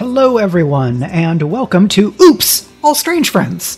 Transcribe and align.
Hello, 0.00 0.38
everyone, 0.38 1.02
and 1.02 1.42
welcome 1.42 1.86
to 1.88 2.14
Oops, 2.22 2.66
All 2.82 2.94
Strange 2.94 3.28
Friends. 3.28 3.76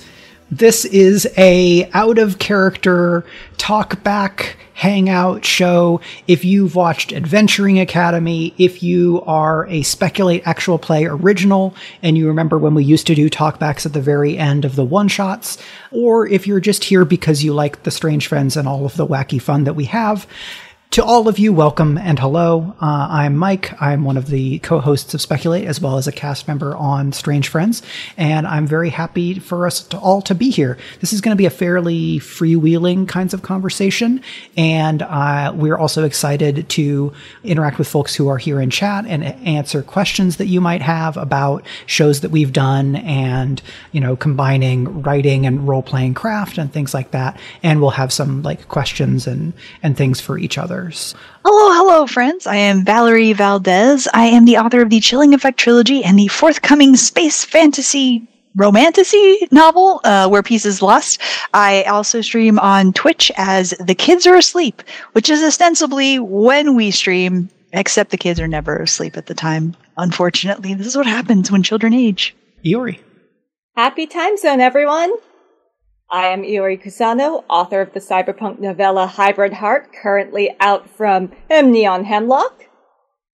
This 0.52 0.84
is 0.84 1.26
a 1.36 1.90
out 1.94 2.16
of 2.16 2.38
character 2.38 3.24
talk 3.58 4.04
back 4.04 4.56
hangout 4.74 5.44
show. 5.44 6.00
If 6.28 6.44
you've 6.44 6.76
watched 6.76 7.12
Adventuring 7.12 7.80
Academy, 7.80 8.54
if 8.56 8.84
you 8.84 9.20
are 9.26 9.66
a 9.66 9.82
Speculate 9.82 10.46
Actual 10.46 10.78
Play 10.78 11.06
original, 11.06 11.74
and 12.02 12.16
you 12.16 12.28
remember 12.28 12.56
when 12.56 12.76
we 12.76 12.84
used 12.84 13.08
to 13.08 13.16
do 13.16 13.28
talkbacks 13.28 13.84
at 13.84 13.92
the 13.92 14.00
very 14.00 14.38
end 14.38 14.64
of 14.64 14.76
the 14.76 14.84
one 14.84 15.08
shots, 15.08 15.58
or 15.90 16.28
if 16.28 16.46
you're 16.46 16.60
just 16.60 16.84
here 16.84 17.04
because 17.04 17.42
you 17.42 17.52
like 17.52 17.82
the 17.82 17.90
Strange 17.90 18.28
Friends 18.28 18.56
and 18.56 18.68
all 18.68 18.86
of 18.86 18.96
the 18.96 19.08
wacky 19.08 19.42
fun 19.42 19.64
that 19.64 19.74
we 19.74 19.86
have, 19.86 20.28
to 20.92 21.02
all 21.02 21.26
of 21.26 21.38
you, 21.38 21.54
welcome 21.54 21.96
and 21.96 22.18
hello. 22.18 22.76
Uh, 22.78 23.06
I'm 23.08 23.34
Mike. 23.34 23.80
I'm 23.80 24.04
one 24.04 24.18
of 24.18 24.26
the 24.26 24.58
co-hosts 24.58 25.14
of 25.14 25.22
Speculate, 25.22 25.64
as 25.64 25.80
well 25.80 25.96
as 25.96 26.06
a 26.06 26.12
cast 26.12 26.46
member 26.46 26.76
on 26.76 27.12
Strange 27.12 27.48
Friends, 27.48 27.80
and 28.18 28.46
I'm 28.46 28.66
very 28.66 28.90
happy 28.90 29.38
for 29.38 29.66
us 29.66 29.80
to 29.84 29.98
all 29.98 30.20
to 30.20 30.34
be 30.34 30.50
here. 30.50 30.76
This 31.00 31.14
is 31.14 31.22
going 31.22 31.34
to 31.34 31.38
be 31.38 31.46
a 31.46 31.50
fairly 31.50 32.18
freewheeling 32.18 33.08
kinds 33.08 33.32
of 33.32 33.40
conversation, 33.40 34.20
and 34.54 35.00
uh, 35.00 35.54
we're 35.56 35.78
also 35.78 36.04
excited 36.04 36.68
to 36.68 37.14
interact 37.42 37.78
with 37.78 37.88
folks 37.88 38.14
who 38.14 38.28
are 38.28 38.36
here 38.36 38.60
in 38.60 38.68
chat 38.68 39.06
and 39.06 39.24
answer 39.24 39.82
questions 39.82 40.36
that 40.36 40.46
you 40.46 40.60
might 40.60 40.82
have 40.82 41.16
about 41.16 41.64
shows 41.86 42.20
that 42.20 42.30
we've 42.30 42.52
done, 42.52 42.96
and 42.96 43.62
you 43.92 44.00
know, 44.02 44.14
combining 44.14 45.00
writing 45.00 45.46
and 45.46 45.66
role-playing 45.66 46.12
craft 46.12 46.58
and 46.58 46.70
things 46.70 46.92
like 46.92 47.12
that. 47.12 47.40
And 47.62 47.80
we'll 47.80 47.92
have 47.92 48.12
some 48.12 48.42
like 48.42 48.68
questions 48.68 49.26
and 49.26 49.54
and 49.82 49.96
things 49.96 50.20
for 50.20 50.36
each 50.36 50.58
other. 50.58 50.81
Hello, 51.44 51.74
hello, 51.74 52.06
friends. 52.06 52.46
I 52.46 52.56
am 52.56 52.84
Valerie 52.84 53.32
Valdes. 53.32 54.08
I 54.12 54.26
am 54.26 54.44
the 54.44 54.58
author 54.58 54.82
of 54.82 54.90
the 54.90 55.00
Chilling 55.00 55.34
Effect 55.34 55.58
trilogy 55.58 56.02
and 56.02 56.18
the 56.18 56.28
forthcoming 56.28 56.96
space 56.96 57.44
fantasy 57.44 58.28
romantasy 58.56 59.48
novel, 59.50 60.00
uh, 60.04 60.28
Where 60.28 60.42
Peace 60.42 60.66
is 60.66 60.82
Lost. 60.82 61.20
I 61.54 61.84
also 61.84 62.20
stream 62.20 62.58
on 62.58 62.92
Twitch 62.92 63.30
as 63.36 63.70
The 63.80 63.94
Kids 63.94 64.26
Are 64.26 64.36
Asleep, 64.36 64.82
which 65.12 65.30
is 65.30 65.42
ostensibly 65.42 66.18
when 66.18 66.74
we 66.74 66.90
stream, 66.90 67.48
except 67.72 68.10
the 68.10 68.18
kids 68.18 68.40
are 68.40 68.48
never 68.48 68.76
asleep 68.78 69.16
at 69.16 69.26
the 69.26 69.34
time. 69.34 69.74
Unfortunately, 69.96 70.74
this 70.74 70.86
is 70.86 70.96
what 70.96 71.06
happens 71.06 71.50
when 71.50 71.62
children 71.62 71.94
age. 71.94 72.34
Yuri. 72.62 73.00
Happy 73.76 74.06
time 74.06 74.36
zone, 74.36 74.60
everyone! 74.60 75.12
I 76.12 76.26
am 76.26 76.42
Iori 76.42 76.78
Kusano, 76.78 77.42
author 77.48 77.80
of 77.80 77.94
the 77.94 77.98
cyberpunk 77.98 78.60
novella 78.60 79.06
Hybrid 79.06 79.54
Heart, 79.54 79.94
currently 79.94 80.54
out 80.60 80.86
from 80.86 81.32
M. 81.48 81.72
Neon 81.72 82.04
Hemlock. 82.04 82.66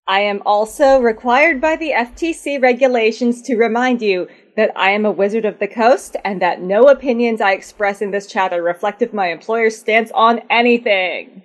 I 0.06 0.20
am 0.20 0.40
also 0.46 1.00
required 1.00 1.60
by 1.60 1.74
the 1.74 1.90
FTC 1.90 2.62
regulations 2.62 3.42
to 3.42 3.56
remind 3.56 4.00
you 4.00 4.28
that 4.54 4.70
I 4.76 4.92
am 4.92 5.04
a 5.04 5.10
wizard 5.10 5.44
of 5.44 5.58
the 5.58 5.66
coast 5.66 6.16
and 6.24 6.40
that 6.40 6.62
no 6.62 6.84
opinions 6.84 7.40
I 7.40 7.54
express 7.54 8.00
in 8.00 8.12
this 8.12 8.28
chat 8.28 8.52
are 8.52 8.62
reflective 8.62 9.08
of 9.08 9.14
my 9.14 9.32
employer's 9.32 9.76
stance 9.76 10.12
on 10.14 10.42
anything. 10.48 11.42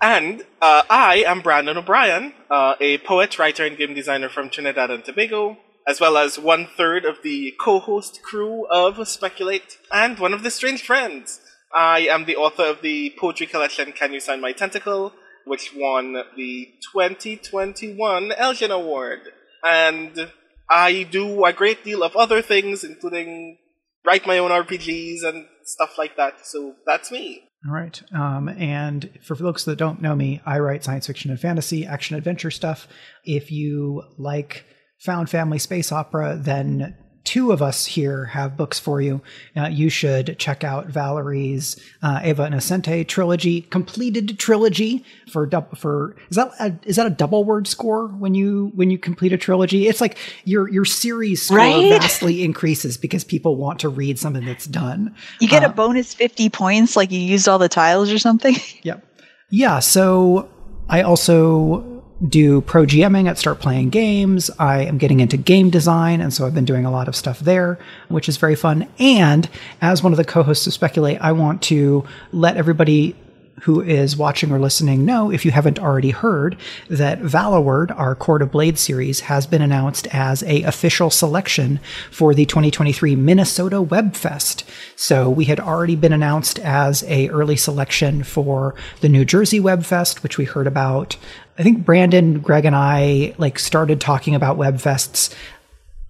And 0.00 0.44
uh, 0.62 0.82
I 0.88 1.24
am 1.26 1.40
Brandon 1.40 1.78
O'Brien, 1.78 2.32
uh, 2.48 2.76
a 2.80 2.98
poet, 2.98 3.40
writer, 3.40 3.64
and 3.64 3.76
game 3.76 3.92
designer 3.92 4.28
from 4.28 4.50
Trinidad 4.50 4.92
and 4.92 5.04
Tobago 5.04 5.56
as 5.86 6.00
well 6.00 6.16
as 6.16 6.38
one 6.38 6.66
third 6.66 7.04
of 7.04 7.22
the 7.22 7.52
co 7.60 7.78
host 7.78 8.22
crew 8.22 8.66
of 8.70 9.06
Speculate, 9.06 9.78
and 9.92 10.18
one 10.18 10.32
of 10.32 10.42
the 10.42 10.50
strange 10.50 10.82
friends. 10.82 11.40
I 11.74 12.00
am 12.00 12.24
the 12.24 12.36
author 12.36 12.64
of 12.64 12.82
the 12.82 13.12
poetry 13.18 13.46
collection 13.46 13.92
Can 13.92 14.12
You 14.12 14.20
Sign 14.20 14.40
My 14.40 14.52
Tentacle, 14.52 15.12
which 15.44 15.72
won 15.74 16.14
the 16.36 16.68
2021 16.92 18.32
Elgin 18.32 18.70
Award. 18.70 19.20
And 19.64 20.30
I 20.70 21.02
do 21.02 21.44
a 21.44 21.52
great 21.52 21.84
deal 21.84 22.02
of 22.02 22.16
other 22.16 22.42
things, 22.42 22.84
including 22.84 23.58
write 24.04 24.26
my 24.26 24.38
own 24.38 24.50
RPGs 24.50 25.24
and 25.24 25.46
stuff 25.64 25.98
like 25.98 26.16
that. 26.16 26.46
So 26.46 26.74
that's 26.86 27.10
me. 27.10 27.42
All 27.66 27.74
right. 27.74 28.02
Um, 28.14 28.48
and 28.48 29.10
for 29.22 29.34
folks 29.34 29.64
that 29.64 29.76
don't 29.76 30.02
know 30.02 30.14
me, 30.14 30.40
I 30.44 30.58
write 30.58 30.84
science 30.84 31.06
fiction 31.06 31.30
and 31.30 31.40
fantasy, 31.40 31.86
action 31.86 32.14
adventure 32.14 32.50
stuff. 32.50 32.86
If 33.24 33.50
you 33.50 34.02
like 34.18 34.64
found 35.04 35.28
family 35.28 35.58
space 35.58 35.92
opera, 35.92 36.34
then 36.34 36.96
two 37.24 37.52
of 37.52 37.60
us 37.60 37.84
here 37.84 38.26
have 38.26 38.56
books 38.56 38.78
for 38.78 39.02
you. 39.02 39.20
Uh, 39.54 39.66
you 39.66 39.90
should 39.90 40.38
check 40.38 40.64
out 40.64 40.88
Valerie's 40.88 41.76
uh, 42.02 42.20
Eva 42.24 42.46
Innocente 42.46 43.06
trilogy, 43.06 43.62
completed 43.62 44.38
trilogy 44.38 45.04
for 45.30 45.48
for 45.74 46.16
is 46.30 46.36
that 46.36 46.52
a, 46.58 46.74
is 46.84 46.96
that 46.96 47.06
a 47.06 47.10
double 47.10 47.44
word 47.44 47.66
score 47.66 48.08
when 48.08 48.34
you 48.34 48.72
when 48.74 48.90
you 48.90 48.98
complete 48.98 49.32
a 49.32 49.38
trilogy? 49.38 49.88
It's 49.88 50.00
like 50.00 50.16
your 50.44 50.70
your 50.70 50.86
series 50.86 51.42
score 51.42 51.58
right? 51.58 52.00
vastly 52.00 52.42
increases 52.42 52.96
because 52.96 53.24
people 53.24 53.56
want 53.56 53.80
to 53.80 53.90
read 53.90 54.18
something 54.18 54.44
that's 54.44 54.66
done. 54.66 55.14
You 55.40 55.48
get 55.48 55.64
uh, 55.64 55.68
a 55.68 55.72
bonus 55.72 56.14
fifty 56.14 56.48
points, 56.48 56.96
like 56.96 57.10
you 57.10 57.20
used 57.20 57.46
all 57.46 57.58
the 57.58 57.68
tiles 57.68 58.10
or 58.10 58.18
something. 58.18 58.56
Yep. 58.82 59.04
Yeah. 59.50 59.80
So 59.80 60.50
I 60.88 61.02
also 61.02 61.93
do 62.28 62.60
pro 62.62 62.84
GMing 62.84 63.28
at 63.28 63.38
Start 63.38 63.60
Playing 63.60 63.90
Games. 63.90 64.50
I 64.58 64.82
am 64.82 64.98
getting 64.98 65.20
into 65.20 65.36
game 65.36 65.70
design, 65.70 66.20
and 66.20 66.32
so 66.32 66.46
I've 66.46 66.54
been 66.54 66.64
doing 66.64 66.84
a 66.84 66.90
lot 66.90 67.08
of 67.08 67.16
stuff 67.16 67.40
there, 67.40 67.78
which 68.08 68.28
is 68.28 68.36
very 68.36 68.54
fun. 68.54 68.86
And 68.98 69.48
as 69.80 70.02
one 70.02 70.12
of 70.12 70.16
the 70.16 70.24
co 70.24 70.42
hosts 70.42 70.66
of 70.66 70.72
Speculate, 70.72 71.20
I 71.20 71.32
want 71.32 71.62
to 71.62 72.04
let 72.32 72.56
everybody 72.56 73.16
who 73.62 73.80
is 73.80 74.16
watching 74.16 74.50
or 74.50 74.58
listening 74.58 75.04
know, 75.04 75.30
if 75.30 75.44
you 75.44 75.50
haven't 75.50 75.78
already 75.78 76.10
heard, 76.10 76.56
that 76.88 77.20
Valloward, 77.20 77.90
our 77.92 78.14
Court 78.14 78.42
of 78.42 78.50
Blade 78.50 78.78
series, 78.78 79.20
has 79.20 79.46
been 79.46 79.62
announced 79.62 80.06
as 80.12 80.42
a 80.42 80.62
official 80.62 81.10
selection 81.10 81.80
for 82.10 82.34
the 82.34 82.46
2023 82.46 83.16
Minnesota 83.16 83.82
Webfest. 83.82 84.64
So 84.96 85.30
we 85.30 85.46
had 85.46 85.60
already 85.60 85.96
been 85.96 86.12
announced 86.12 86.58
as 86.58 87.02
a 87.04 87.28
early 87.28 87.56
selection 87.56 88.22
for 88.22 88.74
the 89.00 89.08
New 89.08 89.24
Jersey 89.24 89.60
Webfest, 89.60 90.22
which 90.22 90.38
we 90.38 90.44
heard 90.44 90.66
about. 90.66 91.16
I 91.58 91.62
think 91.62 91.84
Brandon, 91.84 92.40
Greg, 92.40 92.64
and 92.64 92.74
I 92.74 93.34
like 93.38 93.58
started 93.58 94.00
talking 94.00 94.34
about 94.34 94.58
Webfests 94.58 95.34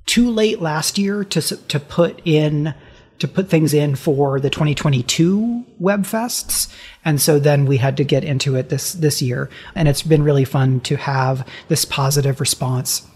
too 0.07 0.31
late 0.31 0.61
last 0.61 0.99
year 0.99 1.25
to 1.25 1.41
to 1.41 1.81
put 1.81 2.21
in 2.25 2.75
to 3.19 3.29
put 3.29 3.49
things 3.49 3.73
in 3.73 3.95
for 3.95 4.41
the 4.41 4.51
2022 4.51 5.65
web 5.79 6.03
fests 6.03 6.73
and 7.05 7.21
so 7.21 7.39
then 7.39 7.67
we 7.67 7.77
had 7.77 7.97
to 7.99 8.05
get 8.05 8.25
into 8.25 8.57
it 8.57 8.71
this 8.71 8.93
this 8.95 9.21
year. 9.21 9.51
And 9.75 9.89
it's 9.89 10.03
been 10.03 10.23
really 10.23 10.45
fun 10.45 10.81
to 10.81 10.97
have 10.97 11.47
this 11.69 11.85
positive 11.85 12.41
response 12.41 13.07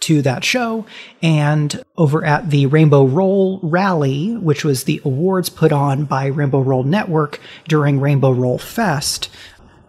to 0.00 0.20
that 0.22 0.44
show. 0.44 0.84
And 1.22 1.82
over 1.96 2.24
at 2.24 2.50
the 2.50 2.66
Rainbow 2.66 3.06
Roll 3.06 3.60
rally 3.62 4.36
which 4.36 4.64
was 4.64 4.84
the 4.84 5.00
awards 5.04 5.48
put 5.48 5.72
on 5.72 6.04
by 6.04 6.26
Rainbow 6.26 6.60
Roll 6.60 6.84
Network 6.84 7.40
during 7.68 8.00
Rainbow 8.00 8.32
Roll 8.32 8.58
Fest 8.58 9.28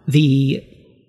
the 0.06 0.64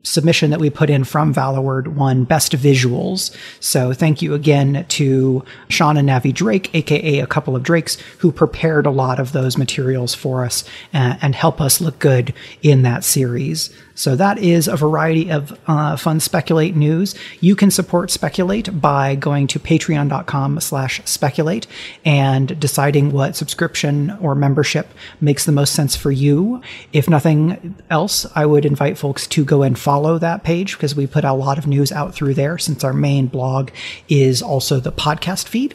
submission 0.06 0.52
that 0.52 0.60
we 0.60 0.70
put 0.70 0.90
in 0.90 1.04
from 1.04 1.34
Valloward 1.34 1.96
won 1.96 2.24
Best 2.24 2.54
Visuals. 2.54 3.36
So 3.60 3.92
thank 3.92 4.22
you 4.22 4.34
again 4.34 4.86
to 4.90 5.44
Sean 5.70 5.98
and 5.98 6.08
Navi 6.08 6.34
Drake, 6.34 6.74
aka 6.74 7.20
a 7.20 7.28
couple 7.28 7.56
of 7.56 7.64
Drakes, 7.64 7.98
who 8.20 8.32
prepared 8.32 8.86
a 8.86 8.92
lot 8.92 9.20
of 9.20 9.32
those 9.32 9.58
materials 9.58 10.14
for 10.14 10.46
us 10.46 10.64
and, 10.94 11.18
and 11.22 11.36
help 11.36 11.60
us 11.60 11.82
look 11.82 12.00
good 12.00 12.34
in 12.62 12.84
that 12.84 13.04
series. 13.04 13.76
So 13.96 14.18
that 14.18 14.38
is 14.38 14.68
a 14.68 14.76
variety 14.76 15.32
of 15.32 15.58
uh, 15.68 15.96
fun 15.96 16.20
speculate 16.20 16.76
news. 16.76 17.16
You 17.40 17.56
can 17.56 17.72
support 17.72 18.12
speculate 18.12 18.82
by 18.82 19.16
going 19.16 19.48
to 19.48 19.60
patreon.com 19.60 20.60
slash 20.60 21.02
speculate 21.06 21.66
and 22.04 22.60
deciding 22.60 23.14
what 23.14 23.38
subscription 23.38 24.12
or 24.22 24.36
membership 24.36 24.90
makes 25.22 25.46
the 25.46 25.54
most 25.54 25.74
sense 25.74 25.96
for 25.96 26.12
you. 26.12 26.62
If 26.92 27.10
nothing 27.10 27.76
else, 27.90 28.26
I 28.36 28.46
would 28.46 28.66
invite 28.66 28.98
folks 28.98 29.28
to 29.28 29.46
go 29.46 29.64
and 29.64 29.80
follow 29.80 30.18
that 30.20 30.44
page 30.44 30.74
because 30.74 30.94
we 30.94 31.08
put 31.08 31.24
a 31.24 31.34
lot 31.34 31.58
of 31.58 31.66
news 31.66 31.94
out 31.94 32.14
through 32.14 32.34
there 32.34 32.58
since 32.58 32.84
our 32.84 32.94
main 32.94 33.28
blog 33.28 33.72
is 34.10 34.42
also 34.42 34.82
the 34.82 34.92
podcast 34.92 35.48
feed. 35.48 35.74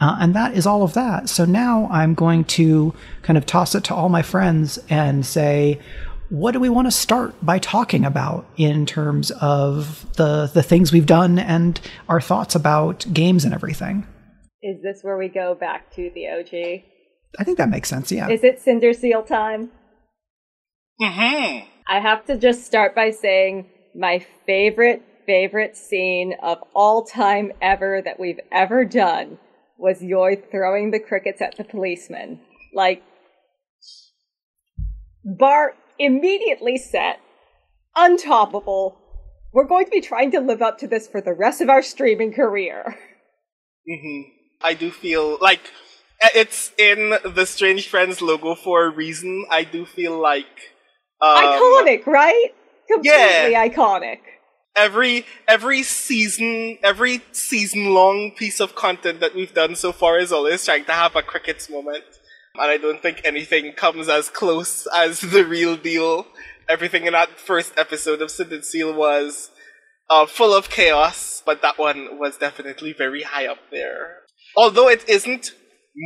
Uh, 0.00 0.16
and 0.20 0.34
that 0.34 0.54
is 0.54 0.66
all 0.66 0.82
of 0.82 0.94
that. 0.94 1.28
So 1.28 1.44
now 1.44 1.88
I'm 1.90 2.14
going 2.14 2.44
to 2.44 2.94
kind 3.22 3.36
of 3.36 3.46
toss 3.46 3.74
it 3.74 3.84
to 3.84 3.94
all 3.94 4.08
my 4.08 4.22
friends 4.22 4.78
and 4.88 5.26
say, 5.26 5.80
what 6.30 6.52
do 6.52 6.60
we 6.60 6.68
want 6.68 6.86
to 6.86 6.90
start 6.90 7.34
by 7.44 7.58
talking 7.58 8.04
about 8.04 8.46
in 8.56 8.86
terms 8.86 9.30
of 9.30 10.12
the 10.16 10.50
the 10.52 10.62
things 10.62 10.92
we've 10.92 11.06
done 11.06 11.38
and 11.38 11.80
our 12.08 12.20
thoughts 12.20 12.54
about 12.54 13.06
games 13.12 13.44
and 13.44 13.54
everything? 13.54 14.06
Is 14.62 14.82
this 14.82 15.00
where 15.02 15.16
we 15.16 15.28
go 15.28 15.54
back 15.54 15.94
to 15.94 16.10
the 16.14 16.28
OG? 16.28 16.82
I 17.38 17.44
think 17.44 17.58
that 17.58 17.68
makes 17.68 17.88
sense. 17.88 18.10
Yeah. 18.10 18.28
Is 18.28 18.44
it 18.44 18.60
Cindered 18.60 18.96
Seal 18.96 19.22
time? 19.22 19.70
hmm 21.00 21.60
I 21.90 22.00
have 22.00 22.26
to 22.26 22.36
just 22.36 22.66
start 22.66 22.94
by 22.94 23.10
saying 23.10 23.66
my 23.94 24.24
favorite 24.46 25.02
favorite 25.26 25.76
scene 25.76 26.34
of 26.42 26.58
all 26.74 27.04
time 27.04 27.52
ever 27.60 28.02
that 28.02 28.18
we've 28.18 28.40
ever 28.50 28.84
done 28.84 29.38
was 29.78 30.02
Yoy 30.02 30.36
throwing 30.50 30.90
the 30.90 30.98
crickets 30.98 31.40
at 31.40 31.56
the 31.56 31.64
policeman. 31.64 32.40
Like 32.74 33.02
Bart 35.24 35.76
immediately 35.98 36.76
set, 36.78 37.20
untoppable. 37.96 38.96
We're 39.52 39.66
going 39.66 39.86
to 39.86 39.90
be 39.90 40.00
trying 40.00 40.30
to 40.32 40.40
live 40.40 40.62
up 40.62 40.78
to 40.78 40.86
this 40.88 41.08
for 41.08 41.20
the 41.20 41.32
rest 41.32 41.60
of 41.60 41.68
our 41.70 41.82
streaming 41.82 42.32
career. 42.32 42.96
hmm 43.86 44.20
I 44.60 44.74
do 44.74 44.90
feel 44.90 45.38
like 45.40 45.60
it's 46.34 46.72
in 46.78 47.14
the 47.24 47.46
Strange 47.46 47.88
Friends 47.88 48.20
logo 48.20 48.56
for 48.56 48.84
a 48.86 48.90
reason. 48.90 49.46
I 49.50 49.62
do 49.62 49.86
feel 49.86 50.20
like 50.20 50.46
um, 51.22 51.36
iconic, 51.38 52.06
right? 52.06 52.50
Completely 52.90 53.52
Yeah. 53.52 53.68
iconic. 53.68 54.18
every 54.74 55.24
every 55.46 55.82
season 55.82 56.78
every 56.82 57.20
season 57.32 57.92
long 57.94 58.30
piece 58.32 58.60
of 58.60 58.74
content 58.74 59.20
that 59.20 59.34
we've 59.34 59.54
done 59.54 59.74
so 59.76 59.92
far 59.92 60.18
is 60.18 60.32
always 60.32 60.64
trying 60.64 60.84
to 60.84 60.92
have 60.92 61.14
a 61.16 61.22
crickets 61.22 61.68
moment 61.70 62.04
and 62.60 62.70
i 62.70 62.76
don't 62.76 63.02
think 63.02 63.20
anything 63.24 63.72
comes 63.72 64.08
as 64.08 64.28
close 64.28 64.86
as 64.94 65.20
the 65.20 65.44
real 65.44 65.76
deal. 65.76 66.26
Everything 66.68 67.06
in 67.06 67.14
that 67.14 67.40
first 67.40 67.72
episode 67.78 68.20
of 68.20 68.30
Cindered 68.30 68.62
Seal 68.62 68.92
was 68.92 69.50
uh, 70.10 70.26
full 70.26 70.54
of 70.54 70.68
chaos 70.68 71.42
but 71.48 71.62
that 71.62 71.78
one 71.78 72.18
was 72.18 72.36
definitely 72.36 72.92
very 72.92 73.22
high 73.22 73.46
up 73.46 73.58
there. 73.70 74.18
Although 74.54 74.88
it 74.88 75.08
isn't 75.08 75.54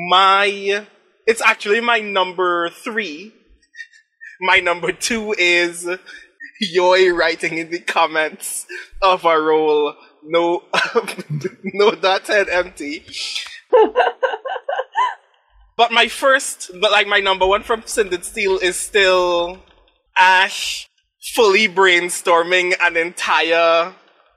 my 0.08 0.87
it's 1.26 1.43
actually 1.43 1.81
my 1.81 1.99
number 1.99 2.70
three. 2.70 3.32
My 4.40 4.60
number 4.60 4.93
two 4.93 5.34
is 5.38 5.88
Yoi 6.75 7.16
writing 7.16 7.58
in 7.58 7.70
the 7.70 7.81
comments 7.81 8.66
of 9.00 9.26
our 9.26 9.43
role, 9.43 9.94
no, 10.22 10.62
no 11.64 11.93
dot 11.93 12.26
head 12.26 12.48
empty. 12.48 13.05
but 15.82 15.90
my 15.90 16.06
first, 16.06 16.70
but 16.81 16.93
like 16.93 17.08
my 17.08 17.19
number 17.19 17.44
one 17.44 17.64
from 17.64 17.82
Cindered 17.84 18.25
Seal 18.25 18.56
is 18.58 18.76
still 18.76 19.58
Ash 20.17 20.88
fully 21.34 21.67
brainstorming 21.67 22.75
an 22.81 22.96
entire 22.96 23.93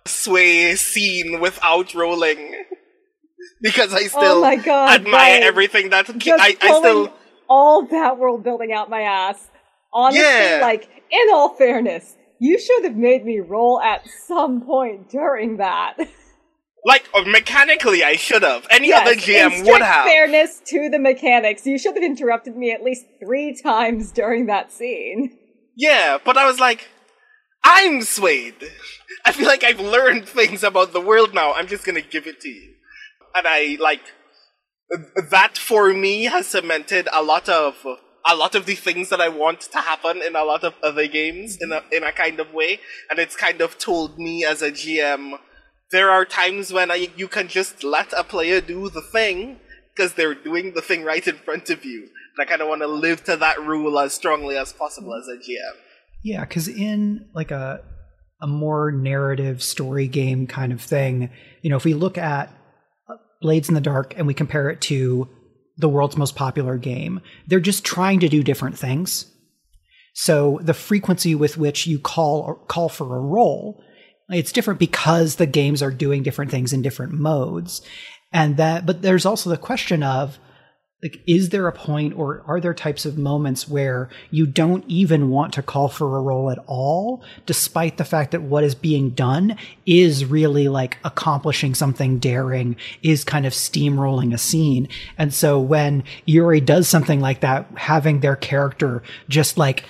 sway 0.08 0.74
scene 0.74 1.40
without 1.40 1.94
rolling. 1.94 2.64
because 3.62 3.94
I 3.94 4.06
oh 4.06 4.08
still 4.08 4.38
oh 4.38 4.42
my 4.42 4.56
god! 4.56 5.02
admire 5.02 5.36
right. 5.36 5.44
everything 5.44 5.92
that 5.92 6.10
I, 6.10 6.58
I 6.60 6.80
still 6.80 7.14
all 7.48 7.86
that 7.86 8.18
world 8.18 8.44
building 8.44 8.72
out 8.74 8.90
my 8.90 9.02
ass. 9.02 9.48
Honestly, 9.94 10.24
Yeah. 10.24 10.62
like 10.64 10.90
in 11.12 11.30
all 11.32 11.54
fairness, 11.56 12.16
you 12.40 12.58
should 12.58 12.86
have 12.86 12.96
made 12.96 13.24
me 13.24 13.40
roll 13.40 13.80
at 13.80 14.02
some 14.26 14.62
point 14.62 15.12
during 15.12 15.58
that. 15.58 15.94
like 16.86 17.04
mechanically 17.26 18.04
I 18.04 18.16
should 18.16 18.44
have. 18.44 18.66
Any 18.70 18.90
Yes, 18.90 19.02
other 19.02 19.16
GM 19.16 19.66
would 19.66 19.82
have. 19.82 20.06
fairness 20.06 20.62
to 20.68 20.90
the 20.90 21.00
mechanics, 21.00 21.66
you 21.66 21.78
should 21.78 21.96
have 21.96 22.04
interrupted 22.04 22.56
me 22.56 22.72
at 22.72 22.84
least 22.84 23.06
three 23.24 23.60
times 23.62 24.12
during 24.12 24.46
that 24.46 24.72
scene. 24.72 25.38
Yeah, 25.76 26.20
but 26.24 26.38
I 26.38 26.46
was 26.46 26.60
like, 26.60 26.88
I'm 27.64 28.02
swayed. 28.04 28.56
I 29.26 29.32
feel 29.32 29.48
like 29.48 29.64
I've 29.64 29.80
learned 29.80 30.28
things 30.30 30.64
about 30.64 30.94
the 30.94 31.02
world 31.02 31.34
now. 31.34 31.54
I'm 31.54 31.68
just 31.68 31.84
gonna 31.84 32.02
give 32.02 32.28
it 32.28 32.40
to 32.42 32.50
you. 32.50 32.76
And 33.36 33.46
I 33.48 33.78
like 33.82 34.02
that 35.32 35.58
for 35.58 35.92
me 35.94 36.26
has 36.26 36.48
cemented 36.48 37.08
a 37.12 37.24
lot 37.24 37.50
of 37.50 37.76
a 38.28 38.36
lot 38.36 38.56
of 38.56 38.66
the 38.66 38.76
things 38.76 39.10
that 39.10 39.22
I 39.22 39.30
want 39.30 39.62
to 39.62 39.80
happen 39.80 40.22
in 40.22 40.36
a 40.36 40.44
lot 40.44 40.64
of 40.64 40.74
other 40.84 41.08
games 41.08 41.58
in 41.60 41.72
a 41.72 41.82
in 41.92 42.04
a 42.04 42.12
kind 42.12 42.40
of 42.40 42.54
way. 42.54 42.80
And 43.10 43.20
it's 43.20 43.36
kind 43.36 43.62
of 43.62 43.78
told 43.78 44.18
me 44.18 44.46
as 44.46 44.62
a 44.62 44.72
GM, 44.72 45.34
there 45.96 46.12
are 46.12 46.26
times 46.26 46.74
when 46.74 46.92
I, 46.92 47.08
you 47.16 47.30
can 47.30 47.48
just 47.48 47.82
let 47.82 48.12
a 48.12 48.24
player 48.24 48.60
do 48.60 48.90
the 48.90 49.02
thing 49.02 49.62
because 49.96 50.14
they're 50.16 50.36
doing 50.36 50.74
the 50.74 50.82
thing 50.82 51.04
right 51.04 51.26
in 51.26 51.38
front 51.38 51.70
of 51.70 51.86
you. 51.86 52.02
And 52.02 52.42
I 52.42 52.44
kind 52.44 52.62
of 52.62 52.68
want 52.68 52.82
to 52.82 52.88
live 52.88 53.24
to 53.24 53.38
that 53.38 53.62
rule 53.62 53.98
as 53.98 54.14
strongly 54.14 54.58
as 54.58 54.74
possible 54.74 55.16
as 55.16 55.30
a 55.30 55.38
GM. 55.38 55.76
Yeah, 56.22 56.42
because 56.42 56.68
in 56.68 57.30
like 57.34 57.52
a 57.52 57.82
a 58.42 58.48
more 58.48 58.92
narrative 58.92 59.64
story 59.64 60.10
game 60.10 60.48
kind 60.48 60.74
of 60.74 60.82
thing, 60.82 61.30
you 61.62 61.70
know, 61.70 61.78
if 61.78 61.86
we 61.86 61.94
look 61.94 62.18
at 62.18 62.50
uh, 63.08 63.14
Blades 63.42 63.70
in 63.70 63.76
the 63.76 63.80
Dark 63.80 64.14
and 64.18 64.28
we 64.28 64.34
compare 64.34 64.70
it 64.70 64.82
to 64.82 65.30
the 65.78 65.88
world's 65.88 66.18
most 66.18 66.36
popular 66.36 66.78
game, 66.78 67.22
they're 67.48 67.62
just 67.62 67.86
trying 67.86 68.20
to 68.20 68.28
do 68.28 68.44
different 68.44 68.78
things. 68.78 69.32
So 70.14 70.60
the 70.62 70.74
frequency 70.74 71.36
with 71.36 71.58
which 71.58 71.88
you 71.88 72.00
call 72.00 72.56
call 72.68 72.90
for 72.90 73.16
a 73.16 73.22
roll, 73.22 73.82
it's 74.30 74.52
different 74.52 74.80
because 74.80 75.36
the 75.36 75.46
games 75.46 75.82
are 75.82 75.92
doing 75.92 76.24
different 76.24 76.52
things 76.52 76.74
in 76.74 76.82
different 76.82 77.14
modes. 77.14 77.82
And 78.32 78.58
that 78.58 78.86
but 78.86 79.02
there's 79.02 79.26
also 79.26 79.50
the 79.50 79.58
question 79.58 80.04
of 80.04 80.40
like 81.04 81.22
is 81.28 81.50
there 81.50 81.68
a 81.68 81.72
point 81.72 82.18
or 82.18 82.44
are 82.48 82.60
there 82.60 82.74
types 82.74 83.06
of 83.06 83.18
moments 83.18 83.68
where 83.68 84.10
you 84.32 84.48
don't 84.48 84.84
even 84.88 85.30
want 85.30 85.54
to 85.54 85.62
call 85.62 85.88
for 85.88 86.18
a 86.18 86.22
roll 86.22 86.50
at 86.50 86.58
all 86.66 87.24
despite 87.46 87.98
the 87.98 88.06
fact 88.06 88.32
that 88.32 88.42
what 88.42 88.64
is 88.64 88.74
being 88.74 89.12
done 89.12 89.56
is 89.86 90.26
really 90.26 90.68
like 90.68 90.98
accomplishing 91.04 91.76
something 91.76 92.18
daring 92.18 92.76
is 93.04 93.24
kind 93.24 93.46
of 93.46 93.54
steamrolling 93.54 94.34
a 94.34 94.38
scene 94.38 94.88
and 95.18 95.34
so 95.34 95.60
when 95.60 96.04
yuri 96.26 96.62
does 96.62 96.88
something 96.88 97.20
like 97.20 97.42
that 97.42 97.68
having 97.76 98.22
their 98.22 98.36
character 98.36 99.04
just 99.30 99.58
like 99.58 99.84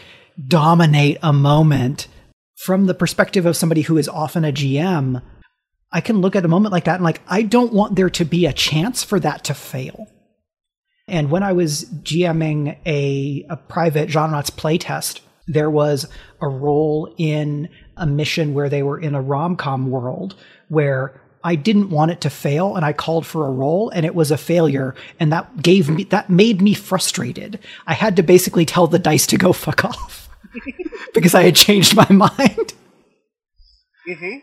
dominate 0.47 1.17
a 1.21 1.31
moment 1.31 2.07
from 2.55 2.85
the 2.85 2.93
perspective 2.93 3.45
of 3.45 3.57
somebody 3.57 3.81
who 3.81 3.97
is 3.97 4.09
often 4.09 4.45
a 4.45 4.51
gm 4.51 5.21
i 5.91 6.01
can 6.01 6.21
look 6.21 6.35
at 6.35 6.45
a 6.45 6.49
moment 6.49 6.71
like 6.71 6.85
that 6.85 6.95
and 6.95 7.03
like 7.03 7.21
i 7.27 7.41
don't 7.41 7.73
want 7.73 7.95
there 7.95 8.09
to 8.09 8.25
be 8.25 8.45
a 8.45 8.53
chance 8.53 9.03
for 9.03 9.19
that 9.19 9.43
to 9.43 9.53
fail 9.53 10.07
and 11.07 11.29
when 11.29 11.43
I 11.43 11.53
was 11.53 11.85
GMing 11.85 12.77
a, 12.85 13.45
a 13.49 13.57
private 13.57 14.09
Genrenauts 14.09 14.49
playtest, 14.49 15.21
there 15.47 15.69
was 15.69 16.07
a 16.41 16.47
role 16.47 17.13
in 17.17 17.69
a 17.95 18.07
mission 18.07 18.53
where 18.53 18.69
they 18.69 18.81
were 18.81 18.99
in 18.99 19.13
a 19.13 19.21
rom-com 19.21 19.91
world 19.91 20.35
where 20.69 21.21
I 21.43 21.53
didn't 21.53 21.91
want 21.91 22.09
it 22.09 22.21
to 22.21 22.31
fail 22.31 22.75
and 22.75 22.83
I 22.83 22.91
called 22.91 23.27
for 23.27 23.45
a 23.45 23.51
roll 23.51 23.91
and 23.91 24.03
it 24.03 24.15
was 24.15 24.31
a 24.31 24.37
failure 24.37 24.95
and 25.19 25.31
that 25.31 25.61
gave 25.61 25.89
me 25.89 26.05
that 26.05 26.31
made 26.31 26.59
me 26.59 26.73
frustrated. 26.73 27.59
I 27.85 27.93
had 27.93 28.15
to 28.15 28.23
basically 28.23 28.65
tell 28.65 28.87
the 28.87 28.97
dice 28.97 29.27
to 29.27 29.37
go 29.37 29.53
fuck 29.53 29.85
off 29.85 30.24
because 31.13 31.35
I 31.35 31.43
had 31.43 31.55
changed 31.55 31.95
my 31.95 32.09
mind. 32.09 32.73
Mm-hmm. 34.07 34.37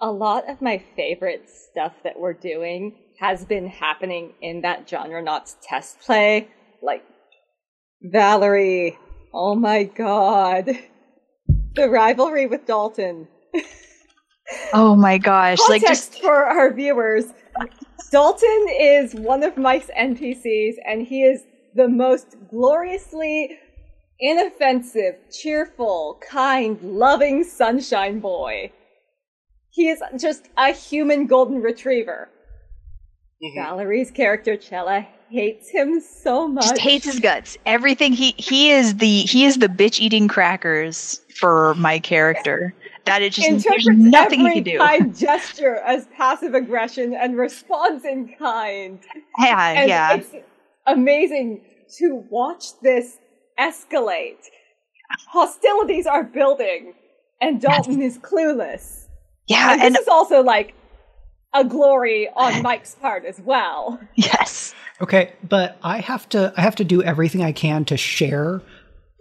A 0.00 0.12
lot 0.12 0.48
of 0.48 0.62
my 0.62 0.82
favorite 0.96 1.48
stuff 1.48 1.92
that 2.04 2.18
we're 2.18 2.34
doing 2.34 2.94
has 3.18 3.44
been 3.44 3.66
happening 3.66 4.32
in 4.40 4.60
that 4.62 4.86
Genrenauts 4.86 5.56
test 5.62 6.00
play. 6.00 6.48
Like 6.82 7.04
Valerie, 8.02 8.96
oh 9.34 9.54
my 9.54 9.84
god. 9.84 10.70
The 11.74 11.88
rivalry 11.88 12.46
with 12.46 12.66
Dalton. 12.66 13.28
Oh 14.72 14.96
my 14.96 15.18
gosh! 15.18 15.58
Like 15.68 15.82
just 15.82 16.20
for 16.20 16.44
our 16.44 16.72
viewers. 16.72 17.26
Dalton 18.10 18.66
is 18.80 19.14
one 19.14 19.42
of 19.42 19.56
Mike's 19.58 19.90
NPCs, 19.98 20.76
and 20.86 21.06
he 21.06 21.22
is 21.22 21.42
the 21.74 21.88
most 21.88 22.36
gloriously 22.50 23.58
inoffensive, 24.20 25.16
cheerful, 25.30 26.20
kind, 26.28 26.80
loving 26.82 27.44
sunshine 27.44 28.20
boy. 28.20 28.72
He 29.70 29.88
is 29.88 30.02
just 30.18 30.48
a 30.56 30.72
human 30.72 31.26
golden 31.26 31.62
retriever. 31.62 32.28
Mm-hmm. 33.42 33.60
Valerie's 33.60 34.10
character 34.10 34.56
Chella 34.56 35.06
hates 35.30 35.68
him 35.70 36.00
so 36.00 36.48
much. 36.48 36.64
just 36.64 36.78
hates 36.78 37.04
his 37.04 37.20
guts. 37.20 37.56
Everything 37.66 38.12
he 38.12 38.34
he 38.36 38.70
is 38.70 38.96
the 38.96 39.20
he 39.22 39.44
is 39.44 39.58
the 39.58 39.68
bitch 39.68 40.00
eating 40.00 40.26
crackers 40.26 41.20
for 41.38 41.74
my 41.74 41.98
character. 41.98 42.74
That 43.04 43.22
is 43.22 43.36
just 43.36 43.64
there's 43.64 43.86
nothing 43.86 44.40
every 44.40 44.54
he 44.54 44.62
can 44.62 44.72
do. 44.72 44.78
kind 44.78 45.16
gesture 45.16 45.76
as 45.76 46.06
passive 46.16 46.54
aggression 46.54 47.14
and 47.14 47.36
responds 47.36 48.04
in 48.04 48.34
kind. 48.38 48.98
Yeah, 49.38 49.70
And 49.70 49.88
yeah. 49.88 50.14
it's 50.14 50.34
amazing 50.86 51.60
to 51.98 52.24
watch 52.30 52.78
this 52.80 53.18
escalate. 53.58 54.44
Hostilities 55.28 56.06
are 56.06 56.24
building, 56.24 56.94
and 57.40 57.60
Dalton 57.60 58.02
is 58.02 58.18
clueless. 58.18 59.06
Yeah, 59.46 59.72
And 59.72 59.82
and 59.82 59.94
this 59.94 60.02
is 60.02 60.08
also 60.08 60.42
like 60.42 60.74
a 61.54 61.64
glory 61.64 62.28
on 62.36 62.62
Mike's 62.62 62.94
part 62.94 63.24
as 63.24 63.40
well. 63.40 63.98
yes. 64.14 64.74
Okay, 65.00 65.32
but 65.48 65.78
I 65.82 66.00
have 66.00 66.28
to 66.30 66.52
I 66.56 66.60
have 66.60 66.76
to 66.76 66.84
do 66.84 67.02
everything 67.02 67.42
I 67.42 67.52
can 67.52 67.84
to 67.86 67.96
share 67.96 68.60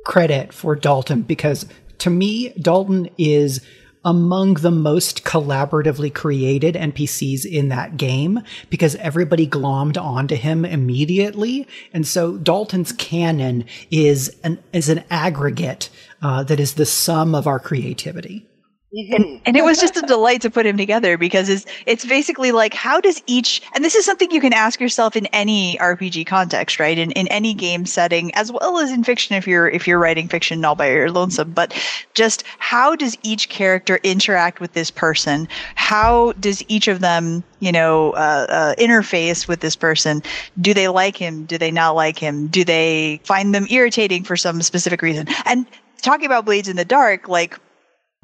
credit 0.05 0.53
for 0.53 0.75
Dalton 0.75 1.21
because 1.21 1.65
to 1.99 2.09
me 2.09 2.49
Dalton 2.59 3.09
is 3.17 3.61
among 4.07 4.53
the 4.53 4.71
most 4.71 5.25
collaboratively 5.25 6.13
created 6.13 6.75
NPCs 6.75 7.45
in 7.45 7.67
that 7.67 7.97
game 7.97 8.39
because 8.69 8.95
everybody 8.95 9.45
glommed 9.45 10.01
onto 10.01 10.35
him 10.35 10.63
immediately, 10.63 11.67
and 11.91 12.07
so 12.07 12.37
Dalton's 12.37 12.93
canon 12.93 13.65
is 13.91 14.33
an 14.45 14.63
is 14.71 14.87
an 14.87 15.03
aggregate 15.11 15.89
uh, 16.21 16.41
that 16.43 16.57
is 16.57 16.75
the 16.75 16.85
sum 16.85 17.35
of 17.35 17.47
our 17.47 17.59
creativity. 17.59 18.47
Mhm. 18.95 19.41
and 19.45 19.57
it 19.57 19.65
was 19.65 19.81
just 19.81 19.97
a 19.97 20.01
delight 20.01 20.41
to 20.43 20.49
put 20.49 20.65
him 20.65 20.77
together 20.77 21.17
because 21.17 21.49
it's 21.49 21.65
it's 21.85 22.05
basically 22.05 22.53
like 22.53 22.73
how 22.73 23.01
does 23.01 23.21
each 23.27 23.61
and 23.75 23.83
this 23.83 23.95
is 23.95 24.05
something 24.05 24.31
you 24.31 24.39
can 24.39 24.53
ask 24.53 24.79
yourself 24.79 25.17
in 25.17 25.25
any 25.27 25.77
RPG 25.79 26.23
context, 26.23 26.79
right? 26.79 26.97
In 26.97 27.11
in 27.11 27.27
any 27.27 27.53
game 27.53 27.85
setting, 27.85 28.33
as 28.33 28.49
well 28.49 28.79
as 28.79 28.89
in 28.89 29.03
fiction 29.03 29.35
if 29.35 29.45
you're 29.45 29.67
if 29.67 29.87
you're 29.87 29.99
writing 29.99 30.29
fiction 30.29 30.63
all 30.63 30.75
by 30.75 30.89
your 30.89 31.11
lonesome. 31.11 31.51
But 31.51 31.73
just 32.13 32.45
how 32.59 32.95
does 32.95 33.17
each 33.23 33.49
character 33.49 33.99
interact 34.03 34.61
with 34.61 34.71
this 34.71 34.89
person? 34.89 35.49
How 35.75 36.31
does 36.39 36.63
each 36.69 36.87
of 36.87 37.01
them, 37.01 37.43
you 37.59 37.73
know, 37.73 38.11
uh, 38.11 38.45
uh, 38.47 38.75
interface 38.75 39.49
with 39.49 39.59
this 39.59 39.75
person? 39.75 40.21
Do 40.61 40.73
they 40.73 40.87
like 40.87 41.17
him? 41.17 41.43
Do 41.43 41.57
they 41.57 41.71
not 41.71 41.91
like 41.95 42.17
him? 42.17 42.47
Do 42.47 42.63
they 42.63 43.19
find 43.25 43.53
them 43.53 43.67
irritating 43.69 44.23
for 44.23 44.37
some 44.37 44.61
specific 44.61 45.01
reason? 45.01 45.27
And 45.45 45.65
talking 46.01 46.25
about 46.25 46.45
Blades 46.45 46.69
in 46.69 46.77
the 46.77 46.85
Dark, 46.85 47.27
like 47.27 47.59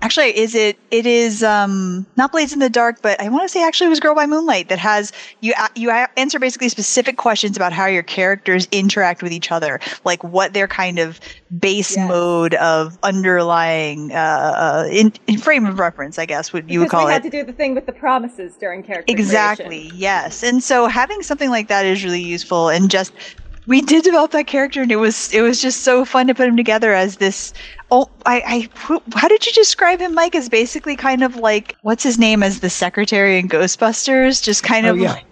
Actually, 0.04 0.38
is 0.38 0.54
it? 0.54 0.78
It 0.92 1.06
is 1.06 1.44
um, 1.44 2.06
not 2.18 2.34
Blades 2.34 2.52
in 2.52 2.60
the 2.60 2.70
Dark, 2.70 3.02
but 3.02 3.22
I 3.22 3.30
want 3.30 3.44
to 3.44 3.50
say 3.50 3.64
actually 3.66 3.88
it 3.88 3.92
was 3.92 4.02
Girl 4.02 4.14
by 4.14 4.26
Moonlight 4.26 4.68
that 4.68 4.78
has 4.80 5.14
you. 5.40 5.54
You 5.76 5.92
answer 5.92 6.40
basically 6.40 6.68
specific 6.68 7.16
questions 7.16 7.56
about 7.56 7.72
how 7.72 7.86
your 7.86 8.04
characters 8.04 8.68
interact 8.74 9.24
with 9.24 9.32
each 9.32 9.50
other, 9.50 9.80
like 10.04 10.22
what 10.22 10.54
their 10.54 10.68
kind 10.68 11.00
of 11.00 11.22
base 11.58 11.96
Yes. 11.96 12.10
mode 12.10 12.54
of 12.56 12.98
underlying 13.04 14.12
uh, 14.12 14.16
uh, 14.16 14.88
in, 14.92 15.14
in 15.28 15.38
frame 15.38 15.66
of 15.66 15.80
reference, 15.80 16.20
I 16.20 16.26
guess 16.26 16.52
would 16.52 16.70
you 16.70 16.82
would 16.82 16.90
call 16.90 17.06
we 17.06 17.12
it. 17.12 17.14
had 17.14 17.24
to 17.24 17.30
do 17.30 17.44
the 17.44 17.54
thing 17.54 17.74
with 17.74 17.86
the 17.86 17.94
promises 17.94 18.56
during 18.58 18.84
character 18.84 19.10
Exactly. 19.12 19.66
creation. 19.66 19.98
Yes. 19.98 20.44
And 20.44 20.62
so 20.62 20.88
having 20.88 21.22
something 21.22 21.50
like 21.50 21.70
that 21.70 21.86
is 21.86 22.04
really 22.04 22.22
useful 22.22 22.68
and 22.70 22.90
just 22.90 23.14
we 23.68 23.82
did 23.82 24.04
develop 24.04 24.32
that 24.32 24.48
character 24.48 24.82
and 24.82 24.92
it 24.92 24.98
was 24.98 25.34
it 25.34 25.42
was 25.42 25.62
just 25.62 25.82
so 25.82 26.04
fun 26.06 26.28
to 26.28 26.34
put 26.36 26.48
him 26.48 26.58
together 26.58 26.94
as 26.94 27.18
this 27.18 27.54
oh 27.92 28.10
I, 28.26 28.70
I 28.76 29.00
how 29.16 29.28
did 29.28 29.46
you 29.46 29.54
describe 29.54 30.00
him 30.00 30.14
Mike 30.14 30.36
as 30.36 30.50
basically 30.50 30.96
kind 30.96 31.24
of 31.24 31.38
like 31.38 31.76
what's 31.82 32.04
his 32.04 32.18
name 32.20 32.44
as 32.44 32.60
the 32.60 32.70
secretary 32.70 33.38
in 33.40 33.48
Ghostbusters 33.50 34.44
just 34.44 34.64
kind 34.64 34.86
Oh 34.86 34.92
of 34.92 34.98
yeah, 35.00 35.14
like- 35.14 35.26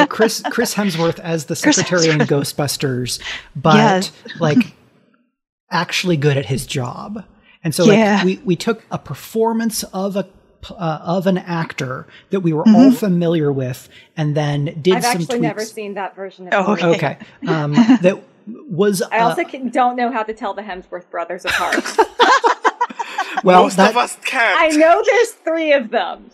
Uh, 0.00 0.06
Chris 0.06 0.42
Chris 0.50 0.74
Hemsworth 0.74 1.18
as 1.20 1.44
the 1.46 1.56
secretary 1.66 2.08
in 2.08 2.18
Ghostbusters, 2.20 3.20
but 3.54 3.74
Yes. 3.76 4.12
like 4.40 4.58
actually 5.70 6.16
good 6.16 6.36
at 6.36 6.46
his 6.46 6.66
job. 6.66 7.24
And 7.62 7.74
so 7.74 7.84
like 7.84 7.98
Yeah. 7.98 8.24
we 8.24 8.40
we 8.44 8.56
took 8.56 8.84
a 8.90 8.98
performance 8.98 9.82
of 9.92 10.16
a 10.16 10.24
uh, 10.72 11.00
of 11.02 11.26
an 11.26 11.38
actor 11.38 12.06
that 12.30 12.40
we 12.40 12.52
were 12.52 12.64
Mm-hmm. 12.64 12.74
all 12.76 12.92
familiar 12.92 13.50
with, 13.52 13.88
and 14.16 14.34
then 14.36 14.66
did 14.82 14.94
I've 14.96 15.04
some 15.04 15.10
actually 15.22 15.26
tweaks. 15.38 15.40
never 15.42 15.64
seen 15.64 15.94
that 15.94 16.14
version 16.16 16.48
of 16.48 16.54
Oh, 16.54 16.76
the 16.76 16.86
movie. 16.86 16.96
Okay, 16.96 17.18
um, 17.48 17.72
that 18.02 18.22
was 18.46 19.02
I 19.02 19.18
also 19.20 19.42
uh, 19.42 19.48
can, 19.48 19.68
don't 19.70 19.96
know 19.96 20.10
how 20.10 20.22
to 20.22 20.32
tell 20.34 20.54
the 20.54 20.62
Hemsworth 20.62 21.08
brothers 21.10 21.44
apart. 21.44 21.84
well 23.44 23.62
Most 23.64 23.76
that 23.76 23.90
of 23.90 23.96
us 23.96 24.16
can't. 24.24 24.60
I 24.60 24.68
know 24.76 25.02
there's 25.04 25.30
three 25.32 25.72
of 25.72 25.90
them, 25.90 26.30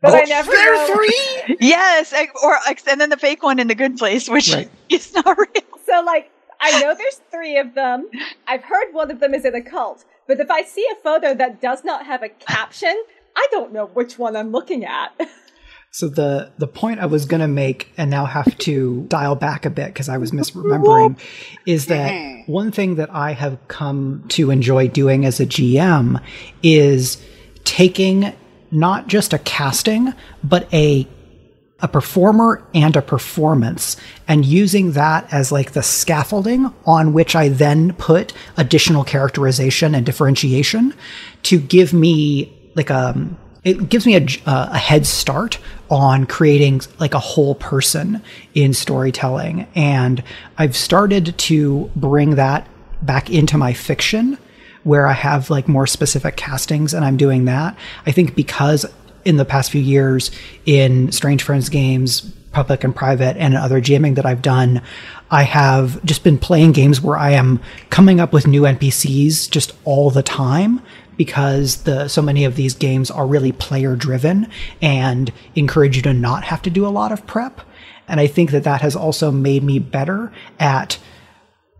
but 0.00 0.14
I 0.14 0.22
never 0.22 0.50
there 0.50 0.74
know. 0.74 0.80
are 0.80 0.96
three. 0.96 1.56
yes 1.60 2.14
or 2.42 2.56
and 2.88 3.00
then 3.00 3.10
the 3.10 3.16
fake 3.16 3.42
one 3.42 3.58
in 3.58 3.66
the 3.68 3.74
good 3.74 3.96
place 3.98 4.28
which 4.28 4.52
Right. 4.54 4.70
is 4.88 5.12
not 5.14 5.36
real 5.36 5.48
So, 5.86 6.02
like, 6.04 6.30
I 6.60 6.78
know 6.80 6.94
there's 6.94 7.20
three 7.30 7.56
of 7.58 7.74
them. 7.74 8.08
I've 8.46 8.64
heard 8.64 8.92
one 8.92 9.10
of 9.10 9.20
them 9.20 9.34
is 9.34 9.44
in 9.44 9.54
a 9.54 9.62
cult, 9.62 10.04
but 10.26 10.40
if 10.40 10.50
I 10.50 10.62
see 10.62 10.86
a 10.92 10.96
photo 11.02 11.34
that 11.34 11.60
does 11.60 11.84
not 11.84 12.06
have 12.06 12.22
a 12.22 12.28
caption, 12.28 12.94
I 13.38 13.46
don't 13.52 13.72
know 13.72 13.86
which 13.86 14.18
one 14.18 14.34
I'm 14.34 14.50
looking 14.50 14.84
at. 14.84 15.12
So 15.90 16.08
the 16.08 16.50
the 16.58 16.66
point 16.66 16.98
I 16.98 17.06
was 17.06 17.24
going 17.24 17.40
to 17.40 17.48
make 17.48 17.92
and 17.96 18.10
now 18.10 18.26
have 18.26 18.58
to 18.58 19.06
dial 19.08 19.36
back 19.36 19.64
a 19.64 19.70
bit 19.70 19.86
because 19.86 20.08
I 20.08 20.18
was 20.18 20.32
misremembering 20.32 21.18
is 21.66 21.86
that 21.86 22.42
one 22.46 22.72
thing 22.72 22.96
that 22.96 23.14
I 23.14 23.32
have 23.32 23.56
come 23.68 24.24
to 24.30 24.50
enjoy 24.50 24.88
doing 24.88 25.24
as 25.24 25.38
a 25.40 25.46
GM 25.46 26.20
is 26.64 27.24
taking 27.62 28.32
not 28.72 29.06
just 29.06 29.32
a 29.32 29.38
casting 29.38 30.12
but 30.42 30.72
a 30.74 31.08
a 31.80 31.86
performer 31.86 32.60
and 32.74 32.96
a 32.96 33.02
performance 33.02 33.96
and 34.26 34.44
using 34.44 34.92
that 34.92 35.32
as 35.32 35.52
like 35.52 35.72
the 35.72 35.82
scaffolding 35.82 36.74
on 36.84 37.12
which 37.12 37.36
I 37.36 37.48
then 37.48 37.92
put 37.94 38.32
additional 38.56 39.04
characterization 39.04 39.94
and 39.94 40.04
differentiation 40.04 40.92
to 41.44 41.60
give 41.60 41.92
me 41.92 42.57
like 42.74 42.90
a 42.90 43.28
it 43.64 43.88
gives 43.88 44.06
me 44.06 44.16
a, 44.16 44.24
uh, 44.46 44.68
a 44.72 44.78
head 44.78 45.04
start 45.04 45.58
on 45.90 46.26
creating 46.26 46.80
like 47.00 47.12
a 47.12 47.18
whole 47.18 47.54
person 47.56 48.22
in 48.54 48.72
storytelling 48.72 49.66
and 49.74 50.22
I've 50.56 50.76
started 50.76 51.36
to 51.38 51.90
bring 51.96 52.36
that 52.36 52.66
back 53.02 53.30
into 53.30 53.58
my 53.58 53.72
fiction 53.72 54.38
where 54.84 55.06
I 55.06 55.12
have 55.12 55.50
like 55.50 55.68
more 55.68 55.86
specific 55.86 56.36
castings 56.36 56.94
and 56.94 57.04
I'm 57.04 57.16
doing 57.16 57.44
that. 57.46 57.76
I 58.06 58.12
think 58.12 58.34
because 58.34 58.86
in 59.24 59.36
the 59.36 59.44
past 59.44 59.70
few 59.70 59.80
years 59.80 60.30
in 60.64 61.12
Strange 61.12 61.42
Friends 61.42 61.68
games, 61.68 62.20
public 62.52 62.84
and 62.84 62.96
private, 62.96 63.36
and 63.36 63.54
other 63.54 63.80
jamming 63.80 64.14
that 64.14 64.24
I've 64.24 64.40
done, 64.40 64.80
I 65.30 65.42
have 65.42 66.02
just 66.04 66.24
been 66.24 66.38
playing 66.38 66.72
games 66.72 67.00
where 67.00 67.18
I 67.18 67.32
am 67.32 67.60
coming 67.90 68.20
up 68.20 68.32
with 68.32 68.46
new 68.46 68.62
NPCs 68.62 69.50
just 69.50 69.72
all 69.84 70.10
the 70.10 70.22
time 70.22 70.80
because 71.18 71.82
the 71.82 72.08
so 72.08 72.22
many 72.22 72.46
of 72.46 72.56
these 72.56 72.72
games 72.72 73.10
are 73.10 73.26
really 73.26 73.52
player 73.52 73.94
driven 73.94 74.48
and 74.80 75.30
encourage 75.54 75.96
you 75.96 76.02
to 76.02 76.14
not 76.14 76.44
have 76.44 76.62
to 76.62 76.70
do 76.70 76.86
a 76.86 76.88
lot 76.88 77.12
of 77.12 77.26
prep. 77.26 77.60
And 78.06 78.18
I 78.20 78.26
think 78.26 78.52
that 78.52 78.64
that 78.64 78.80
has 78.80 78.96
also 78.96 79.30
made 79.30 79.62
me 79.62 79.78
better 79.78 80.32
at 80.58 80.98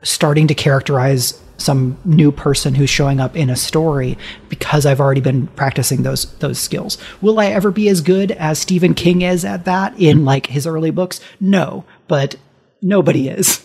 starting 0.02 0.46
to 0.48 0.54
characterize 0.54 1.40
some 1.56 1.98
new 2.04 2.30
person 2.30 2.74
who's 2.74 2.90
showing 2.90 3.18
up 3.18 3.36
in 3.36 3.48
a 3.48 3.56
story 3.56 4.18
because 4.48 4.84
I've 4.84 5.00
already 5.00 5.20
been 5.20 5.46
practicing 5.48 6.02
those 6.02 6.36
those 6.38 6.58
skills. 6.58 6.98
Will 7.20 7.40
I 7.40 7.46
ever 7.46 7.70
be 7.70 7.88
as 7.88 8.00
good 8.00 8.32
as 8.32 8.58
Stephen 8.58 8.94
King 8.94 9.22
is 9.22 9.44
at 9.44 9.64
that 9.64 9.98
in 9.98 10.24
like 10.24 10.46
his 10.46 10.66
early 10.66 10.90
books? 10.90 11.20
No, 11.40 11.84
but 12.08 12.36
nobody 12.82 13.28
is. 13.28 13.64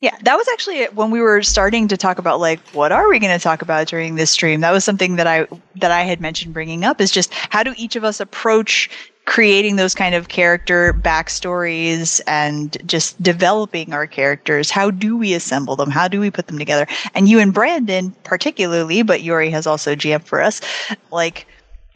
Yeah, 0.00 0.16
that 0.22 0.36
was 0.36 0.46
actually 0.48 0.84
when 0.86 1.10
we 1.10 1.20
were 1.20 1.42
starting 1.42 1.88
to 1.88 1.96
talk 1.96 2.18
about 2.18 2.38
like 2.38 2.60
what 2.68 2.92
are 2.92 3.08
we 3.08 3.18
going 3.18 3.36
to 3.36 3.42
talk 3.42 3.62
about 3.62 3.88
during 3.88 4.14
this 4.14 4.30
stream. 4.30 4.60
That 4.60 4.70
was 4.70 4.84
something 4.84 5.16
that 5.16 5.26
I 5.26 5.48
that 5.76 5.90
I 5.90 6.02
had 6.02 6.20
mentioned 6.20 6.54
bringing 6.54 6.84
up 6.84 7.00
is 7.00 7.10
just 7.10 7.34
how 7.34 7.64
do 7.64 7.74
each 7.76 7.96
of 7.96 8.04
us 8.04 8.20
approach 8.20 8.88
creating 9.24 9.74
those 9.76 9.96
kind 9.96 10.14
of 10.14 10.28
character 10.28 10.94
backstories 10.94 12.20
and 12.28 12.78
just 12.86 13.20
developing 13.20 13.92
our 13.92 14.06
characters. 14.06 14.70
How 14.70 14.90
do 14.90 15.16
we 15.16 15.34
assemble 15.34 15.74
them? 15.74 15.90
How 15.90 16.06
do 16.06 16.20
we 16.20 16.30
put 16.30 16.46
them 16.46 16.58
together? 16.58 16.86
And 17.14 17.28
you 17.28 17.40
and 17.40 17.52
Brandon 17.52 18.12
particularly, 18.22 19.02
but 19.02 19.22
Yuri 19.22 19.50
has 19.50 19.66
also 19.66 19.96
GM 19.96 20.22
for 20.22 20.40
us, 20.40 20.60
like 21.10 21.46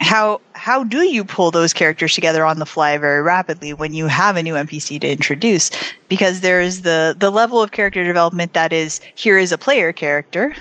how 0.00 0.40
how 0.62 0.85
do 0.85 1.02
you 1.02 1.25
pull 1.25 1.50
those 1.50 1.73
characters 1.73 2.14
together 2.14 2.45
on 2.45 2.61
the 2.61 2.66
fly 2.66 2.97
very 2.97 3.21
rapidly 3.21 3.73
when 3.73 3.92
you 3.92 4.07
have 4.07 4.37
a 4.37 4.42
new 4.45 4.54
NPC 4.54 5.00
to 5.00 5.11
introduce? 5.11 5.73
Because 6.09 6.40
there's 6.40 6.83
the 6.83 7.16
the 7.19 7.31
level 7.31 7.61
of 7.61 7.73
character 7.73 8.04
development 8.04 8.52
that 8.52 8.73
is 8.73 9.00
here 9.16 9.38
is 9.38 9.50
a 9.50 9.59
player 9.59 9.92
character. 9.92 10.54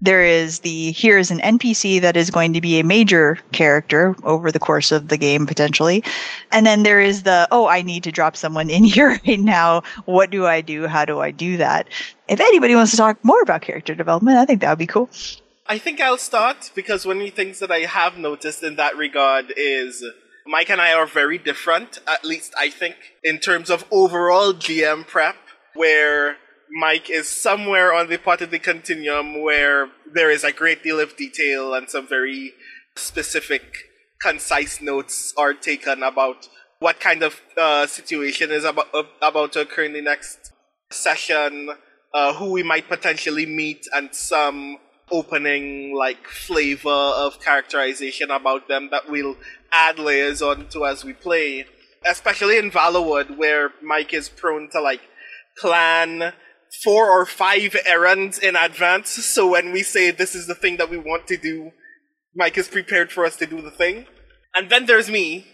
There 0.00 0.24
is 0.24 0.60
the 0.60 0.92
here 0.92 1.18
is 1.18 1.30
an 1.30 1.40
NPC 1.40 2.00
that 2.00 2.16
is 2.16 2.30
going 2.30 2.54
to 2.54 2.62
be 2.62 2.80
a 2.80 2.82
major 2.82 3.38
character 3.52 4.16
over 4.24 4.50
the 4.50 4.58
course 4.58 4.90
of 4.90 5.08
the 5.08 5.18
game 5.18 5.46
potentially. 5.46 6.02
And 6.50 6.64
then 6.64 6.82
there 6.82 7.00
is 7.00 7.24
the 7.24 7.46
oh 7.50 7.66
I 7.66 7.82
need 7.82 8.04
to 8.04 8.10
drop 8.10 8.38
someone 8.38 8.70
in 8.70 8.84
here 8.94 9.20
right 9.26 9.38
now. 9.38 9.82
What 10.06 10.30
do 10.30 10.46
I 10.46 10.62
do? 10.62 10.86
How 10.86 11.04
do 11.04 11.20
I 11.20 11.30
do 11.30 11.58
that? 11.58 11.88
If 12.26 12.40
anybody 12.40 12.74
wants 12.74 12.92
to 12.92 12.96
talk 12.96 13.22
more 13.22 13.42
about 13.42 13.60
character 13.60 13.94
development, 13.94 14.38
I 14.38 14.46
think 14.46 14.62
that 14.62 14.70
would 14.70 14.78
be 14.78 14.86
cool. 14.86 15.10
I 15.72 15.78
think 15.78 16.02
I'll 16.02 16.18
start 16.18 16.70
because 16.74 17.06
one 17.06 17.16
of 17.16 17.22
the 17.22 17.30
things 17.30 17.58
that 17.60 17.70
I 17.70 17.78
have 17.78 18.18
noticed 18.18 18.62
in 18.62 18.76
that 18.76 18.94
regard 18.94 19.54
is 19.56 20.04
Mike 20.46 20.68
and 20.68 20.82
I 20.82 20.92
are 20.92 21.06
very 21.06 21.38
different, 21.38 21.98
at 22.06 22.26
least 22.26 22.52
I 22.58 22.68
think, 22.68 22.96
in 23.24 23.38
terms 23.38 23.70
of 23.70 23.86
overall 23.90 24.52
GM 24.52 25.06
prep, 25.06 25.36
where 25.72 26.36
Mike 26.70 27.08
is 27.08 27.26
somewhere 27.26 27.90
on 27.94 28.10
the 28.10 28.18
part 28.18 28.42
of 28.42 28.50
the 28.50 28.58
continuum 28.58 29.40
where 29.40 29.88
there 30.12 30.30
is 30.30 30.44
a 30.44 30.52
great 30.52 30.82
deal 30.82 31.00
of 31.00 31.16
detail 31.16 31.72
and 31.72 31.88
some 31.88 32.06
very 32.06 32.52
specific, 32.94 33.62
concise 34.20 34.82
notes 34.82 35.32
are 35.38 35.54
taken 35.54 36.02
about 36.02 36.48
what 36.80 37.00
kind 37.00 37.22
of 37.22 37.40
uh, 37.56 37.86
situation 37.86 38.50
is 38.50 38.64
about, 38.64 38.88
about 39.22 39.54
to 39.54 39.62
occur 39.62 39.84
in 39.84 39.94
the 39.94 40.02
next 40.02 40.52
session, 40.90 41.70
uh, 42.12 42.34
who 42.34 42.52
we 42.52 42.62
might 42.62 42.90
potentially 42.90 43.46
meet, 43.46 43.86
and 43.94 44.14
some 44.14 44.76
opening 45.12 45.94
like 45.94 46.26
flavor 46.26 46.88
of 46.88 47.40
characterization 47.40 48.30
about 48.30 48.66
them 48.66 48.88
that 48.90 49.08
we'll 49.08 49.36
add 49.70 49.98
layers 49.98 50.42
onto 50.42 50.84
as 50.84 51.04
we 51.04 51.12
play. 51.12 51.66
Especially 52.04 52.58
in 52.58 52.70
Valloward, 52.70 53.38
where 53.38 53.70
Mike 53.80 54.12
is 54.12 54.28
prone 54.28 54.68
to 54.70 54.80
like 54.80 55.02
plan 55.56 56.32
four 56.82 57.10
or 57.10 57.26
five 57.26 57.76
errands 57.86 58.38
in 58.38 58.56
advance. 58.56 59.10
So 59.10 59.50
when 59.50 59.70
we 59.70 59.82
say 59.82 60.10
this 60.10 60.34
is 60.34 60.46
the 60.46 60.54
thing 60.54 60.78
that 60.78 60.90
we 60.90 60.98
want 60.98 61.28
to 61.28 61.36
do, 61.36 61.70
Mike 62.34 62.58
is 62.58 62.66
prepared 62.66 63.12
for 63.12 63.24
us 63.24 63.36
to 63.36 63.46
do 63.46 63.60
the 63.60 63.70
thing. 63.70 64.06
And 64.54 64.68
then 64.70 64.86
there's 64.86 65.10
me, 65.10 65.46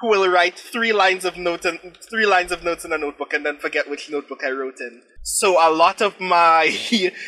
who 0.00 0.08
will 0.08 0.28
write 0.28 0.58
three 0.58 0.92
lines 0.92 1.24
of 1.24 1.36
notes 1.36 1.64
and 1.64 1.78
three 2.10 2.26
lines 2.26 2.52
of 2.52 2.64
notes 2.64 2.84
in 2.84 2.92
a 2.92 2.98
notebook 2.98 3.32
and 3.32 3.46
then 3.46 3.58
forget 3.58 3.88
which 3.88 4.10
notebook 4.10 4.40
I 4.44 4.50
wrote 4.50 4.80
in. 4.80 5.02
So 5.22 5.56
a 5.58 5.70
lot 5.72 6.00
of 6.00 6.20
my 6.20 6.76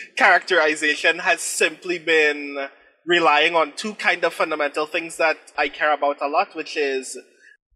characterization 0.17 1.21
has 1.21 1.41
simply 1.41 1.99
been 1.99 2.69
relying 3.07 3.55
on 3.55 3.73
two 3.77 3.95
kind 3.95 4.25
of 4.25 4.35
fundamental 4.35 4.87
things 4.87 5.17
that 5.17 5.39
I 5.57 5.69
care 5.69 5.95
about 5.95 6.21
a 6.21 6.29
lot, 6.29 6.57
which 6.57 6.77
is 6.77 7.17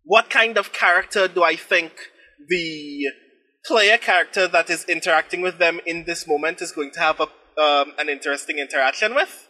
what 0.04 0.28
kind 0.28 0.58
of 0.58 0.72
character 0.72 1.28
do 1.28 1.44
I 1.44 1.54
think 1.54 1.92
the 2.48 3.04
player 3.64 3.96
character 3.96 4.48
that 4.48 4.70
is 4.70 4.84
interacting 4.84 5.40
with 5.40 5.58
them 5.58 5.80
in 5.86 6.04
this 6.04 6.26
moment 6.26 6.60
is 6.60 6.72
going 6.72 6.90
to 6.92 7.00
have 7.00 7.20
a, 7.20 7.60
um, 7.60 7.92
an 7.98 8.08
interesting 8.08 8.58
interaction 8.58 9.14
with? 9.14 9.48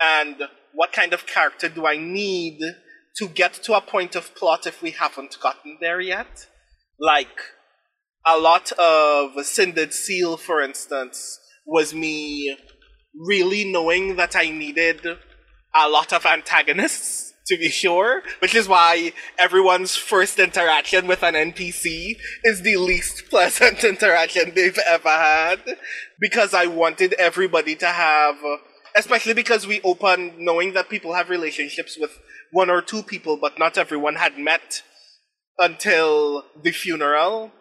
And 0.00 0.36
what 0.74 0.92
kind 0.92 1.12
of 1.12 1.26
character 1.26 1.68
do 1.68 1.86
I 1.86 1.96
need 1.96 2.60
to 3.16 3.28
get 3.28 3.54
to 3.54 3.74
a 3.74 3.80
point 3.80 4.14
of 4.16 4.34
plot 4.34 4.66
if 4.66 4.82
we 4.82 4.92
haven't 4.92 5.38
gotten 5.40 5.78
there 5.80 6.00
yet? 6.00 6.46
Like, 6.98 7.38
a 8.26 8.38
lot 8.38 8.72
of 8.72 9.44
Cindered 9.44 9.92
Seal, 9.92 10.36
for 10.36 10.60
instance, 10.60 11.38
was 11.66 11.94
me 11.94 12.56
really 13.14 13.64
knowing 13.64 14.16
that 14.16 14.36
I 14.36 14.50
needed 14.50 15.00
a 15.74 15.88
lot 15.88 16.12
of 16.12 16.26
antagonists, 16.26 17.30
to 17.50 17.58
be 17.58 17.68
sure, 17.68 18.22
which 18.38 18.54
is 18.54 18.68
why 18.68 19.12
everyone's 19.38 19.96
first 19.96 20.38
interaction 20.38 21.06
with 21.06 21.22
an 21.22 21.34
NPC 21.34 22.16
is 22.44 22.62
the 22.62 22.76
least 22.76 23.24
pleasant 23.30 23.82
interaction 23.82 24.52
they've 24.54 24.78
ever 24.86 25.08
had, 25.08 25.58
because 26.20 26.54
I 26.54 26.66
wanted 26.66 27.12
everybody 27.14 27.74
to 27.76 27.86
have, 27.86 28.36
especially 28.96 29.34
because 29.34 29.66
we 29.66 29.80
open 29.82 30.34
knowing 30.38 30.74
that 30.74 30.88
people 30.88 31.14
have 31.14 31.28
relationships 31.28 31.98
with 32.00 32.16
one 32.52 32.70
or 32.70 32.82
two 32.82 33.02
people, 33.02 33.36
but 33.36 33.58
not 33.58 33.78
everyone 33.78 34.16
had 34.16 34.38
met 34.38 34.82
until 35.58 36.44
the 36.62 36.72
funeral. 36.72 37.52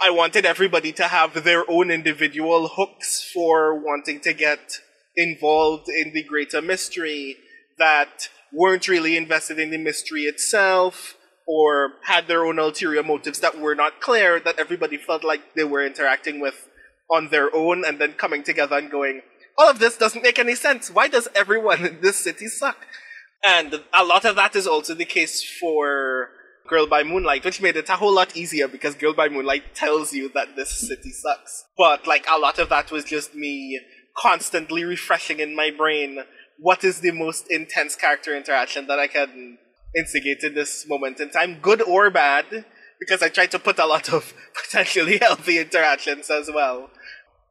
I 0.00 0.10
wanted 0.10 0.46
everybody 0.46 0.92
to 0.92 1.04
have 1.04 1.44
their 1.44 1.68
own 1.70 1.90
individual 1.90 2.68
hooks 2.68 3.28
for 3.32 3.74
wanting 3.74 4.20
to 4.20 4.32
get 4.32 4.78
involved 5.16 5.88
in 5.88 6.12
the 6.12 6.22
greater 6.22 6.62
mystery 6.62 7.36
that 7.78 8.28
weren't 8.52 8.88
really 8.88 9.16
invested 9.16 9.58
in 9.58 9.70
the 9.70 9.78
mystery 9.78 10.22
itself 10.22 11.16
or 11.46 11.94
had 12.04 12.28
their 12.28 12.44
own 12.46 12.58
ulterior 12.58 13.02
motives 13.02 13.40
that 13.40 13.58
were 13.58 13.74
not 13.74 14.00
clear 14.00 14.38
that 14.40 14.58
everybody 14.58 14.96
felt 14.96 15.24
like 15.24 15.54
they 15.54 15.64
were 15.64 15.84
interacting 15.84 16.40
with 16.40 16.68
on 17.10 17.28
their 17.30 17.54
own 17.54 17.84
and 17.84 17.98
then 18.00 18.12
coming 18.12 18.42
together 18.42 18.78
and 18.78 18.90
going, 18.90 19.20
all 19.58 19.68
of 19.68 19.78
this 19.80 19.98
doesn't 19.98 20.22
make 20.22 20.38
any 20.38 20.54
sense. 20.54 20.90
Why 20.90 21.08
does 21.08 21.28
everyone 21.34 21.84
in 21.84 22.00
this 22.00 22.16
city 22.16 22.46
suck? 22.46 22.86
And 23.44 23.82
a 23.94 24.04
lot 24.04 24.24
of 24.24 24.36
that 24.36 24.54
is 24.54 24.66
also 24.66 24.94
the 24.94 25.04
case 25.04 25.42
for 25.42 26.30
Girl 26.68 26.86
by 26.86 27.02
Moonlight, 27.02 27.44
which 27.44 27.60
made 27.60 27.76
it 27.76 27.88
a 27.88 27.96
whole 27.96 28.14
lot 28.14 28.36
easier 28.36 28.68
because 28.68 28.94
Girl 28.94 29.14
by 29.14 29.28
Moonlight 29.28 29.74
tells 29.74 30.12
you 30.12 30.30
that 30.34 30.56
this 30.56 30.70
city 30.70 31.10
sucks. 31.10 31.64
But 31.76 32.06
like 32.06 32.26
a 32.30 32.38
lot 32.38 32.58
of 32.58 32.68
that 32.68 32.90
was 32.90 33.04
just 33.04 33.34
me 33.34 33.80
constantly 34.16 34.84
refreshing 34.84 35.40
in 35.40 35.56
my 35.56 35.70
brain 35.70 36.18
what 36.58 36.84
is 36.84 37.00
the 37.00 37.10
most 37.10 37.50
intense 37.50 37.96
character 37.96 38.36
interaction 38.36 38.86
that 38.86 38.98
I 38.98 39.06
can 39.06 39.58
instigate 39.96 40.42
in 40.42 40.54
this 40.54 40.86
moment 40.86 41.18
in 41.18 41.30
time, 41.30 41.58
good 41.60 41.82
or 41.82 42.10
bad, 42.10 42.66
because 43.00 43.22
I 43.22 43.30
tried 43.30 43.50
to 43.52 43.58
put 43.58 43.78
a 43.78 43.86
lot 43.86 44.12
of 44.12 44.34
potentially 44.54 45.18
healthy 45.18 45.58
interactions 45.58 46.30
as 46.30 46.50
well. 46.52 46.90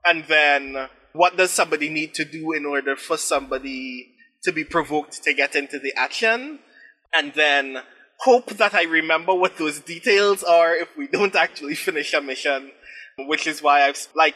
And 0.05 0.25
then 0.25 0.87
what 1.13 1.37
does 1.37 1.51
somebody 1.51 1.89
need 1.89 2.13
to 2.13 2.23
do 2.23 2.53
in 2.53 2.65
order 2.65 2.95
for 2.95 3.17
somebody 3.17 4.13
to 4.43 4.51
be 4.51 4.63
provoked 4.63 5.23
to 5.23 5.33
get 5.33 5.55
into 5.55 5.79
the 5.79 5.93
action? 5.95 6.59
And 7.13 7.33
then 7.33 7.79
hope 8.19 8.51
that 8.51 8.73
I 8.73 8.83
remember 8.83 9.33
what 9.33 9.57
those 9.57 9.79
details 9.79 10.43
are 10.43 10.75
if 10.75 10.95
we 10.97 11.07
don't 11.11 11.35
actually 11.35 11.75
finish 11.75 12.13
a 12.13 12.21
mission, 12.21 12.71
which 13.17 13.47
is 13.47 13.61
why 13.61 13.83
I've 13.83 14.07
like 14.15 14.35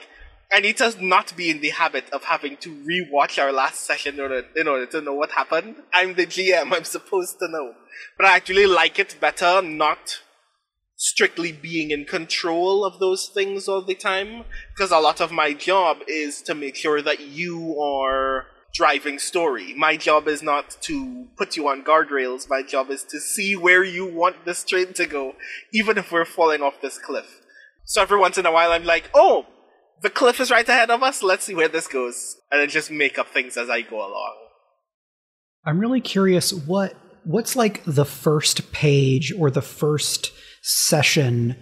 I 0.53 0.59
need 0.59 0.77
to 0.77 0.93
not 1.03 1.35
be 1.35 1.49
in 1.49 1.61
the 1.61 1.69
habit 1.69 2.05
of 2.11 2.25
having 2.25 2.57
to 2.57 2.69
rewatch 2.69 3.41
our 3.41 3.51
last 3.51 3.87
session 3.87 4.15
in 4.15 4.21
order, 4.21 4.45
in 4.55 4.67
order 4.67 4.85
to 4.85 5.01
know 5.01 5.15
what 5.15 5.31
happened. 5.31 5.77
I'm 5.91 6.13
the 6.13 6.27
GM, 6.27 6.71
I'm 6.71 6.83
supposed 6.83 7.39
to 7.39 7.47
know. 7.47 7.73
But 8.17 8.27
I 8.27 8.35
actually 8.35 8.67
like 8.67 8.99
it 8.99 9.17
better 9.19 9.63
not 9.63 10.21
strictly 10.95 11.51
being 11.51 11.89
in 11.89 12.05
control 12.05 12.85
of 12.85 12.99
those 12.99 13.27
things 13.27 13.67
all 13.67 13.81
the 13.81 13.95
time, 13.95 14.43
because 14.75 14.91
a 14.91 14.99
lot 14.99 15.21
of 15.21 15.31
my 15.31 15.53
job 15.53 15.97
is 16.07 16.43
to 16.43 16.53
make 16.53 16.75
sure 16.75 17.01
that 17.01 17.19
you 17.19 17.79
are 17.81 18.45
driving 18.73 19.19
story. 19.19 19.73
My 19.75 19.97
job 19.97 20.27
is 20.27 20.41
not 20.41 20.77
to 20.81 21.27
put 21.37 21.55
you 21.55 21.67
on 21.67 21.83
guardrails, 21.83 22.49
my 22.49 22.63
job 22.63 22.89
is 22.89 23.03
to 23.05 23.19
see 23.19 23.55
where 23.55 23.83
you 23.83 24.05
want 24.05 24.45
this 24.45 24.63
train 24.63 24.93
to 24.93 25.05
go, 25.05 25.35
even 25.71 25.97
if 25.97 26.11
we're 26.11 26.25
falling 26.25 26.61
off 26.61 26.81
this 26.81 26.97
cliff. 26.97 27.41
So 27.85 28.01
every 28.01 28.19
once 28.19 28.37
in 28.37 28.45
a 28.45 28.51
while 28.51 28.71
I'm 28.71 28.85
like, 28.85 29.09
oh, 29.13 29.45
the 30.01 30.09
cliff 30.09 30.39
is 30.39 30.51
right 30.51 30.67
ahead 30.67 30.89
of 30.89 31.03
us, 31.03 31.21
let's 31.21 31.45
see 31.45 31.55
where 31.55 31.67
this 31.67 31.87
goes. 31.87 32.35
And 32.51 32.61
then 32.61 32.69
just 32.69 32.89
make 32.91 33.19
up 33.19 33.29
things 33.29 33.57
as 33.57 33.69
I 33.69 33.81
go 33.81 33.97
along. 33.97 34.35
I'm 35.65 35.79
really 35.79 36.01
curious 36.01 36.51
what 36.51 36.95
what's 37.23 37.55
like 37.55 37.81
the 37.85 38.05
first 38.05 38.71
page 38.73 39.33
or 39.37 39.49
the 39.49 39.61
first 39.61 40.33
session 40.61 41.55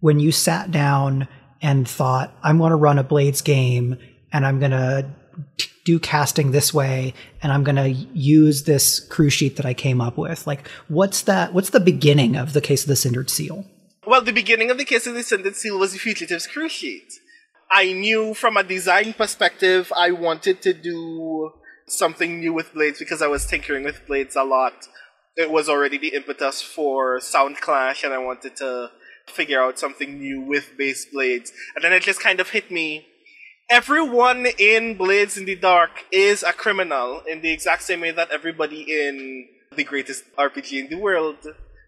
when 0.00 0.18
you 0.18 0.32
sat 0.32 0.70
down 0.70 1.28
and 1.62 1.88
thought, 1.88 2.36
I'm 2.42 2.58
going 2.58 2.70
to 2.70 2.76
run 2.76 2.98
a 2.98 3.04
Blades 3.04 3.40
game 3.40 3.96
and 4.32 4.44
I'm 4.44 4.58
going 4.58 4.72
to 4.72 5.08
do 5.84 5.98
casting 5.98 6.50
this 6.50 6.72
way 6.72 7.14
and 7.42 7.52
I'm 7.52 7.62
going 7.62 7.76
to 7.76 7.90
use 7.90 8.64
this 8.64 9.00
crew 9.00 9.30
sheet 9.30 9.56
that 9.56 9.66
I 9.66 9.74
came 9.74 10.00
up 10.00 10.16
with. 10.16 10.46
Like 10.46 10.68
what's 10.88 11.22
that 11.22 11.52
what's 11.52 11.70
the 11.70 11.80
beginning 11.80 12.36
of 12.36 12.52
the 12.52 12.60
case 12.60 12.82
of 12.82 12.88
the 12.88 12.96
Cindered 12.96 13.30
Seal? 13.30 13.66
Well, 14.06 14.22
the 14.22 14.32
beginning 14.32 14.70
of 14.70 14.78
the 14.78 14.84
case 14.84 15.06
of 15.06 15.14
the 15.14 15.22
Cindered 15.22 15.56
Seal 15.56 15.78
was 15.78 15.92
the 15.92 15.98
Fugitive's 15.98 16.46
crew 16.46 16.68
sheet. 16.68 17.20
I 17.70 17.92
knew 17.92 18.34
from 18.34 18.56
a 18.56 18.62
design 18.62 19.14
perspective 19.14 19.92
I 19.96 20.10
wanted 20.10 20.62
to 20.62 20.74
do 20.74 21.52
something 21.86 22.40
new 22.40 22.52
with 22.52 22.72
Blades 22.74 22.98
because 22.98 23.22
I 23.22 23.26
was 23.26 23.46
tinkering 23.46 23.84
with 23.84 24.06
Blades 24.06 24.36
a 24.36 24.44
lot. 24.44 24.86
It 25.36 25.50
was 25.50 25.68
already 25.68 25.98
the 25.98 26.14
impetus 26.14 26.62
for 26.62 27.20
Sound 27.20 27.60
Clash 27.60 28.04
and 28.04 28.14
I 28.14 28.18
wanted 28.18 28.56
to 28.56 28.90
figure 29.26 29.60
out 29.60 29.78
something 29.78 30.18
new 30.18 30.40
with 30.40 30.76
base 30.76 31.06
blades. 31.06 31.52
And 31.74 31.84
then 31.84 31.92
it 31.92 32.02
just 32.02 32.20
kind 32.20 32.40
of 32.40 32.50
hit 32.50 32.70
me 32.70 33.06
everyone 33.70 34.46
in 34.58 34.96
Blades 34.96 35.36
in 35.36 35.44
the 35.46 35.56
Dark 35.56 36.04
is 36.12 36.42
a 36.42 36.52
criminal 36.52 37.22
in 37.28 37.40
the 37.40 37.50
exact 37.50 37.82
same 37.82 38.00
way 38.00 38.10
that 38.10 38.30
everybody 38.30 38.82
in 38.82 39.48
the 39.74 39.84
greatest 39.84 40.24
RPG 40.36 40.84
in 40.84 40.90
the 40.90 40.98
world 40.98 41.38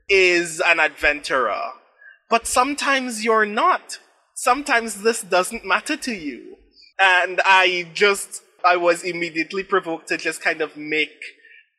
is 0.09 0.61
an 0.61 0.81
adventurer. 0.81 1.73
But 2.29 2.47
sometimes 2.47 3.25
you're 3.25 3.47
not. 3.47 3.99
Sometimes 4.35 5.03
this 5.03 5.23
doesn't 5.23 5.65
matter 5.65 5.97
to 5.97 6.13
you. 6.13 6.57
And 7.01 7.41
I 7.45 7.89
just, 7.95 8.43
I 8.65 8.77
was 8.77 9.03
immediately 9.03 9.63
provoked 9.63 10.09
to 10.09 10.17
just 10.17 10.41
kind 10.41 10.61
of 10.61 10.77
make 10.77 11.23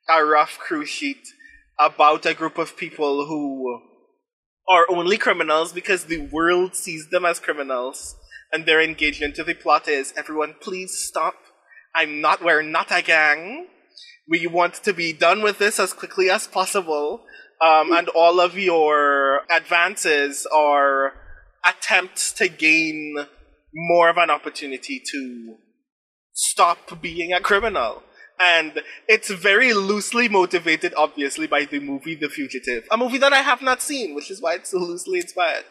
a 0.09 0.23
rough 0.23 0.57
crew 0.59 0.85
sheet 0.85 1.27
about 1.79 2.25
a 2.25 2.33
group 2.33 2.57
of 2.57 2.77
people 2.77 3.25
who 3.25 3.81
are 4.69 4.85
only 4.89 5.17
criminals 5.17 5.73
because 5.73 6.05
the 6.05 6.27
world 6.27 6.75
sees 6.75 7.09
them 7.09 7.25
as 7.25 7.39
criminals 7.39 8.15
and 8.51 8.65
their 8.65 8.81
engagement 8.81 9.35
to 9.35 9.43
the 9.43 9.53
plot 9.53 9.87
is 9.87 10.13
everyone 10.17 10.55
please 10.61 10.97
stop. 10.97 11.35
I'm 11.95 12.21
not 12.21 12.43
we're 12.43 12.61
not 12.61 12.91
a 12.91 13.01
gang. 13.01 13.67
We 14.29 14.47
want 14.47 14.75
to 14.83 14.93
be 14.93 15.13
done 15.13 15.41
with 15.41 15.57
this 15.57 15.79
as 15.79 15.93
quickly 15.93 16.29
as 16.29 16.47
possible. 16.47 17.23
Um, 17.61 17.91
and 17.91 18.07
all 18.09 18.39
of 18.39 18.57
your 18.57 19.41
advances 19.49 20.45
are 20.53 21.13
attempts 21.65 22.31
to 22.33 22.47
gain 22.47 23.15
more 23.73 24.09
of 24.09 24.17
an 24.17 24.29
opportunity 24.29 25.01
to 25.11 25.55
stop 26.33 27.01
being 27.01 27.33
a 27.33 27.39
criminal. 27.39 28.03
And 28.39 28.83
it's 29.07 29.31
very 29.31 29.73
loosely 29.73 30.29
motivated 30.29 30.93
obviously 30.95 31.47
by 31.47 31.65
the 31.65 31.79
movie 31.79 32.13
the 32.13 32.29
fugitive 32.29 32.87
a 32.91 32.97
movie 32.97 33.17
that 33.17 33.33
i 33.33 33.41
have 33.41 33.63
not 33.63 33.81
seen 33.81 34.13
which 34.13 34.29
is 34.29 34.39
why 34.39 34.53
it's 34.53 34.69
so 34.69 34.77
loosely 34.77 35.19
inspired 35.19 35.65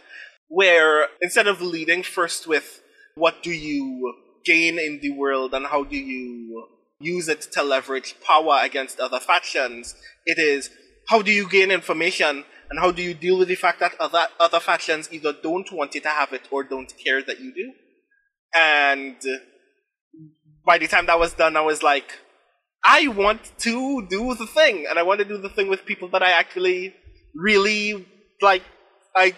where 0.48 1.08
instead 1.20 1.46
of 1.46 1.60
leading 1.60 2.02
first 2.02 2.46
with 2.46 2.82
what 3.14 3.42
do 3.42 3.50
you 3.50 4.14
gain 4.44 4.78
in 4.78 5.00
the 5.00 5.10
world 5.10 5.54
and 5.54 5.66
how 5.66 5.84
do 5.84 5.96
you 5.96 6.68
use 7.00 7.28
it 7.28 7.42
to 7.52 7.62
leverage 7.62 8.14
power 8.26 8.60
against 8.62 9.00
other 9.00 9.20
factions, 9.20 9.94
it 10.24 10.38
is 10.38 10.70
how 11.08 11.22
do 11.22 11.30
you 11.30 11.48
gain 11.48 11.70
information 11.70 12.44
and 12.70 12.80
how 12.80 12.90
do 12.90 13.02
you 13.02 13.14
deal 13.14 13.38
with 13.38 13.48
the 13.48 13.54
fact 13.54 13.80
that 13.80 13.94
other 14.00 14.26
other 14.40 14.60
factions 14.60 15.08
either 15.12 15.32
don't 15.32 15.72
want 15.72 15.94
you 15.94 16.00
to 16.00 16.08
have 16.08 16.32
it 16.32 16.48
or 16.50 16.64
don't 16.64 16.92
care 17.02 17.22
that 17.22 17.40
you 17.40 17.52
do. 17.54 17.72
And 18.54 19.16
by 20.64 20.78
the 20.78 20.88
time 20.88 21.06
that 21.06 21.18
was 21.18 21.32
done, 21.34 21.56
I 21.56 21.60
was 21.60 21.82
like, 21.82 22.12
I 22.84 23.08
want 23.08 23.52
to 23.58 24.06
do 24.06 24.34
the 24.34 24.46
thing, 24.46 24.86
and 24.88 24.98
I 24.98 25.02
want 25.02 25.18
to 25.18 25.24
do 25.24 25.38
the 25.38 25.48
thing 25.48 25.68
with 25.68 25.84
people 25.84 26.08
that 26.08 26.22
I 26.22 26.32
actually 26.32 26.94
really 27.34 28.06
like. 28.40 28.62
I 29.14 29.34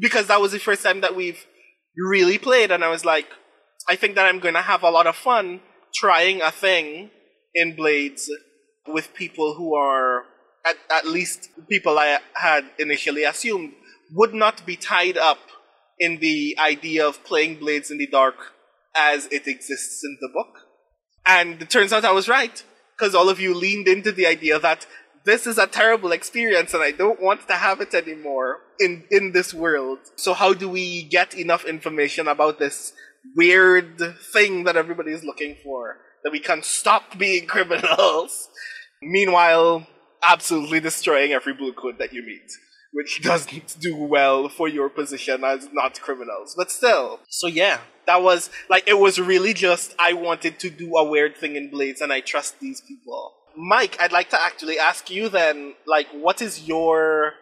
because 0.00 0.26
that 0.26 0.40
was 0.40 0.52
the 0.52 0.58
first 0.58 0.82
time 0.82 1.00
that 1.00 1.14
we've 1.14 1.44
really 1.96 2.38
played, 2.38 2.70
and 2.70 2.84
I 2.84 2.88
was 2.88 3.04
like, 3.04 3.26
I 3.88 3.96
think 3.96 4.14
that 4.14 4.26
I'm 4.26 4.40
going 4.40 4.54
to 4.54 4.62
have 4.62 4.82
a 4.82 4.90
lot 4.90 5.06
of 5.06 5.16
fun 5.16 5.60
trying 5.94 6.40
a 6.42 6.50
thing 6.50 7.10
in 7.54 7.76
Blades 7.76 8.30
with 8.86 9.14
people 9.14 9.54
who 9.54 9.74
are 9.74 10.24
at, 10.66 10.76
at 10.90 11.06
least 11.06 11.50
people 11.68 11.98
I 11.98 12.18
had 12.34 12.64
initially 12.78 13.24
assumed 13.24 13.72
would 14.12 14.34
not 14.34 14.64
be 14.66 14.76
tied 14.76 15.16
up 15.16 15.38
in 15.98 16.18
the 16.18 16.56
idea 16.58 17.06
of 17.06 17.22
playing 17.24 17.58
Blades 17.58 17.90
in 17.90 17.98
the 17.98 18.06
Dark 18.06 18.36
as 18.96 19.26
it 19.26 19.46
exists 19.46 20.02
in 20.04 20.16
the 20.20 20.28
book. 20.32 20.66
And 21.26 21.62
it 21.62 21.70
turns 21.70 21.92
out 21.92 22.04
I 22.04 22.12
was 22.12 22.28
right. 22.28 22.62
because 22.96 23.14
all 23.14 23.28
of 23.28 23.40
you 23.40 23.54
leaned 23.54 23.88
into 23.88 24.12
the 24.12 24.26
idea 24.26 24.58
that 24.58 24.86
this 25.24 25.46
is 25.46 25.58
a 25.58 25.66
terrible 25.66 26.12
experience 26.12 26.74
and 26.74 26.82
I 26.82 26.90
don't 26.90 27.20
want 27.20 27.48
to 27.48 27.54
have 27.54 27.80
it 27.80 27.94
anymore 27.94 28.60
in, 28.78 29.04
in 29.10 29.32
this 29.32 29.54
world. 29.54 29.98
So 30.16 30.34
how 30.34 30.52
do 30.52 30.68
we 30.68 31.04
get 31.04 31.34
enough 31.34 31.64
information 31.64 32.28
about 32.28 32.58
this 32.58 32.92
weird 33.36 34.00
thing 34.32 34.64
that 34.64 34.76
everybody 34.76 35.12
is 35.12 35.24
looking 35.24 35.56
for 35.64 35.96
that 36.22 36.30
we 36.30 36.40
can 36.40 36.62
stop 36.62 37.18
being 37.18 37.46
criminals? 37.54 38.48
Meanwhile, 39.02 39.86
absolutely 40.26 40.80
destroying 40.80 41.32
every 41.32 41.54
bluecoat 41.54 41.98
that 41.98 42.12
you 42.12 42.22
meet 42.22 42.50
which 42.94 43.20
doesn't 43.22 43.76
do 43.80 43.96
well 43.96 44.48
for 44.48 44.68
your 44.68 44.88
position 44.88 45.42
as 45.42 45.68
not 45.72 46.00
criminals. 46.00 46.54
But 46.56 46.70
still. 46.70 47.18
So 47.28 47.48
yeah, 47.48 47.80
that 48.06 48.22
was 48.22 48.50
like 48.70 48.88
it 48.88 48.98
was 48.98 49.20
really 49.20 49.52
just 49.52 49.94
I 49.98 50.12
wanted 50.12 50.58
to 50.60 50.70
do 50.70 50.96
a 50.96 51.04
weird 51.04 51.36
thing 51.36 51.56
in 51.56 51.70
Blades 51.70 52.00
and 52.00 52.12
I 52.12 52.20
trust 52.20 52.60
these 52.60 52.80
people. 52.80 53.34
Mike, 53.56 53.96
I'd 54.00 54.12
like 54.12 54.30
to 54.30 54.40
actually 54.40 54.78
ask 54.78 55.10
you 55.10 55.28
then, 55.28 55.74
like, 55.86 56.08
what 56.12 56.42
is 56.42 56.66
your 56.66 57.34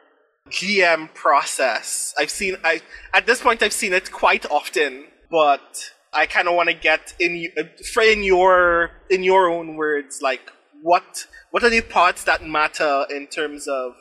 GM 0.50 1.12
process? 1.14 2.14
I've 2.18 2.30
seen 2.30 2.56
I 2.64 2.80
at 3.14 3.26
this 3.26 3.40
point 3.40 3.62
I've 3.62 3.72
seen 3.72 3.92
it 3.92 4.10
quite 4.12 4.44
often, 4.50 5.04
but 5.30 5.90
I 6.12 6.26
kind 6.26 6.48
of 6.48 6.54
want 6.54 6.68
to 6.68 6.74
get 6.74 7.14
in 7.18 7.48
in 7.56 8.22
your 8.22 8.90
in 9.08 9.22
your 9.22 9.50
own 9.50 9.76
words, 9.76 10.20
like 10.20 10.50
what 10.82 11.26
what 11.50 11.62
are 11.62 11.70
the 11.70 11.80
parts 11.80 12.24
that 12.24 12.44
matter 12.44 13.06
in 13.10 13.26
terms 13.28 13.66
of 13.68 13.94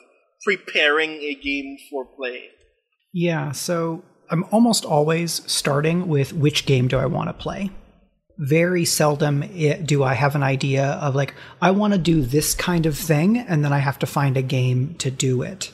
preparing 0.44 1.12
a 1.12 1.34
game 1.34 1.76
for 1.90 2.04
play? 2.04 2.48
Yeah, 3.12 3.52
so 3.52 4.02
I'm 4.30 4.44
almost 4.50 4.84
always 4.84 5.42
starting 5.50 6.08
with 6.08 6.32
which 6.32 6.66
game 6.66 6.88
do 6.88 6.98
I 6.98 7.06
want 7.06 7.28
to 7.28 7.34
play. 7.34 7.70
Very 8.42 8.84
seldom 8.84 9.44
eh, 9.44 9.76
do 9.84 10.02
I 10.02 10.14
have 10.14 10.34
an 10.34 10.42
idea 10.42 10.84
of 10.84 11.14
like, 11.14 11.34
I 11.60 11.70
want 11.70 11.92
to 11.92 11.98
do 11.98 12.22
this 12.22 12.54
kind 12.54 12.86
of 12.86 12.98
thing, 12.98 13.38
and 13.38 13.64
then 13.64 13.72
I 13.72 13.78
have 13.78 14.00
to 14.00 14.06
find 14.06 14.36
a 14.36 14.42
game 14.42 14.96
to 14.96 15.12
do 15.12 15.42
it. 15.42 15.72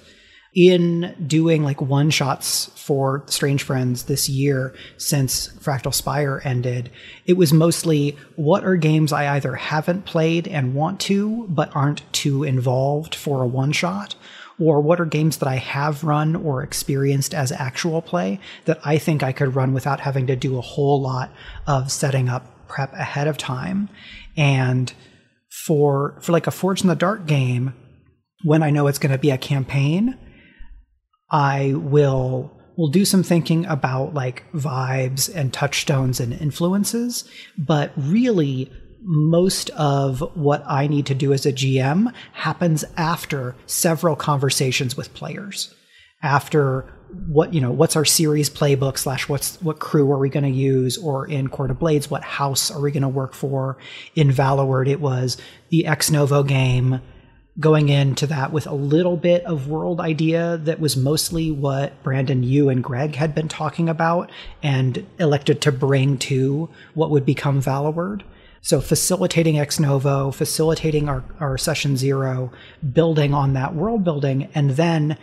In 0.55 1.15
doing 1.27 1.65
like 1.65 1.81
one 1.81 2.11
shots 2.11 2.71
for 2.75 3.23
Strange 3.27 3.63
Friends 3.63 4.05
this 4.05 4.29
year 4.29 4.75
since 4.99 5.49
Fractal 5.61 5.95
Spire 5.95 6.43
ended, 6.45 6.91
it 7.25 7.39
was 7.39 7.55
mostly 7.55 8.19
what 8.37 8.65
are 8.65 8.77
games 8.77 9.13
I 9.15 9.37
either 9.37 9.55
haven't 9.55 10.05
played 10.05 10.47
and 10.47 10.75
want 10.75 11.01
to, 11.01 11.47
but 11.49 11.75
aren't 11.75 12.13
too 12.13 12.45
involved 12.45 13.15
for 13.15 13.43
a 13.43 13.47
one 13.47 13.73
shot, 13.73 14.15
or 14.61 14.81
what 14.81 15.01
are 15.01 15.07
games 15.07 15.39
that 15.39 15.49
I 15.49 15.57
have 15.57 16.05
run 16.05 16.37
or 16.37 16.63
experienced 16.63 17.33
as 17.35 17.53
actual 17.53 18.03
play 18.03 18.41
that 18.65 18.81
I 18.85 18.99
think 18.99 19.23
I 19.23 19.33
could 19.33 19.55
run 19.55 19.73
without 19.73 20.01
having 20.01 20.27
to 20.27 20.37
do 20.37 20.59
a 20.59 20.63
whole 20.63 21.01
lot 21.01 21.31
of 21.67 21.91
setting 21.91 22.29
up 22.29 22.58
prep 22.69 22.93
ahead 22.93 23.27
of 23.27 23.39
time. 23.39 23.89
And 24.37 24.93
for 25.67 26.19
for 26.21 26.33
like 26.33 26.47
a 26.47 26.53
Forge 26.53 26.83
in 26.83 26.89
the 26.89 26.95
Dark 26.95 27.27
game, 27.27 27.75
when 28.45 28.63
I 28.63 28.71
know 28.71 28.87
it's 28.87 28.99
going 28.99 29.13
to 29.13 29.19
be 29.19 29.31
a 29.31 29.39
campaign, 29.39 30.17
I 31.31 31.75
will 31.75 32.53
will 32.77 32.89
do 32.89 33.05
some 33.05 33.25
thinking 33.25 33.67
about 33.67 34.15
like 34.15 34.45
vibes 34.53 35.35
and 35.35 35.53
touchstones 35.53 36.21
and 36.21 36.33
influences, 36.33 37.29
but 37.59 37.93
really 37.97 38.71
most 39.03 39.71
of 39.71 40.21
what 40.37 40.63
I 40.67 40.87
need 40.87 41.07
to 41.07 41.15
do 41.15 41.33
as 41.33 41.45
a 41.45 41.53
GM 41.53 42.13
happens 42.33 42.85
after 42.97 43.57
several 43.67 44.17
conversations 44.17 44.97
with 44.97 45.15
players. 45.15 45.75
After 46.23 46.93
what 47.27 47.55
you 47.55 47.61
know, 47.61 47.71
what's 47.71 47.97
our 47.97 48.05
series 48.05 48.51
playbook 48.51 48.99
slash 48.99 49.29
what's 49.29 49.61
what 49.63 49.79
crew 49.79 50.11
are 50.13 50.19
we 50.19 50.29
going 50.29 50.45
to 50.45 50.51
use, 50.51 50.99
or 50.99 51.27
in 51.27 51.49
Court 51.49 51.71
of 51.71 51.79
Blades, 51.79 52.11
what 52.11 52.23
house 52.23 52.71
are 52.71 52.81
we 52.81 52.91
going 52.91 53.03
to 53.03 53.09
work 53.09 53.35
for? 53.35 53.79
In 54.15 54.31
Valloward, 54.31 54.89
it 54.89 55.01
was 55.01 55.37
the 55.71 55.87
ex 55.87 56.11
novo 56.11 56.43
game. 56.43 57.01
Going 57.61 57.89
into 57.89 58.25
that 58.29 58.53
with 58.53 58.69
a 58.69 58.75
little 58.75 59.17
bit 59.17 59.43
of 59.43 59.67
world 59.67 60.01
idea 60.01 60.59
that 60.59 60.79
was 60.79 60.97
mostly 60.97 61.51
what 61.51 62.01
Brandon, 62.05 62.45
you, 62.45 62.69
and 62.69 62.85
Greg 62.85 63.17
had 63.17 63.35
been 63.35 63.49
talking 63.49 63.89
about 63.89 64.31
and 64.63 65.05
elected 65.19 65.61
to 65.63 65.73
bring 65.73 66.19
to 66.19 66.69
what 66.95 67.11
would 67.11 67.27
become 67.27 67.61
Valloward. 67.61 68.23
So 68.61 68.81
facilitating 68.81 69.59
ex 69.59 69.81
novo, 69.81 70.31
facilitating 70.31 71.09
our, 71.09 71.25
our 71.41 71.59
session 71.59 71.97
zero, 71.97 72.53
building 72.93 73.35
on 73.35 73.55
that 73.55 73.75
world 73.75 74.05
building. 74.05 74.49
And 74.55 74.71
then 74.71 75.19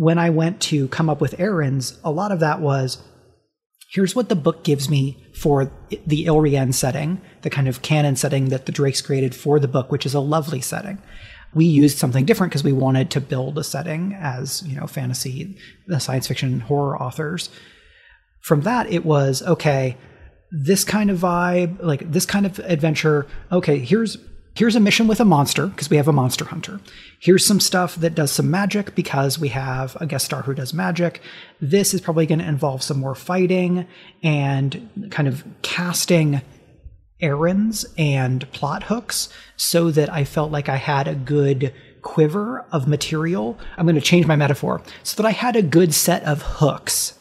when 0.00 0.16
I 0.16 0.30
went 0.30 0.62
to 0.62 0.88
come 0.88 1.10
up 1.10 1.20
with 1.20 1.38
errands, 1.38 1.98
a 2.02 2.10
lot 2.10 2.32
of 2.32 2.40
that 2.40 2.60
was 2.60 3.02
here's 3.92 4.16
what 4.16 4.30
the 4.30 4.34
book 4.34 4.64
gives 4.64 4.88
me 4.88 5.22
for 5.34 5.70
the 6.06 6.24
Ilrian 6.24 6.72
setting, 6.72 7.20
the 7.42 7.50
kind 7.50 7.68
of 7.68 7.82
canon 7.82 8.16
setting 8.16 8.48
that 8.48 8.64
the 8.64 8.72
Drakes 8.72 9.02
created 9.02 9.34
for 9.34 9.60
the 9.60 9.68
book, 9.68 9.92
which 9.92 10.06
is 10.06 10.14
a 10.14 10.20
lovely 10.20 10.62
setting. 10.62 11.02
We 11.52 11.66
used 11.66 11.98
something 11.98 12.24
different 12.24 12.50
because 12.50 12.64
we 12.64 12.72
wanted 12.72 13.10
to 13.10 13.20
build 13.20 13.58
a 13.58 13.62
setting 13.62 14.14
as, 14.14 14.62
you 14.66 14.74
know, 14.74 14.86
fantasy, 14.86 15.58
science 15.98 16.28
fiction, 16.28 16.60
horror 16.60 16.98
authors. 16.98 17.50
From 18.40 18.62
that, 18.62 18.90
it 18.90 19.04
was 19.04 19.42
okay, 19.42 19.98
this 20.50 20.82
kind 20.82 21.10
of 21.10 21.18
vibe, 21.18 21.76
like 21.82 22.10
this 22.10 22.24
kind 22.24 22.46
of 22.46 22.58
adventure. 22.60 23.26
Okay, 23.52 23.78
here's 23.80 24.16
here's 24.54 24.76
a 24.76 24.80
mission 24.80 25.06
with 25.06 25.20
a 25.20 25.24
monster 25.24 25.66
because 25.66 25.90
we 25.90 25.96
have 25.96 26.08
a 26.08 26.12
monster 26.12 26.44
hunter. 26.44 26.80
Here's 27.20 27.46
some 27.46 27.60
stuff 27.60 27.96
that 27.96 28.14
does 28.14 28.32
some 28.32 28.50
magic 28.50 28.94
because 28.94 29.38
we 29.38 29.48
have 29.48 29.96
a 30.00 30.06
guest 30.06 30.26
star 30.26 30.42
who 30.42 30.54
does 30.54 30.74
magic. 30.74 31.20
This 31.60 31.94
is 31.94 32.00
probably 32.00 32.26
going 32.26 32.40
to 32.40 32.48
involve 32.48 32.82
some 32.82 32.98
more 32.98 33.14
fighting 33.14 33.86
and 34.22 35.08
kind 35.10 35.28
of 35.28 35.44
casting 35.62 36.42
errands 37.20 37.86
and 37.98 38.50
plot 38.52 38.84
hooks 38.84 39.28
so 39.56 39.90
that 39.90 40.12
I 40.12 40.24
felt 40.24 40.50
like 40.50 40.68
I 40.68 40.76
had 40.76 41.06
a 41.06 41.14
good 41.14 41.74
quiver 42.02 42.64
of 42.72 42.88
material. 42.88 43.58
I'm 43.76 43.86
going 43.86 43.94
to 43.94 44.00
change 44.00 44.26
my 44.26 44.36
metaphor 44.36 44.82
so 45.02 45.20
that 45.20 45.28
I 45.28 45.32
had 45.32 45.56
a 45.56 45.62
good 45.62 45.94
set 45.94 46.22
of 46.24 46.42
hooks 46.42 47.18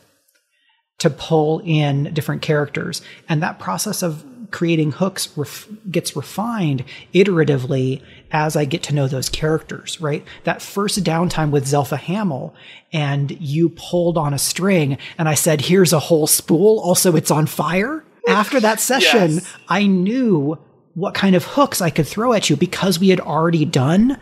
to 0.99 1.09
pull 1.09 1.61
in 1.63 2.13
different 2.13 2.41
characters. 2.41 3.01
And 3.27 3.41
that 3.41 3.59
process 3.59 4.03
of 4.03 4.23
creating 4.51 4.91
hooks 4.93 5.35
ref- 5.37 5.67
gets 5.89 6.15
refined 6.15 6.83
iteratively 7.13 8.01
as 8.31 8.55
I 8.55 8.65
get 8.65 8.83
to 8.83 8.95
know 8.95 9.07
those 9.07 9.29
characters, 9.29 9.99
right? 10.01 10.25
That 10.43 10.61
first 10.61 11.03
downtime 11.03 11.51
with 11.51 11.65
Zelpha 11.65 11.97
Hamill 11.97 12.53
and 12.91 13.31
you 13.39 13.69
pulled 13.69 14.17
on 14.17 14.33
a 14.33 14.39
string 14.39 14.97
and 15.17 15.29
I 15.29 15.33
said, 15.33 15.61
here's 15.61 15.93
a 15.93 15.99
whole 15.99 16.27
spool. 16.27 16.79
Also, 16.79 17.15
it's 17.15 17.31
on 17.31 17.45
fire. 17.45 18.03
After 18.27 18.59
that 18.59 18.79
session, 18.79 19.35
yes. 19.35 19.53
I 19.67 19.87
knew 19.87 20.57
what 20.95 21.13
kind 21.13 21.35
of 21.35 21.45
hooks 21.45 21.81
I 21.81 21.89
could 21.89 22.07
throw 22.07 22.33
at 22.33 22.49
you 22.49 22.55
because 22.55 22.99
we 22.99 23.09
had 23.09 23.19
already 23.19 23.65
done 23.65 24.19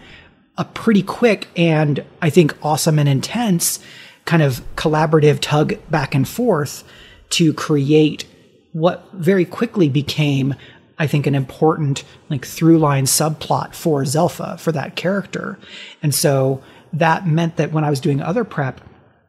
a 0.57 0.65
pretty 0.65 1.01
quick 1.01 1.47
and 1.55 2.03
I 2.21 2.29
think 2.29 2.55
awesome 2.63 2.99
and 2.99 3.07
intense 3.07 3.79
kind 4.25 4.43
of 4.43 4.61
collaborative 4.75 5.39
tug 5.39 5.75
back 5.89 6.13
and 6.13 6.27
forth 6.27 6.83
to 7.29 7.53
create 7.53 8.25
what 8.77 9.09
very 9.13 9.43
quickly 9.45 9.89
became 9.89 10.53
I 10.99 11.07
think 11.07 11.27
an 11.27 11.35
important 11.35 12.03
like 12.29 12.45
through 12.45 12.79
line 12.79 13.05
subplot 13.05 13.73
for 13.73 14.01
Zelpha 14.03 14.59
for 14.59 14.71
that 14.71 14.95
character. 14.95 15.59
And 16.01 16.13
so 16.13 16.61
that 16.93 17.27
meant 17.27 17.57
that 17.57 17.71
when 17.71 17.83
I 17.83 17.89
was 17.89 17.99
doing 17.99 18.21
other 18.21 18.43
prep, 18.43 18.81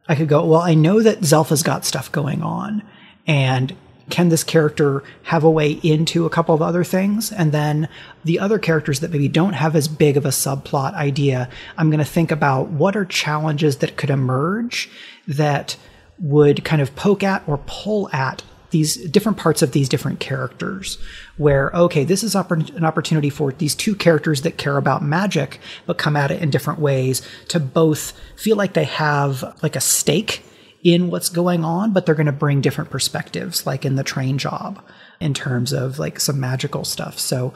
I 0.07 0.15
could 0.15 0.27
go, 0.27 0.45
well, 0.45 0.61
I 0.61 0.73
know 0.73 1.01
that 1.01 1.19
Zelpha's 1.19 1.61
got 1.61 1.85
stuff 1.85 2.11
going 2.11 2.41
on 2.41 2.81
and 3.27 3.75
can 4.09 4.29
this 4.29 4.43
character 4.43 5.03
have 5.23 5.43
a 5.43 5.51
way 5.51 5.73
into 5.83 6.25
a 6.25 6.31
couple 6.31 6.55
of 6.55 6.63
other 6.63 6.83
things? 6.83 7.31
And 7.31 7.51
then 7.51 7.87
the 8.23 8.39
other 8.39 8.57
characters 8.57 9.01
that 9.01 9.11
maybe 9.11 9.27
don't 9.27 9.53
have 9.53 9.75
as 9.75 9.87
big 9.87 10.17
of 10.17 10.25
a 10.25 10.29
subplot 10.29 10.95
idea, 10.95 11.47
I'm 11.77 11.91
going 11.91 11.99
to 11.99 12.05
think 12.05 12.31
about 12.31 12.69
what 12.69 12.95
are 12.95 13.05
challenges 13.05 13.77
that 13.77 13.97
could 13.97 14.09
emerge 14.09 14.89
that 15.27 15.77
would 16.17 16.65
kind 16.65 16.81
of 16.81 16.95
poke 16.95 17.21
at 17.21 17.43
or 17.47 17.59
pull 17.67 18.09
at 18.11 18.41
these 18.71 18.95
different 19.09 19.37
parts 19.37 19.61
of 19.61 19.71
these 19.71 19.89
different 19.89 20.19
characters 20.19 20.97
where 21.37 21.71
okay 21.73 22.03
this 22.03 22.23
is 22.23 22.35
an 22.35 22.85
opportunity 22.85 23.29
for 23.29 23.51
these 23.53 23.75
two 23.75 23.95
characters 23.95 24.41
that 24.43 24.57
care 24.57 24.77
about 24.77 25.03
magic 25.03 25.59
but 25.85 25.97
come 25.97 26.15
at 26.15 26.31
it 26.31 26.41
in 26.41 26.49
different 26.49 26.79
ways 26.79 27.21
to 27.47 27.59
both 27.59 28.13
feel 28.35 28.55
like 28.55 28.73
they 28.73 28.83
have 28.83 29.57
like 29.61 29.75
a 29.75 29.81
stake 29.81 30.43
in 30.83 31.09
what's 31.09 31.29
going 31.29 31.65
on, 31.65 31.91
but 31.91 32.05
they're 32.05 32.15
going 32.15 32.25
to 32.25 32.31
bring 32.31 32.61
different 32.61 32.89
perspectives, 32.89 33.65
like 33.65 33.85
in 33.85 33.95
the 33.95 34.03
train 34.03 34.37
job, 34.37 34.81
in 35.19 35.33
terms 35.33 35.73
of 35.73 35.99
like 35.99 36.19
some 36.19 36.39
magical 36.39 36.85
stuff. 36.85 37.19
So 37.19 37.53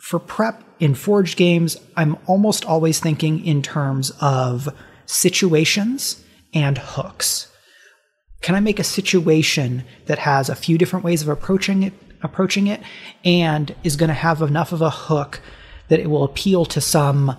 for 0.00 0.18
prep 0.18 0.62
in 0.78 0.94
Forge 0.94 1.36
games, 1.36 1.76
I'm 1.96 2.16
almost 2.26 2.64
always 2.64 3.00
thinking 3.00 3.44
in 3.44 3.62
terms 3.62 4.12
of 4.20 4.68
situations 5.06 6.22
and 6.54 6.78
hooks. 6.78 7.47
Can 8.40 8.54
I 8.54 8.60
make 8.60 8.78
a 8.78 8.84
situation 8.84 9.84
that 10.06 10.18
has 10.20 10.48
a 10.48 10.54
few 10.54 10.78
different 10.78 11.04
ways 11.04 11.22
of 11.22 11.28
approaching 11.28 11.82
it, 11.82 11.92
approaching 12.22 12.66
it, 12.66 12.80
and 13.24 13.74
is 13.84 13.96
going 13.96 14.08
to 14.08 14.14
have 14.14 14.42
enough 14.42 14.72
of 14.72 14.80
a 14.80 14.90
hook 14.90 15.40
that 15.88 16.00
it 16.00 16.08
will 16.08 16.24
appeal 16.24 16.64
to 16.66 16.80
some 16.80 17.36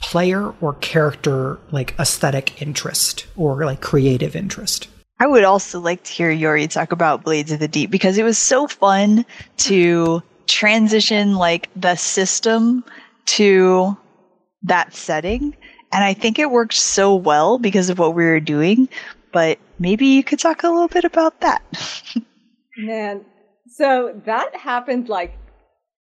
player 0.00 0.52
or 0.60 0.74
character 0.74 1.58
like 1.70 1.94
aesthetic 1.98 2.60
interest 2.60 3.26
or 3.36 3.64
like 3.64 3.80
creative 3.80 4.34
interest. 4.34 4.88
I 5.20 5.26
would 5.26 5.44
also 5.44 5.78
like 5.78 6.02
to 6.02 6.12
hear 6.12 6.30
Yori 6.30 6.66
talk 6.66 6.90
about 6.90 7.22
Blades 7.22 7.52
of 7.52 7.60
the 7.60 7.68
Deep 7.68 7.90
because 7.90 8.18
it 8.18 8.24
was 8.24 8.38
so 8.38 8.66
fun 8.66 9.24
to 9.58 10.20
transition 10.48 11.36
like 11.36 11.68
the 11.76 11.94
system 11.94 12.84
to 13.26 13.96
that 14.64 14.94
setting. 14.94 15.56
And 15.92 16.02
I 16.02 16.14
think 16.14 16.38
it 16.38 16.50
worked 16.50 16.74
so 16.74 17.14
well 17.14 17.58
because 17.58 17.88
of 17.88 18.00
what 18.00 18.14
we 18.14 18.24
were 18.24 18.40
doing. 18.40 18.88
But 19.32 19.58
maybe 19.82 20.06
you 20.06 20.22
could 20.22 20.38
talk 20.38 20.62
a 20.62 20.68
little 20.68 20.88
bit 20.88 21.04
about 21.04 21.40
that. 21.40 21.62
Man, 22.78 23.24
so 23.66 24.18
that 24.24 24.54
happened 24.56 25.08
like 25.08 25.36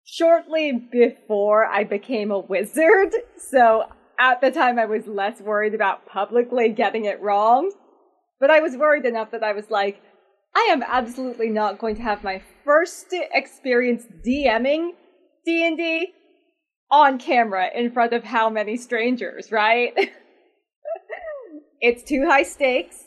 shortly 0.04 0.74
before 0.92 1.66
I 1.66 1.84
became 1.84 2.32
a 2.32 2.40
wizard. 2.40 3.14
So 3.38 3.84
at 4.20 4.42
the 4.42 4.52
time, 4.52 4.80
I 4.80 4.86
was 4.86 5.06
less 5.06 5.40
worried 5.40 5.76
about 5.76 6.08
publicly 6.08 6.70
getting 6.70 7.06
it 7.06 7.22
wrong. 7.22 7.72
But 8.40 8.50
I 8.50 8.60
was 8.62 8.76
worried 8.76 9.06
enough 9.06 9.32
that 9.32 9.44
I 9.44 9.54
was 9.54 9.70
like, 9.70 10.02
I 10.56 10.70
am 10.72 10.84
absolutely 10.84 11.50
not 11.50 11.78
going 11.78 11.96
to 11.98 12.02
have 12.02 12.24
my 12.24 12.42
first 12.66 13.08
experience 13.12 14.04
DMing 14.26 14.92
D&D 15.46 16.14
on 16.90 17.20
camera 17.20 17.68
in 17.74 17.92
front 17.92 18.14
of 18.14 18.24
how 18.24 18.50
many 18.50 18.78
strangers, 18.78 19.52
right? 19.52 19.94
it's 21.82 22.04
too 22.04 22.26
high 22.28 22.44
stakes. 22.44 23.04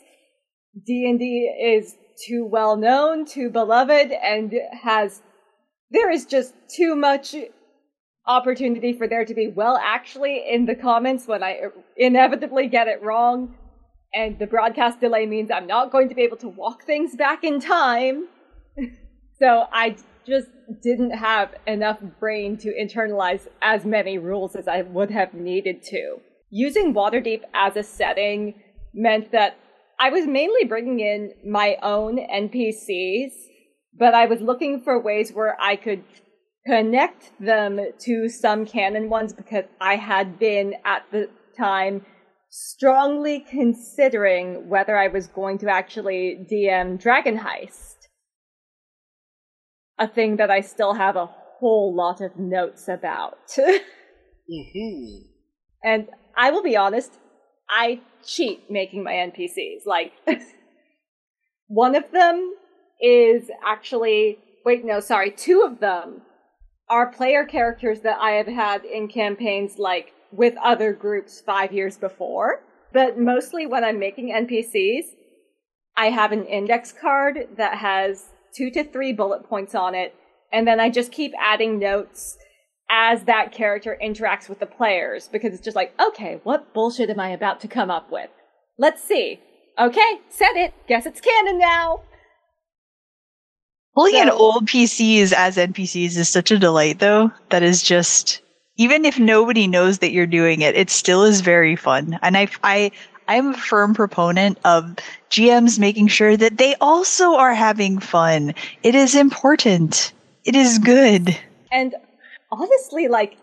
D&D 0.85 1.53
is 1.61 1.95
too 2.27 2.45
well 2.45 2.77
known, 2.77 3.25
too 3.25 3.49
beloved, 3.49 4.11
and 4.11 4.53
has 4.83 5.21
there 5.89 6.09
is 6.09 6.25
just 6.25 6.53
too 6.73 6.95
much 6.95 7.35
opportunity 8.27 8.93
for 8.93 9.07
there 9.07 9.25
to 9.25 9.33
be 9.33 9.47
well 9.47 9.77
actually 9.83 10.43
in 10.49 10.65
the 10.65 10.75
comments 10.75 11.27
when 11.27 11.43
I 11.43 11.59
inevitably 11.97 12.67
get 12.67 12.87
it 12.87 13.01
wrong 13.01 13.55
and 14.13 14.37
the 14.39 14.47
broadcast 14.47 14.99
delay 14.99 15.25
means 15.25 15.49
I'm 15.51 15.67
not 15.67 15.91
going 15.91 16.09
to 16.09 16.15
be 16.15 16.21
able 16.23 16.37
to 16.37 16.49
walk 16.49 16.83
things 16.83 17.15
back 17.15 17.43
in 17.43 17.59
time. 17.59 18.27
so 19.39 19.65
I 19.71 19.95
just 20.27 20.49
didn't 20.83 21.11
have 21.11 21.55
enough 21.65 21.99
brain 22.19 22.57
to 22.57 22.73
internalize 22.73 23.47
as 23.61 23.85
many 23.85 24.17
rules 24.17 24.55
as 24.55 24.67
I 24.67 24.81
would 24.81 25.11
have 25.11 25.33
needed 25.33 25.81
to. 25.83 26.17
Using 26.49 26.93
Waterdeep 26.93 27.41
as 27.53 27.77
a 27.77 27.83
setting 27.83 28.61
meant 28.93 29.31
that 29.31 29.57
I 30.01 30.09
was 30.09 30.25
mainly 30.25 30.65
bringing 30.65 30.99
in 30.99 31.31
my 31.45 31.77
own 31.83 32.17
NPCs, 32.17 33.33
but 33.93 34.15
I 34.15 34.25
was 34.25 34.41
looking 34.41 34.81
for 34.81 34.99
ways 34.99 35.31
where 35.31 35.55
I 35.61 35.75
could 35.75 36.03
connect 36.65 37.31
them 37.39 37.79
to 37.99 38.27
some 38.27 38.65
canon 38.65 39.11
ones 39.11 39.31
because 39.31 39.65
I 39.79 39.97
had 39.97 40.39
been 40.39 40.73
at 40.85 41.03
the 41.11 41.29
time 41.55 42.03
strongly 42.49 43.45
considering 43.47 44.67
whether 44.67 44.97
I 44.97 45.07
was 45.07 45.27
going 45.27 45.59
to 45.59 45.69
actually 45.69 46.47
DM 46.51 46.99
Dragon 46.99 47.37
Heist. 47.37 47.97
A 49.99 50.07
thing 50.07 50.37
that 50.37 50.49
I 50.49 50.61
still 50.61 50.95
have 50.95 51.15
a 51.15 51.27
whole 51.27 51.95
lot 51.95 52.21
of 52.21 52.39
notes 52.39 52.87
about. 52.87 53.37
mm-hmm. 53.59 55.27
And 55.83 56.07
I 56.35 56.49
will 56.49 56.63
be 56.63 56.75
honest, 56.75 57.11
I 57.69 58.01
cheat 58.25 58.69
making 58.69 59.03
my 59.03 59.13
NPCs. 59.13 59.85
Like, 59.85 60.13
one 61.67 61.95
of 61.95 62.11
them 62.11 62.53
is 63.01 63.49
actually, 63.65 64.39
wait, 64.65 64.85
no, 64.85 64.99
sorry, 64.99 65.31
two 65.31 65.61
of 65.61 65.79
them 65.79 66.21
are 66.89 67.11
player 67.11 67.45
characters 67.45 68.01
that 68.01 68.17
I 68.19 68.31
have 68.31 68.47
had 68.47 68.83
in 68.83 69.07
campaigns 69.07 69.77
like 69.77 70.11
with 70.31 70.53
other 70.61 70.93
groups 70.93 71.41
five 71.41 71.71
years 71.71 71.97
before. 71.97 72.63
But 72.93 73.17
mostly 73.17 73.65
when 73.65 73.83
I'm 73.83 73.99
making 73.99 74.33
NPCs, 74.33 75.05
I 75.95 76.07
have 76.07 76.31
an 76.31 76.45
index 76.45 76.91
card 76.91 77.47
that 77.57 77.77
has 77.77 78.25
two 78.53 78.69
to 78.71 78.83
three 78.83 79.13
bullet 79.13 79.47
points 79.47 79.75
on 79.75 79.95
it, 79.95 80.13
and 80.51 80.67
then 80.67 80.79
I 80.79 80.89
just 80.89 81.11
keep 81.11 81.31
adding 81.39 81.79
notes 81.79 82.37
as 82.91 83.23
that 83.23 83.53
character 83.53 83.97
interacts 84.03 84.49
with 84.49 84.59
the 84.59 84.65
players 84.65 85.29
because 85.29 85.53
it's 85.53 85.63
just 85.63 85.75
like, 85.75 85.99
okay, 85.99 86.41
what 86.43 86.73
bullshit 86.73 87.09
am 87.09 87.19
I 87.19 87.29
about 87.29 87.61
to 87.61 87.67
come 87.67 87.89
up 87.89 88.11
with? 88.11 88.29
Let's 88.77 89.01
see. 89.01 89.39
Okay, 89.79 90.19
said 90.29 90.53
it. 90.55 90.73
Guess 90.87 91.05
it's 91.05 91.21
canon 91.21 91.57
now. 91.57 92.01
Pulling 93.95 94.13
so, 94.13 94.21
in 94.21 94.29
old 94.29 94.67
PCs 94.67 95.31
as 95.33 95.57
NPCs 95.57 96.17
is 96.17 96.29
such 96.29 96.51
a 96.51 96.59
delight, 96.59 96.99
though. 96.99 97.31
That 97.49 97.63
is 97.63 97.81
just 97.81 98.41
even 98.77 99.05
if 99.05 99.19
nobody 99.19 99.67
knows 99.67 99.99
that 99.99 100.11
you're 100.11 100.25
doing 100.25 100.61
it, 100.61 100.75
it 100.75 100.89
still 100.89 101.23
is 101.23 101.41
very 101.41 101.75
fun. 101.75 102.17
And 102.21 102.37
I, 102.37 102.47
I, 102.63 102.91
I'm 103.27 103.53
a 103.53 103.57
firm 103.57 103.93
proponent 103.93 104.57
of 104.65 104.95
GMs 105.29 105.77
making 105.77 106.07
sure 106.07 106.35
that 106.35 106.57
they 106.57 106.75
also 106.81 107.35
are 107.35 107.53
having 107.53 107.99
fun. 107.99 108.53
It 108.83 108.95
is 108.95 109.15
important. 109.15 110.13
It 110.45 110.55
is 110.55 110.79
good. 110.79 111.37
And 111.71 111.95
honestly, 112.51 113.07
like, 113.07 113.37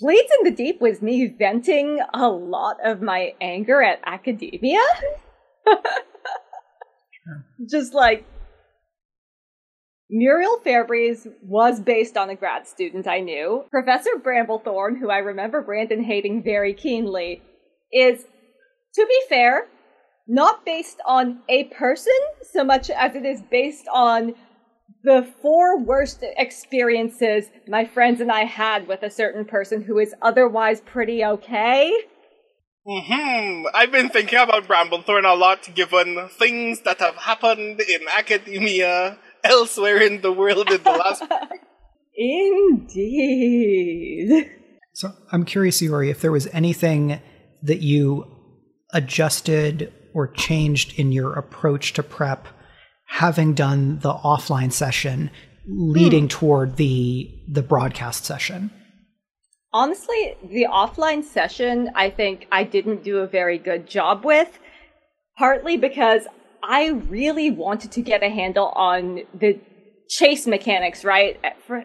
Blades 0.00 0.30
in 0.38 0.44
the 0.44 0.50
Deep 0.50 0.80
was 0.80 1.02
me 1.02 1.32
venting 1.38 2.00
a 2.12 2.28
lot 2.28 2.76
of 2.84 3.00
my 3.00 3.34
anger 3.40 3.82
at 3.82 4.00
academia. 4.04 4.80
Just 7.70 7.94
like, 7.94 8.24
Muriel 10.10 10.58
Fairbreeze 10.64 11.26
was 11.42 11.80
based 11.80 12.16
on 12.16 12.30
a 12.30 12.36
grad 12.36 12.66
student 12.66 13.06
I 13.06 13.20
knew. 13.20 13.64
Professor 13.70 14.10
Bramblethorn, 14.22 14.98
who 14.98 15.10
I 15.10 15.18
remember 15.18 15.62
Brandon 15.62 16.02
hating 16.02 16.42
very 16.42 16.74
keenly, 16.74 17.42
is, 17.92 18.24
to 18.94 19.06
be 19.06 19.20
fair, 19.28 19.68
not 20.26 20.64
based 20.64 20.98
on 21.06 21.40
a 21.48 21.64
person 21.64 22.12
so 22.52 22.64
much 22.64 22.90
as 22.90 23.14
it 23.14 23.24
is 23.24 23.42
based 23.50 23.86
on 23.92 24.34
the 25.04 25.30
four 25.42 25.78
worst 25.80 26.24
experiences 26.38 27.44
my 27.68 27.84
friends 27.84 28.20
and 28.22 28.32
I 28.32 28.44
had 28.44 28.88
with 28.88 29.02
a 29.02 29.10
certain 29.10 29.44
person 29.44 29.82
who 29.82 29.98
is 29.98 30.14
otherwise 30.22 30.80
pretty 30.80 31.22
okay. 31.24 31.92
Hmm. 32.86 33.64
I've 33.74 33.92
been 33.92 34.08
thinking 34.08 34.38
about 34.38 34.64
Bramblethorn 34.64 35.30
a 35.30 35.34
lot, 35.36 35.74
given 35.74 36.28
things 36.38 36.80
that 36.80 37.00
have 37.00 37.16
happened 37.16 37.80
in 37.80 38.00
academia 38.16 39.18
elsewhere 39.42 39.98
in 39.98 40.22
the 40.22 40.32
world 40.32 40.70
in 40.70 40.82
the 40.82 40.90
last. 40.90 41.22
Indeed. 42.16 43.60
So 44.94 45.12
I'm 45.32 45.44
curious, 45.44 45.82
Yuri, 45.82 46.08
if 46.10 46.20
there 46.20 46.32
was 46.32 46.46
anything 46.48 47.20
that 47.62 47.80
you 47.80 48.26
adjusted 48.92 49.92
or 50.14 50.28
changed 50.28 50.98
in 50.98 51.12
your 51.12 51.34
approach 51.34 51.92
to 51.94 52.02
prep, 52.02 52.48
having 53.14 53.54
done 53.54 53.96
the 54.00 54.12
offline 54.12 54.72
session, 54.72 55.30
leading 55.68 56.24
hmm. 56.24 56.36
toward 56.36 56.76
the 56.76 57.30
the 57.46 57.62
broadcast 57.62 58.24
session. 58.24 58.70
Honestly, 59.72 60.36
the 60.42 60.66
offline 60.68 61.22
session, 61.22 61.90
I 61.94 62.10
think 62.10 62.48
I 62.50 62.64
didn't 62.64 63.04
do 63.04 63.18
a 63.18 63.28
very 63.28 63.56
good 63.56 63.86
job 63.86 64.24
with, 64.24 64.58
partly 65.38 65.76
because 65.76 66.22
I 66.62 66.88
really 66.88 67.52
wanted 67.52 67.92
to 67.92 68.02
get 68.02 68.24
a 68.24 68.28
handle 68.28 68.72
on 68.74 69.20
the 69.32 69.60
chase 70.08 70.46
mechanics, 70.48 71.04
right? 71.04 71.40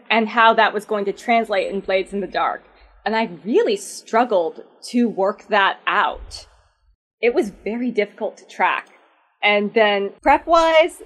And 0.09 0.27
how 0.27 0.55
that 0.55 0.73
was 0.73 0.85
going 0.85 1.05
to 1.05 1.13
translate 1.13 1.71
in 1.71 1.79
Blades 1.81 2.11
in 2.11 2.21
the 2.21 2.27
Dark. 2.27 2.63
And 3.05 3.15
I 3.15 3.29
really 3.45 3.75
struggled 3.75 4.61
to 4.89 5.07
work 5.07 5.47
that 5.49 5.79
out. 5.85 6.47
It 7.21 7.35
was 7.35 7.49
very 7.49 7.91
difficult 7.91 8.37
to 8.37 8.47
track. 8.47 8.87
And 9.41 9.73
then 9.73 10.11
prep 10.21 10.45
wise, 10.45 11.01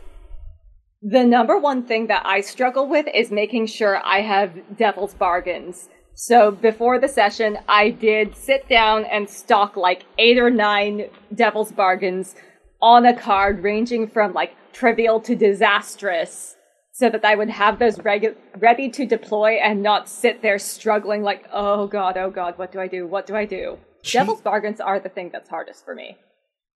the 1.03 1.25
number 1.25 1.59
one 1.59 1.83
thing 1.83 2.07
that 2.07 2.25
I 2.25 2.39
struggle 2.39 2.87
with 2.87 3.07
is 3.13 3.29
making 3.29 3.67
sure 3.67 4.01
I 4.05 4.21
have 4.21 4.77
devil's 4.77 5.13
bargains. 5.13 5.89
So 6.15 6.49
before 6.49 6.97
the 6.97 7.09
session, 7.09 7.57
I 7.67 7.89
did 7.89 8.37
sit 8.37 8.69
down 8.69 9.03
and 9.05 9.29
stock 9.29 9.75
like 9.75 10.05
eight 10.17 10.37
or 10.37 10.49
nine 10.49 11.09
devil's 11.35 11.73
bargains 11.73 12.35
on 12.81 13.05
a 13.05 13.17
card 13.17 13.63
ranging 13.63 14.07
from 14.07 14.31
like 14.31 14.55
trivial 14.71 15.19
to 15.21 15.35
disastrous 15.35 16.55
so 16.93 17.09
that 17.09 17.25
I 17.25 17.35
would 17.35 17.49
have 17.49 17.79
those 17.79 17.97
regu- 17.97 18.35
ready 18.57 18.87
to 18.91 19.05
deploy 19.05 19.53
and 19.61 19.83
not 19.83 20.07
sit 20.07 20.41
there 20.41 20.59
struggling 20.59 21.21
like, 21.21 21.45
oh 21.51 21.87
god, 21.87 22.15
oh 22.15 22.29
god, 22.29 22.57
what 22.57 22.71
do 22.71 22.79
I 22.79 22.87
do? 22.87 23.05
What 23.05 23.25
do 23.25 23.35
I 23.35 23.45
do? 23.45 23.77
Devil's 24.03 24.41
bargains 24.41 24.79
are 24.79 24.99
the 24.99 25.09
thing 25.09 25.31
that's 25.33 25.49
hardest 25.49 25.83
for 25.83 25.95
me. 25.95 26.17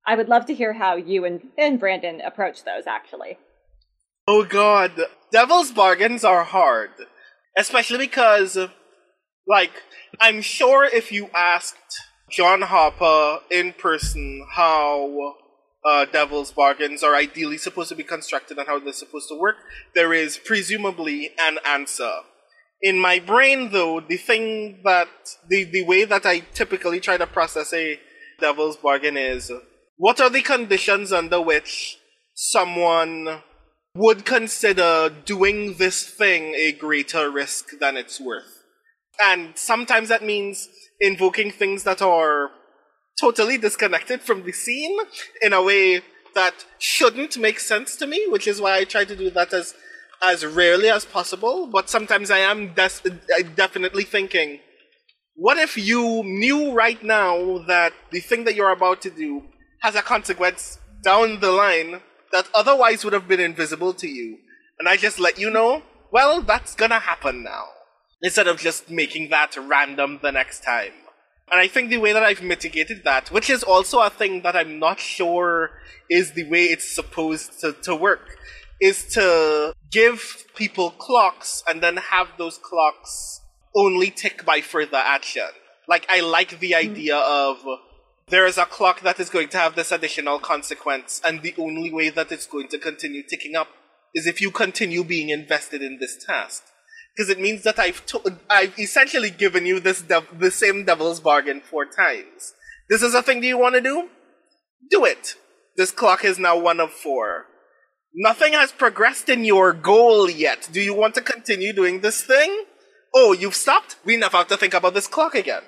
I 0.06 0.16
would 0.16 0.28
love 0.28 0.46
to 0.48 0.54
hear 0.54 0.74
how 0.74 0.96
you 0.96 1.24
and, 1.24 1.42
and 1.58 1.80
Brandon 1.80 2.20
approach 2.20 2.66
those 2.66 2.88
actually. 2.88 3.38
Oh 4.28 4.44
god, 4.44 4.92
Devil's 5.32 5.72
bargains 5.72 6.24
are 6.24 6.44
hard. 6.44 6.92
Especially 7.58 8.06
because, 8.06 8.58
like, 9.48 9.72
I'm 10.20 10.42
sure 10.42 10.86
if 10.86 11.12
you 11.12 11.30
asked 11.36 12.02
John 12.30 12.62
Harper 12.62 13.40
in 13.50 13.74
person 13.74 14.46
how 14.52 15.36
uh, 15.88 16.06
devil's 16.06 16.52
bargains 16.52 17.04
are 17.04 17.16
ideally 17.16 17.58
supposed 17.58 17.90
to 17.90 17.96
be 17.96 18.04
constructed 18.04 18.58
and 18.58 18.68
how 18.68 18.80
they're 18.80 18.94
supposed 18.94 19.30
to 19.30 19.40
work, 19.40 19.56
there 19.96 20.14
is 20.14 20.38
presumably 20.38 21.32
an 21.40 21.58
answer. 21.66 22.12
In 22.82 23.00
my 23.00 23.20
brain, 23.20 23.72
though, 23.72 24.02
the 24.02 24.18
thing 24.18 24.82
that 24.84 25.08
the, 25.50 25.64
the 25.64 25.84
way 25.84 26.04
that 26.04 26.26
I 26.26 26.40
typically 26.54 27.00
try 27.00 27.18
to 27.18 27.26
process 27.26 27.74
a 27.74 28.00
devil's 28.40 28.76
bargain 28.76 29.18
is 29.18 29.52
what 29.98 30.22
are 30.22 30.30
the 30.30 30.44
conditions 30.44 31.12
under 31.12 31.42
which 31.42 31.98
someone 32.36 33.42
would 33.96 34.26
consider 34.26 35.10
doing 35.26 35.76
this 35.76 36.04
thing 36.04 36.54
a 36.56 36.72
greater 36.72 37.30
risk 37.32 37.80
than 37.80 37.98
it's 37.98 38.20
worth. 38.20 38.64
And 39.22 39.58
sometimes 39.58 40.10
that 40.10 40.24
means 40.24 40.70
invoking 41.00 41.52
things 41.52 41.84
that 41.84 42.02
are 42.02 42.52
totally 43.20 43.58
disconnected 43.58 44.22
from 44.22 44.44
the 44.44 44.52
scene 44.52 44.98
in 45.42 45.54
a 45.54 45.64
way 45.64 46.02
that 46.36 46.66
shouldn't 46.78 47.38
make 47.38 47.60
sense 47.60 47.96
to 47.96 48.06
me, 48.06 48.28
which 48.28 48.48
is 48.48 48.62
why 48.62 48.78
I 48.78 48.84
try 48.84 49.06
to 49.06 49.16
do 49.16 49.30
that 49.32 49.54
as 49.54 49.74
as 50.24 50.46
rarely 50.46 50.90
as 50.90 51.06
possible. 51.06 51.68
But 51.68 51.90
sometimes 51.90 52.32
I 52.32 52.40
am 52.40 52.74
des- 52.74 53.10
definitely 53.56 54.04
thinking, 54.04 54.60
what 55.36 55.58
if 55.58 55.78
you 55.78 56.24
knew 56.24 56.74
right 56.74 57.02
now 57.04 57.60
that 57.68 57.94
the 58.12 58.20
thing 58.20 58.44
that 58.46 58.56
you're 58.56 58.72
about 58.72 59.02
to 59.04 59.12
do 59.12 59.44
has 59.82 59.96
a 59.96 60.02
consequence 60.02 60.80
down 61.04 61.40
the 61.40 61.52
line 61.52 62.02
that 62.32 62.48
otherwise 62.54 63.04
would 63.04 63.14
have 63.14 63.28
been 63.28 63.40
invisible 63.40 63.94
to 63.94 64.08
you, 64.08 64.38
and 64.80 64.88
I 64.88 64.98
just 64.98 65.20
let 65.20 65.40
you 65.40 65.50
know? 65.50 65.84
Well, 66.12 66.42
that's 66.42 66.76
gonna 66.76 67.00
happen 67.00 67.44
now. 67.44 67.66
Instead 68.22 68.48
of 68.48 68.60
just 68.60 68.90
making 68.90 69.30
that 69.30 69.56
random 69.56 70.20
the 70.22 70.32
next 70.32 70.64
time. 70.64 70.94
And 71.50 71.60
I 71.62 71.68
think 71.68 71.90
the 71.90 71.98
way 71.98 72.12
that 72.14 72.24
I've 72.24 72.42
mitigated 72.42 73.04
that, 73.06 73.32
which 73.32 73.50
is 73.50 73.64
also 73.64 74.00
a 74.02 74.10
thing 74.10 74.42
that 74.42 74.56
I'm 74.56 74.80
not 74.80 75.00
sure 75.00 75.80
is 76.10 76.34
the 76.34 76.50
way 76.50 76.66
it's 76.66 76.94
supposed 76.94 77.60
to, 77.62 77.74
to 77.84 77.96
work, 77.96 78.38
is 78.82 79.06
to 79.14 79.74
give 79.92 80.46
people 80.56 80.92
clocks 80.92 81.64
and 81.68 81.82
then 81.82 81.98
have 81.98 82.28
those 82.38 82.58
clocks 82.58 83.42
only 83.76 84.10
tick 84.10 84.46
by 84.46 84.62
further 84.62 84.98
action. 84.98 85.48
Like, 85.88 86.06
I 86.10 86.20
like 86.20 86.60
the 86.60 86.74
hmm. 86.74 86.90
idea 86.90 87.18
of 87.18 87.58
there 88.30 88.46
is 88.46 88.58
a 88.58 88.66
clock 88.66 89.02
that 89.02 89.20
is 89.20 89.30
going 89.30 89.50
to 89.50 89.58
have 89.58 89.76
this 89.76 89.92
additional 89.92 90.40
consequence, 90.40 91.22
and 91.26 91.42
the 91.42 91.56
only 91.58 91.92
way 91.92 92.10
that 92.10 92.32
it's 92.32 92.46
going 92.46 92.68
to 92.70 92.78
continue 92.78 93.24
ticking 93.24 93.56
up 93.56 93.70
is 94.14 94.28
if 94.28 94.42
you 94.42 94.52
continue 94.52 95.04
being 95.04 95.30
invested 95.30 95.82
in 95.82 95.98
this 96.00 96.18
task 96.26 96.64
because 97.18 97.30
it 97.32 97.40
means 97.40 97.64
that 97.64 97.80
I've 97.80 98.06
to- 98.08 98.38
I've 98.48 98.78
essentially 98.78 99.32
given 99.32 99.66
you 99.66 99.80
this 99.80 100.02
the 100.02 100.52
same 100.52 100.86
devil's 100.86 101.20
bargain 101.20 101.62
four 101.62 101.86
times. 101.86 102.54
This 102.90 103.02
is 103.02 103.16
a 103.16 103.24
thing 103.24 103.42
that 103.42 103.48
you 103.48 103.58
want 103.58 103.76
to 103.76 103.82
do? 103.82 104.10
Do 104.92 105.04
it. 105.04 105.36
This 105.76 105.92
clock 105.92 106.24
is 106.24 106.38
now 106.38 106.58
one 106.58 106.80
of 106.80 106.92
four. 106.92 107.48
Nothing 108.14 108.54
has 108.54 108.72
progressed 108.72 109.30
in 109.30 109.46
your 109.46 109.74
goal 109.74 110.30
yet. 110.30 110.70
Do 110.72 110.80
you 110.80 110.94
want 110.94 111.16
to 111.16 111.22
continue 111.22 111.74
doing 111.74 112.02
this 112.02 112.24
thing? 112.24 112.66
Oh, 113.14 113.34
you've 113.34 113.56
stopped? 113.56 113.96
We 114.06 114.16
never 114.16 114.38
have 114.38 114.48
to 114.48 114.58
think 114.58 114.76
about 114.76 114.94
this 114.94 115.08
clock 115.08 115.34
again. 115.34 115.64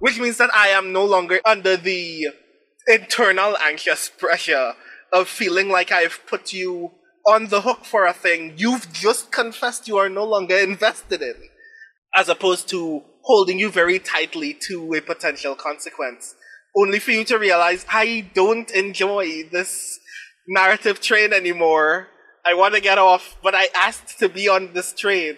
Which 0.00 0.18
means 0.18 0.38
that 0.38 0.50
I 0.54 0.68
am 0.68 0.92
no 0.92 1.04
longer 1.04 1.40
under 1.44 1.76
the 1.76 2.28
internal 2.88 3.56
anxious 3.58 4.10
pressure 4.10 4.74
of 5.12 5.28
feeling 5.28 5.68
like 5.68 5.92
I've 5.92 6.20
put 6.26 6.52
you 6.52 6.92
on 7.26 7.48
the 7.48 7.60
hook 7.60 7.84
for 7.84 8.06
a 8.06 8.12
thing 8.12 8.54
you've 8.56 8.92
just 8.92 9.30
confessed 9.30 9.86
you 9.86 9.98
are 9.98 10.08
no 10.08 10.24
longer 10.24 10.56
invested 10.56 11.20
in, 11.20 11.34
as 12.16 12.28
opposed 12.28 12.68
to 12.70 13.02
holding 13.24 13.58
you 13.58 13.70
very 13.70 13.98
tightly 13.98 14.56
to 14.68 14.94
a 14.94 15.02
potential 15.02 15.54
consequence, 15.54 16.34
only 16.74 16.98
for 16.98 17.10
you 17.10 17.24
to 17.24 17.38
realize 17.38 17.84
I 17.90 18.30
don't 18.34 18.70
enjoy 18.70 19.44
this 19.52 19.98
narrative 20.48 21.00
train 21.00 21.32
anymore. 21.32 22.08
I 22.44 22.54
want 22.54 22.74
to 22.74 22.80
get 22.80 22.96
off, 22.96 23.36
but 23.42 23.54
I 23.54 23.68
asked 23.76 24.18
to 24.20 24.28
be 24.30 24.48
on 24.48 24.72
this 24.72 24.94
train. 24.94 25.36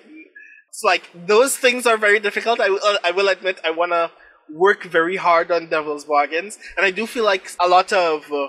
It's 0.68 0.84
like 0.84 1.10
those 1.26 1.56
things 1.56 1.84
are 1.84 1.98
very 1.98 2.20
difficult. 2.20 2.60
I 2.60 2.70
will, 2.70 2.98
I 3.02 3.10
will 3.10 3.28
admit 3.28 3.60
I 3.64 3.72
want 3.72 3.90
to 3.92 4.10
work 4.50 4.84
very 4.84 5.16
hard 5.16 5.50
on 5.50 5.68
Devil's 5.68 6.04
Bargains, 6.04 6.58
and 6.76 6.84
I 6.84 6.90
do 6.90 7.06
feel 7.06 7.24
like 7.24 7.50
a 7.60 7.68
lot 7.68 7.92
of 7.92 8.30
uh, 8.32 8.48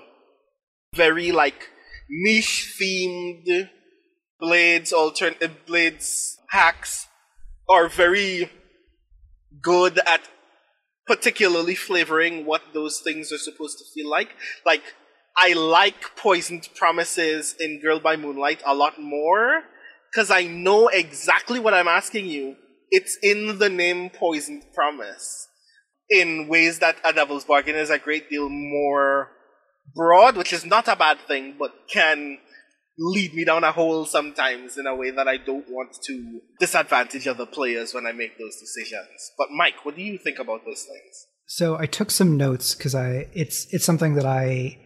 very 0.95 1.31
like 1.31 1.69
niche 2.09 2.75
themed 2.79 3.69
blades 4.39 4.91
alternate 4.91 5.41
uh, 5.41 5.47
blades 5.65 6.37
hacks 6.49 7.07
are 7.69 7.87
very 7.87 8.51
good 9.61 9.99
at 10.05 10.21
particularly 11.07 11.75
flavoring 11.75 12.45
what 12.45 12.61
those 12.73 12.99
things 12.99 13.31
are 13.31 13.37
supposed 13.37 13.77
to 13.77 13.85
feel 13.93 14.09
like. 14.09 14.29
Like 14.65 14.83
i 15.35 15.53
like 15.53 16.15
poisoned 16.15 16.69
promises 16.75 17.55
in 17.59 17.81
girl 17.81 17.99
by 17.99 18.15
moonlight 18.15 18.61
a 18.67 18.75
lot 18.75 19.01
more 19.01 19.63
because 20.11 20.29
i 20.29 20.43
know 20.43 20.89
exactly 20.89 21.59
what 21.59 21.73
i'm 21.73 21.87
asking 21.87 22.27
you. 22.27 22.55
It's 22.91 23.17
in 23.23 23.57
the 23.57 23.69
name 23.69 24.11
poisoned 24.11 24.63
promise 24.75 25.47
in 26.09 26.47
ways 26.47 26.79
that 26.79 26.97
a 27.03 27.13
devil's 27.13 27.45
bargain 27.45 27.75
is 27.75 27.89
a 27.89 27.99
great 27.99 28.29
deal 28.29 28.49
more 28.49 29.29
broad, 29.95 30.37
which 30.37 30.53
is 30.53 30.65
not 30.65 30.87
a 30.87 30.95
bad 30.95 31.19
thing, 31.27 31.55
but 31.57 31.71
can 31.89 32.37
lead 32.97 33.33
me 33.33 33.43
down 33.43 33.63
a 33.63 33.71
hole 33.71 34.05
sometimes 34.05 34.77
in 34.77 34.85
a 34.85 34.95
way 34.95 35.11
that 35.11 35.27
I 35.27 35.37
don't 35.37 35.67
want 35.69 35.97
to 36.05 36.41
disadvantage 36.59 37.27
other 37.27 37.45
players 37.45 37.93
when 37.93 38.05
I 38.05 38.11
make 38.11 38.37
those 38.37 38.55
decisions. 38.59 39.31
But 39.37 39.49
Mike, 39.51 39.83
what 39.83 39.95
do 39.95 40.01
you 40.01 40.17
think 40.17 40.39
about 40.39 40.63
those 40.65 40.83
things? 40.83 41.27
So 41.47 41.77
I 41.77 41.85
took 41.85 42.11
some 42.11 42.37
notes 42.37 42.75
because 42.75 42.95
I 42.95 43.27
it's 43.33 43.67
it's 43.71 43.85
something 43.85 44.13
that 44.15 44.25
I 44.25 44.77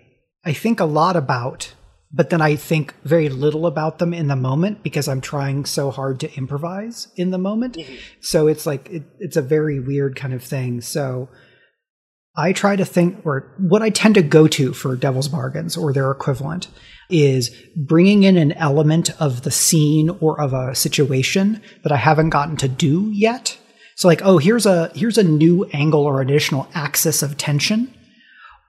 I 0.43 0.53
think 0.53 0.79
a 0.79 0.85
lot 0.85 1.15
about, 1.15 1.73
but 2.11 2.29
then 2.29 2.41
I 2.41 2.55
think 2.55 2.95
very 3.03 3.29
little 3.29 3.65
about 3.65 3.99
them 3.99 4.13
in 4.13 4.27
the 4.27 4.35
moment 4.35 4.81
because 4.83 5.07
I'm 5.07 5.21
trying 5.21 5.65
so 5.65 5.91
hard 5.91 6.19
to 6.21 6.33
improvise 6.35 7.09
in 7.15 7.31
the 7.31 7.37
moment. 7.37 7.75
Mm-hmm. 7.75 7.95
So 8.21 8.47
it's 8.47 8.65
like 8.65 8.89
it, 8.89 9.03
it's 9.19 9.37
a 9.37 9.41
very 9.41 9.79
weird 9.79 10.15
kind 10.15 10.33
of 10.33 10.43
thing. 10.43 10.81
So 10.81 11.29
I 12.35 12.53
try 12.53 12.75
to 12.75 12.85
think, 12.85 13.25
or 13.25 13.51
what 13.57 13.81
I 13.81 13.89
tend 13.89 14.15
to 14.15 14.21
go 14.21 14.47
to 14.47 14.71
for 14.71 14.95
Devil's 14.95 15.27
Bargains 15.27 15.75
or 15.75 15.91
their 15.91 16.11
equivalent 16.11 16.67
is 17.09 17.49
bringing 17.75 18.23
in 18.23 18.37
an 18.37 18.51
element 18.53 19.09
of 19.19 19.41
the 19.41 19.51
scene 19.51 20.09
or 20.21 20.39
of 20.39 20.53
a 20.53 20.75
situation 20.75 21.61
that 21.83 21.91
I 21.91 21.97
haven't 21.97 22.29
gotten 22.29 22.55
to 22.57 22.67
do 22.67 23.09
yet. 23.11 23.57
So 23.95 24.07
like, 24.07 24.21
oh, 24.23 24.37
here's 24.37 24.65
a 24.65 24.91
here's 24.93 25.17
a 25.17 25.23
new 25.23 25.65
angle 25.73 26.05
or 26.05 26.21
additional 26.21 26.67
axis 26.75 27.23
of 27.23 27.37
tension, 27.37 27.91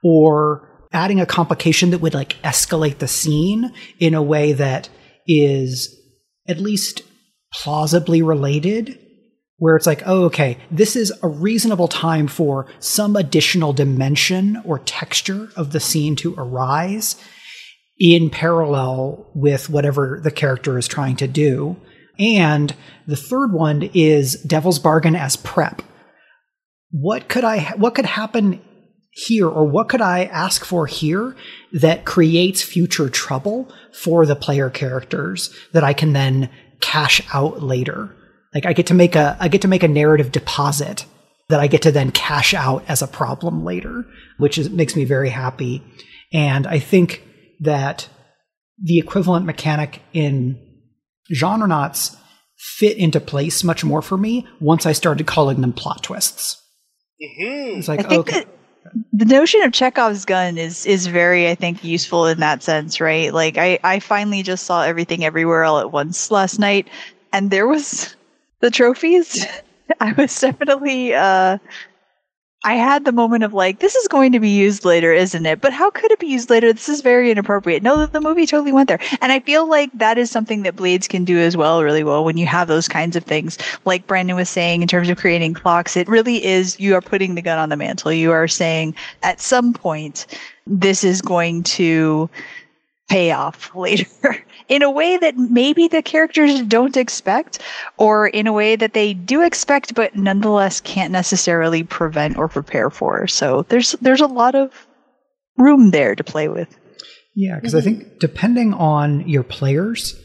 or 0.03 0.68
adding 0.91 1.19
a 1.19 1.25
complication 1.25 1.91
that 1.91 1.99
would 1.99 2.13
like 2.13 2.41
escalate 2.43 2.97
the 2.97 3.07
scene 3.07 3.71
in 3.99 4.13
a 4.13 4.23
way 4.23 4.53
that 4.53 4.89
is 5.27 5.95
at 6.47 6.59
least 6.59 7.03
plausibly 7.53 8.21
related 8.21 8.97
where 9.59 9.75
it's 9.75 9.85
like, 9.85 10.01
oh, 10.05 10.23
okay, 10.23 10.57
this 10.71 10.95
is 10.95 11.11
a 11.21 11.27
reasonable 11.27 11.89
time 11.89 12.27
for 12.27 12.65
some 12.79 13.15
additional 13.15 13.73
dimension 13.73 14.61
or 14.65 14.79
texture 14.79 15.49
of 15.55 15.73
the 15.73 15.81
scene 15.81 16.15
to 16.15 16.33
arise 16.37 17.17
in 17.99 18.29
parallel 18.29 19.29
with 19.35 19.69
whatever 19.69 20.21
the 20.23 20.31
character 20.31 20.77
is 20.77 20.87
trying 20.87 21.17
to 21.17 21.27
do. 21.27 21.75
And 22.17 22.73
the 23.05 23.17
third 23.17 23.51
one 23.51 23.89
is 23.93 24.41
Devil's 24.43 24.79
Bargain 24.79 25.15
as 25.15 25.35
prep. 25.35 25.81
What 26.91 27.27
could 27.27 27.43
I 27.43 27.59
what 27.75 27.95
could 27.95 28.05
happen 28.05 28.61
here 29.19 29.47
or 29.47 29.65
what 29.65 29.89
could 29.89 30.01
I 30.01 30.25
ask 30.25 30.63
for 30.63 30.87
here 30.87 31.35
that 31.73 32.05
creates 32.05 32.61
future 32.61 33.09
trouble 33.09 33.71
for 33.93 34.25
the 34.25 34.35
player 34.35 34.69
characters 34.69 35.53
that 35.73 35.83
I 35.83 35.93
can 35.93 36.13
then 36.13 36.49
cash 36.79 37.21
out 37.33 37.61
later? 37.61 38.15
Like 38.53 38.65
I 38.65 38.73
get 38.73 38.87
to 38.87 38.93
make 38.93 39.15
a 39.15 39.37
I 39.39 39.47
get 39.47 39.61
to 39.61 39.67
make 39.67 39.83
a 39.83 39.87
narrative 39.87 40.31
deposit 40.31 41.05
that 41.49 41.59
I 41.59 41.67
get 41.67 41.81
to 41.81 41.91
then 41.91 42.11
cash 42.11 42.53
out 42.53 42.83
as 42.87 43.01
a 43.01 43.07
problem 43.07 43.65
later, 43.65 44.05
which 44.37 44.57
is, 44.57 44.69
makes 44.69 44.95
me 44.95 45.03
very 45.03 45.29
happy. 45.29 45.83
And 46.31 46.67
I 46.67 46.79
think 46.79 47.23
that 47.59 48.07
the 48.81 48.99
equivalent 48.99 49.45
mechanic 49.45 50.01
in 50.13 50.57
Genrenauts 51.33 52.15
fit 52.57 52.97
into 52.97 53.19
place 53.19 53.63
much 53.63 53.83
more 53.83 54.01
for 54.01 54.17
me 54.17 54.47
once 54.59 54.85
I 54.85 54.91
started 54.91 55.25
calling 55.27 55.61
them 55.61 55.73
plot 55.73 56.03
twists. 56.03 56.61
Mm-hmm. 57.21 57.79
It's 57.79 57.87
like, 57.87 58.05
I 58.05 58.09
think 58.09 58.29
okay. 58.29 58.45
The 59.13 59.25
notion 59.25 59.61
of 59.63 59.73
Chekhov's 59.73 60.25
gun 60.25 60.57
is 60.57 60.85
is 60.85 61.07
very, 61.07 61.49
I 61.49 61.55
think, 61.55 61.83
useful 61.83 62.27
in 62.27 62.39
that 62.39 62.63
sense, 62.63 62.99
right? 63.01 63.33
Like 63.33 63.57
I, 63.57 63.79
I 63.83 63.99
finally 63.99 64.43
just 64.43 64.65
saw 64.65 64.83
everything 64.83 65.23
everywhere 65.23 65.63
all 65.63 65.79
at 65.79 65.91
once 65.91 66.31
last 66.31 66.59
night, 66.59 66.87
and 67.33 67.51
there 67.51 67.67
was 67.67 68.15
the 68.59 68.71
trophies, 68.71 69.45
I 69.99 70.13
was 70.13 70.39
definitely 70.39 71.13
uh 71.13 71.57
I 72.65 72.73
had 72.73 73.05
the 73.05 73.13
moment 73.13 73.45
of 73.45 73.53
like, 73.53 73.79
this 73.79 73.95
is 73.95 74.09
going 74.09 74.33
to 74.33 74.39
be 74.39 74.49
used 74.49 74.83
later, 74.83 75.13
isn't 75.13 75.45
it? 75.45 75.61
But 75.61 75.71
how 75.71 75.89
could 75.89 76.11
it 76.11 76.19
be 76.19 76.27
used 76.27 76.49
later? 76.49 76.73
This 76.73 76.89
is 76.89 77.01
very 77.01 77.31
inappropriate. 77.31 77.83
No, 77.83 78.05
the 78.05 78.19
movie 78.19 78.45
totally 78.45 78.73
went 78.73 78.89
there. 78.89 78.99
And 79.21 79.31
I 79.31 79.39
feel 79.39 79.69
like 79.69 79.89
that 79.93 80.17
is 80.17 80.29
something 80.29 80.63
that 80.63 80.75
Blades 80.75 81.07
can 81.07 81.23
do 81.23 81.39
as 81.39 81.55
well, 81.55 81.83
really 81.83 82.03
well, 82.03 82.25
when 82.25 82.35
you 82.37 82.45
have 82.47 82.67
those 82.67 82.89
kinds 82.89 83.15
of 83.15 83.23
things. 83.23 83.57
Like 83.85 84.07
Brandon 84.07 84.35
was 84.35 84.49
saying, 84.49 84.81
in 84.81 84.89
terms 84.89 85.09
of 85.09 85.17
creating 85.17 85.53
clocks, 85.53 85.95
it 85.95 86.09
really 86.09 86.43
is, 86.43 86.77
you 86.81 86.95
are 86.95 87.01
putting 87.01 87.35
the 87.35 87.41
gun 87.41 87.59
on 87.59 87.69
the 87.69 87.77
mantle. 87.77 88.11
You 88.11 88.31
are 88.31 88.47
saying, 88.47 88.93
at 89.23 89.39
some 89.39 89.73
point, 89.73 90.27
this 90.67 91.05
is 91.05 91.21
going 91.21 91.63
to 91.63 92.29
pay 93.07 93.31
off 93.31 93.73
later 93.75 94.05
in 94.69 94.83
a 94.83 94.91
way 94.91 95.17
that 95.17 95.37
maybe 95.37 95.87
the 95.87 96.01
characters 96.01 96.61
don't 96.61 96.95
expect 96.95 97.59
or 97.97 98.27
in 98.27 98.47
a 98.47 98.53
way 98.53 98.75
that 98.75 98.93
they 98.93 99.13
do 99.13 99.41
expect 99.41 99.95
but 99.95 100.15
nonetheless 100.15 100.79
can't 100.81 101.11
necessarily 101.11 101.83
prevent 101.83 102.37
or 102.37 102.47
prepare 102.47 102.89
for 102.89 103.27
so 103.27 103.63
there's 103.69 103.93
there's 104.01 104.21
a 104.21 104.27
lot 104.27 104.55
of 104.55 104.87
room 105.59 105.91
there 105.91 106.15
to 106.15 106.23
play 106.23 106.47
with 106.47 106.79
Yeah, 107.35 107.55
because 107.55 107.75
I 107.75 107.81
think 107.81 108.19
depending 108.19 108.73
on 108.73 109.27
your 109.27 109.43
players, 109.43 110.19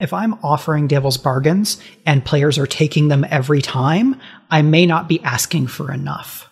if 0.00 0.12
I'm 0.12 0.34
offering 0.42 0.86
devil's 0.86 1.18
bargains 1.18 1.80
and 2.06 2.24
players 2.24 2.58
are 2.58 2.66
taking 2.66 3.08
them 3.08 3.26
every 3.28 3.60
time, 3.60 4.20
I 4.50 4.62
may 4.62 4.86
not 4.86 5.08
be 5.08 5.20
asking 5.22 5.66
for 5.66 5.92
enough. 5.92 6.48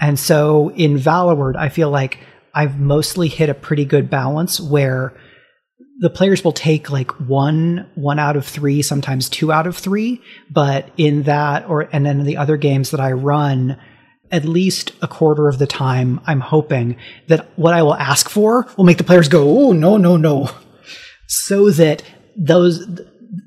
And 0.00 0.18
so 0.18 0.70
in 0.70 0.98
Valloward, 0.98 1.56
I 1.56 1.68
feel 1.68 1.90
like 1.90 2.18
I've 2.54 2.78
mostly 2.78 3.28
hit 3.28 3.48
a 3.48 3.54
pretty 3.54 3.84
good 3.84 4.10
balance 4.10 4.60
where 4.60 5.14
the 6.02 6.10
players 6.10 6.42
will 6.42 6.52
take 6.52 6.90
like 6.90 7.12
one 7.20 7.88
one 7.94 8.18
out 8.18 8.36
of 8.36 8.44
three 8.44 8.82
sometimes 8.82 9.28
two 9.28 9.52
out 9.52 9.68
of 9.68 9.76
three. 9.76 10.20
But 10.50 10.90
in 10.96 11.22
that 11.22 11.68
or 11.68 11.88
and 11.92 12.04
then 12.04 12.18
in 12.20 12.26
the 12.26 12.36
other 12.36 12.56
games 12.56 12.90
that 12.90 13.00
i 13.00 13.12
run 13.12 13.78
at 14.32 14.44
least 14.44 14.92
a 15.00 15.06
quarter 15.06 15.48
of 15.48 15.58
the 15.58 15.66
time 15.66 16.20
i'm 16.26 16.40
hoping 16.40 16.96
that 17.28 17.46
what 17.56 17.72
i 17.72 17.82
will 17.82 17.94
ask 17.94 18.28
for 18.28 18.66
will 18.76 18.84
make 18.84 18.98
the 18.98 19.04
players 19.04 19.28
go 19.28 19.68
oh 19.68 19.72
no 19.72 19.96
no 19.96 20.16
no. 20.16 20.50
So 21.28 21.70
that 21.70 22.02
those 22.36 22.84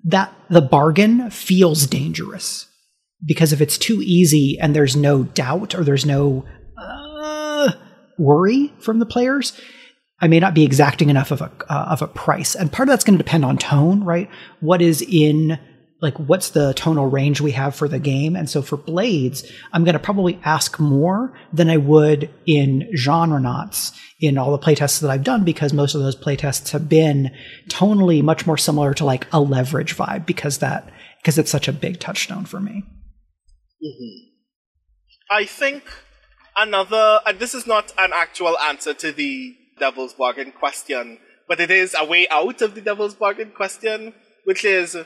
that 0.05 0.33
the 0.49 0.61
bargain 0.61 1.29
feels 1.29 1.85
dangerous. 1.85 2.67
Because 3.25 3.51
if 3.51 3.59
it's 3.59 3.77
too 3.77 4.01
easy 4.01 4.57
and 4.61 4.75
there's 4.75 4.95
no 4.95 5.23
doubt 5.23 5.75
or 5.75 5.83
there's 5.83 6.05
no 6.05 6.45
uh, 6.77 7.71
worry 8.17 8.73
from 8.79 8.99
the 8.99 9.05
players 9.05 9.59
I 10.21 10.27
may 10.27 10.39
not 10.39 10.53
be 10.53 10.63
exacting 10.63 11.09
enough 11.09 11.31
of 11.31 11.41
a 11.41 11.51
uh, 11.69 11.87
of 11.89 12.01
a 12.01 12.07
price, 12.07 12.55
and 12.55 12.71
part 12.71 12.87
of 12.87 12.93
that's 12.93 13.03
going 13.03 13.17
to 13.17 13.23
depend 13.23 13.43
on 13.43 13.57
tone, 13.57 14.03
right? 14.03 14.29
What 14.59 14.81
is 14.81 15.01
in 15.01 15.59
like 16.01 16.17
what's 16.17 16.49
the 16.49 16.73
tonal 16.73 17.07
range 17.07 17.41
we 17.41 17.51
have 17.51 17.75
for 17.75 17.87
the 17.87 17.99
game? 17.99 18.35
And 18.35 18.49
so 18.49 18.61
for 18.61 18.77
Blades, 18.77 19.49
I'm 19.73 19.83
going 19.83 19.93
to 19.93 19.99
probably 19.99 20.39
ask 20.43 20.79
more 20.79 21.37
than 21.51 21.69
I 21.69 21.77
would 21.77 22.29
in 22.45 22.89
Genrenauts 22.95 23.91
in 24.19 24.37
all 24.37 24.51
the 24.51 24.63
playtests 24.63 25.01
that 25.01 25.09
I've 25.09 25.23
done 25.23 25.43
because 25.43 25.73
most 25.73 25.95
of 25.95 26.01
those 26.01 26.15
playtests 26.15 26.71
have 26.71 26.87
been 26.87 27.31
tonally 27.69 28.21
much 28.21 28.45
more 28.45 28.57
similar 28.57 28.93
to 28.93 29.05
like 29.05 29.27
a 29.31 29.39
leverage 29.39 29.95
vibe 29.95 30.25
because 30.25 30.59
that 30.59 30.91
because 31.21 31.37
it's 31.37 31.51
such 31.51 31.67
a 31.67 31.73
big 31.73 31.99
touchstone 31.99 32.45
for 32.45 32.59
me. 32.59 32.83
Mm-hmm. 33.83 34.29
I 35.31 35.45
think 35.45 35.83
another, 36.55 37.19
and 37.25 37.39
this 37.39 37.55
is 37.55 37.65
not 37.65 37.91
an 37.97 38.11
actual 38.13 38.57
answer 38.59 38.93
to 38.93 39.11
the 39.11 39.55
devil's 39.79 40.13
bargain 40.13 40.51
question, 40.51 41.19
but 41.47 41.59
it 41.59 41.71
is 41.71 41.95
a 41.97 42.05
way 42.05 42.27
out 42.29 42.61
of 42.61 42.75
the 42.75 42.81
devil's 42.81 43.15
bargain 43.15 43.51
question, 43.51 44.13
which 44.45 44.63
is 44.65 44.97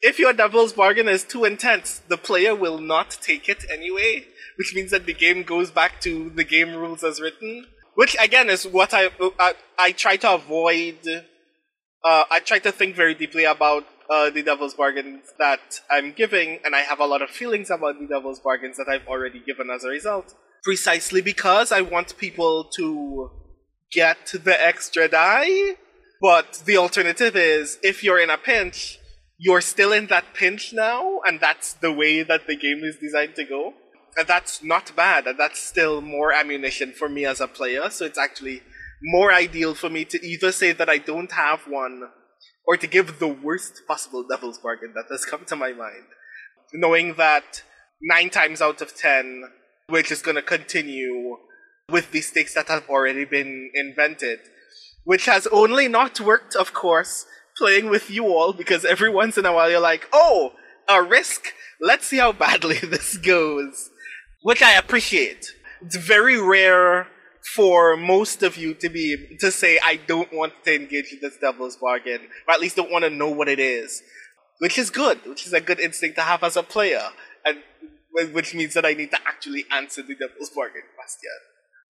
if 0.00 0.18
your 0.18 0.32
devil's 0.32 0.72
bargain 0.72 1.08
is 1.08 1.24
too 1.24 1.44
intense, 1.44 2.00
the 2.08 2.16
player 2.16 2.54
will 2.54 2.78
not 2.78 3.10
take 3.10 3.48
it 3.48 3.64
anyway, 3.70 4.24
which 4.56 4.74
means 4.74 4.90
that 4.90 5.06
the 5.06 5.14
game 5.14 5.42
goes 5.42 5.70
back 5.70 6.00
to 6.02 6.30
the 6.30 6.44
game 6.44 6.74
rules 6.74 7.02
as 7.02 7.20
written. 7.20 7.66
Which 7.94 8.16
again 8.20 8.48
is 8.48 8.64
what 8.64 8.94
I 8.94 9.10
I, 9.40 9.54
I 9.76 9.92
try 9.92 10.16
to 10.18 10.34
avoid. 10.34 10.98
Uh, 12.04 12.24
I 12.30 12.38
try 12.38 12.60
to 12.60 12.70
think 12.70 12.94
very 12.94 13.14
deeply 13.14 13.42
about 13.42 13.84
uh, 14.08 14.30
the 14.30 14.42
devil's 14.42 14.74
bargains 14.74 15.24
that 15.40 15.80
I'm 15.90 16.12
giving, 16.12 16.60
and 16.64 16.76
I 16.76 16.80
have 16.80 17.00
a 17.00 17.06
lot 17.06 17.22
of 17.22 17.30
feelings 17.30 17.70
about 17.70 17.98
the 17.98 18.06
devil's 18.06 18.38
bargains 18.38 18.76
that 18.76 18.86
I've 18.88 19.06
already 19.08 19.40
given 19.40 19.68
as 19.68 19.82
a 19.82 19.88
result. 19.88 20.34
Precisely 20.62 21.20
because 21.20 21.72
I 21.72 21.80
want 21.80 22.16
people 22.18 22.64
to 22.76 23.30
get 23.92 24.32
the 24.44 24.56
extra 24.60 25.08
die. 25.08 25.76
But 26.20 26.62
the 26.64 26.76
alternative 26.76 27.36
is 27.36 27.78
if 27.82 28.02
you're 28.02 28.18
in 28.18 28.30
a 28.30 28.38
pinch, 28.38 28.98
you're 29.38 29.60
still 29.60 29.92
in 29.92 30.08
that 30.08 30.34
pinch 30.34 30.72
now, 30.72 31.20
and 31.26 31.38
that's 31.38 31.74
the 31.74 31.92
way 31.92 32.24
that 32.24 32.46
the 32.48 32.56
game 32.56 32.82
is 32.82 32.96
designed 32.96 33.36
to 33.36 33.44
go. 33.44 33.74
And 34.16 34.26
that's 34.26 34.64
not 34.64 34.96
bad, 34.96 35.28
and 35.28 35.38
that's 35.38 35.60
still 35.60 36.00
more 36.00 36.32
ammunition 36.32 36.92
for 36.92 37.08
me 37.08 37.24
as 37.24 37.40
a 37.40 37.46
player, 37.46 37.88
so 37.88 38.04
it's 38.04 38.18
actually 38.18 38.62
more 39.00 39.32
ideal 39.32 39.74
for 39.74 39.88
me 39.88 40.04
to 40.06 40.26
either 40.26 40.50
say 40.50 40.72
that 40.72 40.88
I 40.88 40.98
don't 40.98 41.30
have 41.30 41.60
one, 41.68 42.02
or 42.66 42.76
to 42.76 42.86
give 42.88 43.20
the 43.20 43.28
worst 43.28 43.82
possible 43.86 44.26
devil's 44.28 44.58
bargain 44.58 44.92
that 44.96 45.06
has 45.08 45.24
come 45.24 45.44
to 45.44 45.54
my 45.54 45.72
mind. 45.72 46.06
Knowing 46.74 47.14
that 47.14 47.62
nine 48.02 48.28
times 48.28 48.60
out 48.60 48.82
of 48.82 48.96
ten, 48.96 49.44
we're 49.88 50.02
just 50.02 50.24
gonna 50.24 50.42
continue 50.42 51.36
with 51.90 52.12
the 52.12 52.20
stakes 52.20 52.54
that 52.54 52.68
have 52.68 52.88
already 52.88 53.24
been 53.24 53.70
invented. 53.74 54.40
Which 55.04 55.24
has 55.24 55.46
only 55.48 55.88
not 55.88 56.20
worked, 56.20 56.54
of 56.54 56.74
course, 56.74 57.24
playing 57.56 57.88
with 57.88 58.10
you 58.10 58.26
all, 58.26 58.52
because 58.52 58.84
every 58.84 59.10
once 59.10 59.38
in 59.38 59.46
a 59.46 59.52
while 59.52 59.70
you're 59.70 59.80
like, 59.80 60.06
oh, 60.12 60.52
a 60.88 61.02
risk? 61.02 61.46
Let's 61.80 62.06
see 62.06 62.18
how 62.18 62.32
badly 62.32 62.78
this 62.82 63.16
goes. 63.16 63.90
Which 64.42 64.62
I 64.62 64.74
appreciate. 64.74 65.46
It's 65.82 65.96
very 65.96 66.40
rare 66.40 67.08
for 67.54 67.96
most 67.96 68.42
of 68.42 68.56
you 68.56 68.74
to 68.74 68.88
be 68.88 69.36
to 69.40 69.50
say 69.50 69.78
I 69.82 69.96
don't 70.06 70.32
want 70.32 70.52
to 70.64 70.74
engage 70.74 71.12
in 71.12 71.20
this 71.22 71.38
devil's 71.40 71.76
bargain, 71.76 72.20
or 72.46 72.54
at 72.54 72.60
least 72.60 72.76
don't 72.76 72.90
want 72.90 73.04
to 73.04 73.10
know 73.10 73.30
what 73.30 73.48
it 73.48 73.58
is. 73.58 74.02
Which 74.58 74.76
is 74.76 74.90
good, 74.90 75.24
which 75.24 75.46
is 75.46 75.52
a 75.52 75.60
good 75.60 75.80
instinct 75.80 76.16
to 76.16 76.22
have 76.22 76.42
as 76.42 76.56
a 76.56 76.62
player. 76.62 77.08
And 77.46 77.62
which 78.34 78.54
means 78.54 78.74
that 78.74 78.84
I 78.84 78.92
need 78.94 79.10
to 79.12 79.18
actually 79.26 79.64
answer 79.70 80.02
the 80.02 80.14
devil's 80.14 80.50
bargain 80.50 80.82
question. 80.96 81.30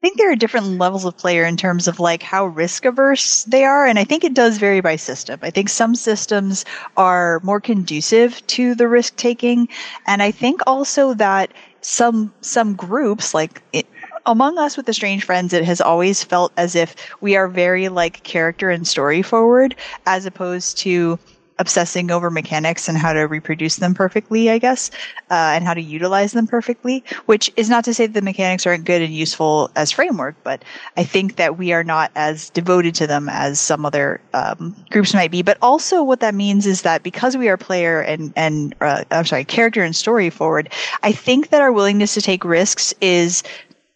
I 0.00 0.06
think 0.06 0.16
there 0.16 0.30
are 0.30 0.36
different 0.36 0.78
levels 0.78 1.04
of 1.04 1.16
player 1.16 1.44
in 1.44 1.56
terms 1.56 1.88
of 1.88 1.98
like 1.98 2.22
how 2.22 2.46
risk 2.46 2.84
averse 2.84 3.42
they 3.42 3.64
are. 3.64 3.84
And 3.84 3.98
I 3.98 4.04
think 4.04 4.22
it 4.22 4.32
does 4.32 4.58
vary 4.58 4.80
by 4.80 4.94
system. 4.94 5.40
I 5.42 5.50
think 5.50 5.68
some 5.68 5.96
systems 5.96 6.64
are 6.96 7.40
more 7.42 7.60
conducive 7.60 8.46
to 8.46 8.76
the 8.76 8.86
risk 8.86 9.16
taking. 9.16 9.66
And 10.06 10.22
I 10.22 10.30
think 10.30 10.60
also 10.68 11.14
that 11.14 11.52
some, 11.80 12.32
some 12.42 12.76
groups 12.76 13.34
like 13.34 13.60
it, 13.72 13.88
among 14.24 14.56
us 14.56 14.76
with 14.76 14.86
the 14.86 14.94
strange 14.94 15.24
friends 15.24 15.52
it 15.52 15.64
has 15.64 15.80
always 15.80 16.22
felt 16.22 16.52
as 16.56 16.76
if 16.76 16.94
we 17.20 17.34
are 17.34 17.48
very 17.48 17.88
like 17.88 18.22
character 18.22 18.70
and 18.70 18.86
story 18.86 19.22
forward 19.22 19.74
as 20.06 20.26
opposed 20.26 20.78
to 20.78 21.18
obsessing 21.58 22.10
over 22.10 22.30
mechanics 22.30 22.88
and 22.88 22.96
how 22.96 23.12
to 23.12 23.22
reproduce 23.22 23.76
them 23.76 23.94
perfectly, 23.94 24.50
I 24.50 24.58
guess, 24.58 24.90
uh, 25.30 25.52
and 25.54 25.64
how 25.64 25.74
to 25.74 25.80
utilize 25.80 26.32
them 26.32 26.46
perfectly, 26.46 27.04
which 27.26 27.50
is 27.56 27.68
not 27.68 27.84
to 27.84 27.94
say 27.94 28.06
that 28.06 28.14
the 28.14 28.22
mechanics 28.22 28.66
aren't 28.66 28.84
good 28.84 29.02
and 29.02 29.12
useful 29.12 29.70
as 29.76 29.90
framework, 29.90 30.36
but 30.44 30.64
I 30.96 31.04
think 31.04 31.36
that 31.36 31.58
we 31.58 31.72
are 31.72 31.84
not 31.84 32.10
as 32.14 32.50
devoted 32.50 32.94
to 32.96 33.06
them 33.06 33.28
as 33.28 33.58
some 33.60 33.84
other 33.84 34.20
um, 34.34 34.74
groups 34.90 35.14
might 35.14 35.30
be. 35.30 35.42
But 35.42 35.58
also 35.62 36.02
what 36.02 36.20
that 36.20 36.34
means 36.34 36.66
is 36.66 36.82
that 36.82 37.02
because 37.02 37.36
we 37.36 37.48
are 37.48 37.56
player 37.56 38.00
and, 38.00 38.32
and 38.36 38.74
uh, 38.80 39.04
I'm 39.10 39.24
sorry, 39.24 39.44
character 39.44 39.82
and 39.82 39.94
story 39.94 40.30
forward, 40.30 40.70
I 41.02 41.12
think 41.12 41.48
that 41.48 41.60
our 41.60 41.72
willingness 41.72 42.14
to 42.14 42.20
take 42.20 42.44
risks 42.44 42.94
is 43.00 43.42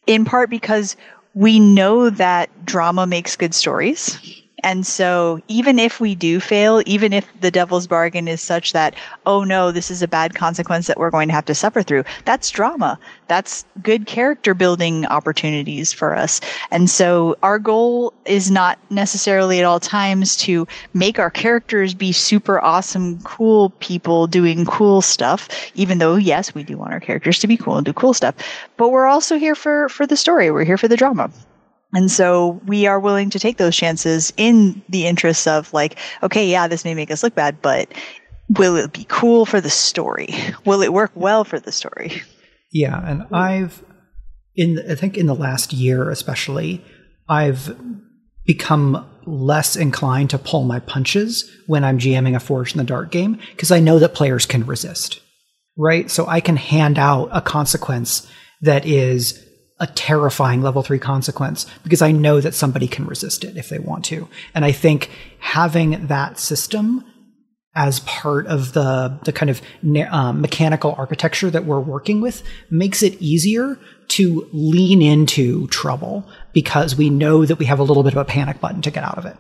in 0.07 0.25
part 0.25 0.51
because 0.51 0.97
we 1.35 1.61
know 1.61 2.11
that 2.11 2.51
drama 2.67 3.07
makes 3.07 3.37
good 3.37 3.55
stories 3.55 4.42
and 4.63 4.87
so 4.87 5.41
even 5.49 5.79
if 5.79 6.01
we 6.01 6.15
do 6.15 6.39
fail, 6.39 6.83
even 6.87 7.13
if 7.13 7.27
the 7.41 7.51
devil's 7.51 7.87
bargain 7.87 8.29
is 8.29 8.41
such 8.41 8.73
that, 8.73 8.95
oh 9.27 9.45
no, 9.45 9.73
this 9.73 9.91
is 9.91 10.03
a 10.03 10.09
bad 10.09 10.35
consequence 10.35 10.87
that 10.87 10.99
we're 10.99 11.11
going 11.11 11.29
to 11.29 11.35
have 11.35 11.45
to 11.47 11.55
suffer 11.55 11.83
through, 11.83 12.05
that's 12.25 12.51
drama. 12.51 12.99
That's 13.27 13.65
good 13.83 14.07
character 14.07 14.55
building 14.55 15.07
opportunities 15.07 15.93
for 15.93 16.15
us. 16.15 16.41
And 16.71 16.89
so 16.89 17.37
our 17.43 17.59
goal 17.59 18.13
is 18.25 18.51
not 18.51 18.79
necessarily 18.91 19.59
at 19.59 19.65
all 19.65 19.81
times 19.81 20.37
to 20.39 20.67
make 20.95 21.19
our 21.19 21.31
characters 21.31 21.95
be 21.95 22.13
super 22.13 22.61
awesome, 22.61 23.21
cool 23.23 23.71
people 23.81 24.27
doing 24.27 24.65
cool 24.65 25.03
stuff, 25.03 25.49
even 25.75 25.99
though, 25.99 26.17
yes, 26.17 26.55
we 26.55 26.63
do 26.63 26.77
want 26.77 26.93
our 26.93 27.01
characters 27.01 27.39
to 27.41 27.47
be 27.47 27.57
cool 27.57 27.77
and 27.77 27.87
do 27.87 27.93
cool 27.93 28.15
stuff. 28.15 28.35
But 28.77 28.91
we're 28.91 29.07
also 29.07 29.39
here 29.39 29.55
for, 29.55 29.89
for 29.89 30.07
the 30.07 30.17
story. 30.17 30.51
We're 30.51 30.65
here 30.65 30.79
for 30.79 30.89
the 30.89 30.97
drama. 30.97 31.31
And 31.93 32.11
so 32.11 32.61
we 32.67 32.87
are 32.87 32.99
willing 32.99 33.31
to 33.31 33.39
take 33.39 33.59
those 33.59 33.77
chances 33.77 34.33
in 34.37 34.83
the 34.89 35.07
interests 35.07 35.47
of 35.47 35.73
like, 35.73 35.99
okay, 36.23 36.51
yeah, 36.51 36.67
this 36.67 36.85
may 36.85 36.95
make 36.95 37.11
us 37.11 37.23
look 37.23 37.35
bad, 37.35 37.61
but 37.61 37.93
will 38.49 38.77
it 38.77 38.93
be 38.93 39.05
cool 39.09 39.47
for 39.47 39.61
the 39.61 39.71
story? 39.71 40.35
Will 40.65 40.83
it 40.83 40.93
work 40.93 41.13
well 41.15 41.45
for 41.45 41.61
the 41.61 41.73
story? 41.73 42.23
Yeah, 42.71 43.01
and 43.05 43.27
I've 43.33 43.85
in 44.57 44.83
I 44.91 44.95
think 44.95 45.17
in 45.17 45.27
the 45.27 45.35
last 45.35 45.73
year 45.73 46.11
especially, 46.11 46.85
I've 47.29 47.77
become 48.47 49.09
less 49.25 49.77
inclined 49.77 50.31
to 50.31 50.39
pull 50.39 50.65
my 50.65 50.81
punches 50.81 51.51
when 51.67 51.85
I'm 51.85 51.99
GMing 51.99 52.35
a 52.35 52.41
Forged 52.41 52.75
in 52.75 52.79
the 52.79 52.85
Dark 52.85 53.11
game 53.11 53.39
because 53.51 53.71
I 53.71 53.81
know 53.81 53.99
that 53.99 54.15
players 54.15 54.47
can 54.47 54.67
resist. 54.67 55.21
Right? 55.77 56.11
So 56.11 56.27
I 56.27 56.41
can 56.41 56.57
hand 56.57 56.99
out 56.99 57.31
a 57.33 57.41
consequence 57.41 58.31
that 58.61 58.85
is 58.85 59.43
a 59.83 59.87
terrifying 59.89 60.63
level 60.63 60.83
three 60.83 61.01
consequence 61.01 61.67
because 61.83 62.01
I 62.01 62.13
know 62.13 62.41
that 62.41 62.55
somebody 62.55 62.87
can 62.87 63.05
resist 63.05 63.43
it 63.43 63.57
if 63.57 63.69
they 63.69 63.81
want 63.81 64.05
to. 64.07 64.29
And 64.55 64.65
I 64.65 64.71
think 64.71 65.11
having 65.41 66.07
that 66.07 66.39
system 66.39 67.05
as 67.75 68.01
part 68.01 68.47
of 68.47 68.75
the 68.75 69.19
the 69.25 69.33
kind 69.33 69.51
of 69.51 69.61
um, 70.13 70.41
mechanical 70.41 70.95
architecture 70.97 71.51
that 71.51 71.65
we're 71.65 71.81
working 71.81 72.21
with 72.21 72.45
makes 72.71 73.03
it 73.03 73.21
easier 73.21 73.77
to 74.09 74.49
lean 74.53 75.03
into 75.03 75.67
trouble 75.69 76.25
because 76.53 76.95
we 76.95 77.11
know 77.11 77.45
that 77.45 77.59
we 77.59 77.65
have 77.65 77.81
a 77.81 77.83
little 77.83 78.05
bit 78.05 78.13
of 78.13 78.19
a 78.19 78.25
panic 78.25 78.61
button 78.61 78.83
to 78.83 78.91
get 78.91 79.03
out 79.03 79.19
of 79.19 79.27
it. 79.27 79.37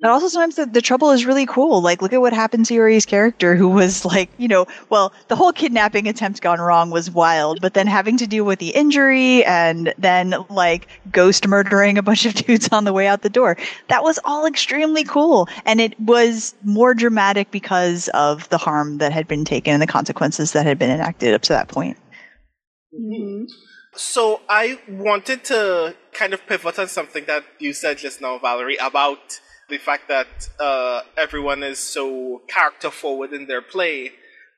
But 0.00 0.10
also 0.10 0.28
sometimes 0.28 0.56
the, 0.56 0.64
the 0.64 0.80
trouble 0.80 1.10
is 1.10 1.26
really 1.26 1.44
cool. 1.44 1.82
Like, 1.82 2.00
look 2.00 2.14
at 2.14 2.20
what 2.22 2.32
happened 2.32 2.64
to 2.66 2.74
Yuri's 2.74 3.04
character, 3.04 3.54
who 3.54 3.68
was 3.68 4.04
like, 4.04 4.30
you 4.38 4.48
know, 4.48 4.66
well, 4.88 5.12
the 5.28 5.36
whole 5.36 5.52
kidnapping 5.52 6.08
attempt 6.08 6.40
gone 6.40 6.58
wrong 6.58 6.90
was 6.90 7.10
wild, 7.10 7.60
but 7.60 7.74
then 7.74 7.86
having 7.86 8.16
to 8.16 8.26
deal 8.26 8.44
with 8.44 8.60
the 8.60 8.70
injury 8.70 9.44
and 9.44 9.92
then 9.98 10.34
like 10.48 10.88
ghost 11.12 11.46
murdering 11.46 11.98
a 11.98 12.02
bunch 12.02 12.24
of 12.24 12.34
dudes 12.46 12.68
on 12.72 12.84
the 12.84 12.94
way 12.94 13.06
out 13.06 13.20
the 13.20 13.28
door. 13.28 13.58
That 13.88 14.02
was 14.02 14.18
all 14.24 14.46
extremely 14.46 15.04
cool. 15.04 15.48
And 15.66 15.80
it 15.80 15.98
was 16.00 16.54
more 16.64 16.94
dramatic 16.94 17.50
because 17.50 18.08
of 18.14 18.48
the 18.48 18.58
harm 18.58 18.98
that 18.98 19.12
had 19.12 19.28
been 19.28 19.44
taken 19.44 19.74
and 19.74 19.82
the 19.82 19.86
consequences 19.86 20.52
that 20.52 20.64
had 20.64 20.78
been 20.78 20.90
enacted 20.90 21.34
up 21.34 21.42
to 21.42 21.52
that 21.52 21.68
point. 21.68 21.98
Mm-hmm. 22.94 23.44
So 23.94 24.40
I 24.48 24.80
wanted 24.88 25.44
to 25.44 25.94
kind 26.12 26.32
of 26.32 26.46
pivot 26.46 26.78
on 26.78 26.88
something 26.88 27.24
that 27.26 27.44
you 27.58 27.72
said 27.72 27.98
just 27.98 28.20
now, 28.20 28.38
Valerie, 28.38 28.76
about 28.76 29.40
the 29.70 29.78
fact 29.78 30.08
that 30.08 30.48
uh, 30.58 31.02
everyone 31.16 31.62
is 31.62 31.78
so 31.78 32.42
character 32.48 32.90
forward 32.90 33.32
in 33.32 33.46
their 33.46 33.62
play. 33.62 34.12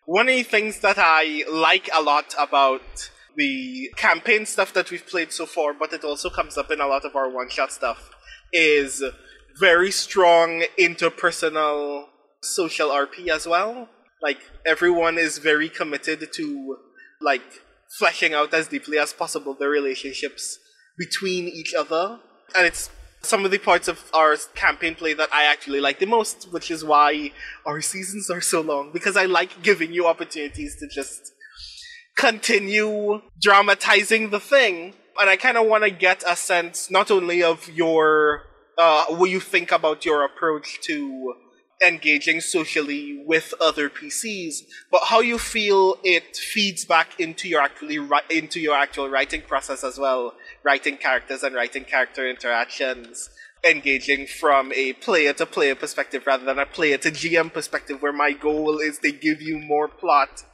One 0.07 0.29
of 0.29 0.35
the 0.35 0.43
things 0.43 0.81
that 0.81 0.97
I 0.99 1.45
like 1.51 1.89
a 1.95 2.03
lot 2.03 2.35
about 2.39 3.11
the 3.37 3.91
campaign 3.97 4.47
stuff 4.47 4.73
that 4.75 4.91
we've 4.91 5.07
played 5.07 5.33
so 5.33 5.47
far, 5.47 5.73
but 5.73 5.93
it 5.93 6.05
also 6.05 6.29
comes 6.29 6.59
up 6.59 6.71
in 6.71 6.81
a 6.81 6.87
lot 6.87 7.05
of 7.05 7.15
our 7.15 7.31
one 7.31 7.49
shot 7.49 7.73
stuff, 7.73 8.11
is 8.53 9.03
very 9.59 9.91
strong 9.91 10.65
interpersonal 10.79 12.07
social 12.43 12.89
RP 12.89 13.29
as 13.29 13.47
well. 13.47 13.89
Like 14.21 14.39
everyone 14.67 15.19
is 15.19 15.39
very 15.39 15.69
committed 15.69 16.33
to 16.33 16.77
like 17.21 17.43
fleshing 17.99 18.35
out 18.35 18.53
as 18.55 18.69
deeply 18.69 18.99
as 18.99 19.13
possible 19.13 19.55
the 19.55 19.69
relationships 19.69 20.59
between 20.99 21.49
each 21.49 21.75
other. 21.75 22.21
And 22.57 22.67
it's 22.67 22.91
some 23.25 23.45
of 23.45 23.51
the 23.51 23.59
parts 23.59 23.89
of 23.89 24.11
our 24.12 24.37
campaign 24.55 24.95
play 24.95 25.14
that 25.14 25.33
I 25.33 25.45
actually 25.45 25.81
like 25.81 25.99
the 26.01 26.07
most, 26.07 26.49
which 26.53 26.70
is 26.70 26.85
why 26.85 27.33
our 27.64 27.81
seasons 27.81 28.29
are 28.31 28.41
so 28.41 28.61
long, 28.61 28.91
because 28.93 29.16
I 29.16 29.27
like 29.27 29.62
giving 29.62 29.93
you 29.93 30.07
opportunities 30.07 30.77
to 30.81 30.89
just 30.89 31.33
continue 32.16 33.23
dramatizing 33.41 34.31
the 34.31 34.41
thing. 34.41 34.95
And 35.20 35.31
I 35.31 35.37
kind 35.37 35.57
of 35.57 35.66
want 35.66 35.85
to 35.85 35.91
get 35.91 36.25
a 36.27 36.37
sense 36.37 36.91
not 36.91 37.11
only 37.11 37.43
of 37.43 37.68
your, 37.70 38.43
uh, 38.77 39.07
what 39.07 39.31
you 39.31 39.41
think 39.41 39.70
about 39.70 40.05
your 40.05 40.25
approach 40.25 40.81
to 40.83 41.35
engaging 41.85 42.41
socially 42.41 43.22
with 43.26 43.55
other 43.61 43.91
PCs, 43.91 44.62
but 44.91 45.03
how 45.05 45.20
you 45.20 45.39
feel 45.39 45.97
it 46.05 46.37
feeds 46.37 46.85
back 46.85 47.18
into 47.18 47.49
your 47.49 47.61
actually 47.61 47.99
into 48.30 48.61
your 48.61 48.76
actual 48.76 49.09
writing 49.09 49.43
process 49.43 49.83
as 49.83 49.99
well, 49.99 50.35
writing 50.64 50.97
characters 50.97 51.43
and 51.43 51.55
writing 51.55 51.85
character 51.85 52.28
interactions, 52.28 53.30
engaging 53.68 54.26
from 54.26 54.72
a 54.72 54.93
player 54.95 55.33
to 55.33 55.47
player 55.47 55.74
perspective 55.74 56.26
rather 56.26 56.45
than 56.45 56.59
a 56.59 56.66
player 56.66 56.99
to 56.99 57.11
GM 57.11 57.53
perspective, 57.53 58.01
where 58.01 58.12
my 58.12 58.33
goal 58.33 58.78
is 58.78 58.99
to 58.99 59.12
give 59.12 59.43
you 59.43 59.59
more 59.59 59.89
plot. 59.89 60.45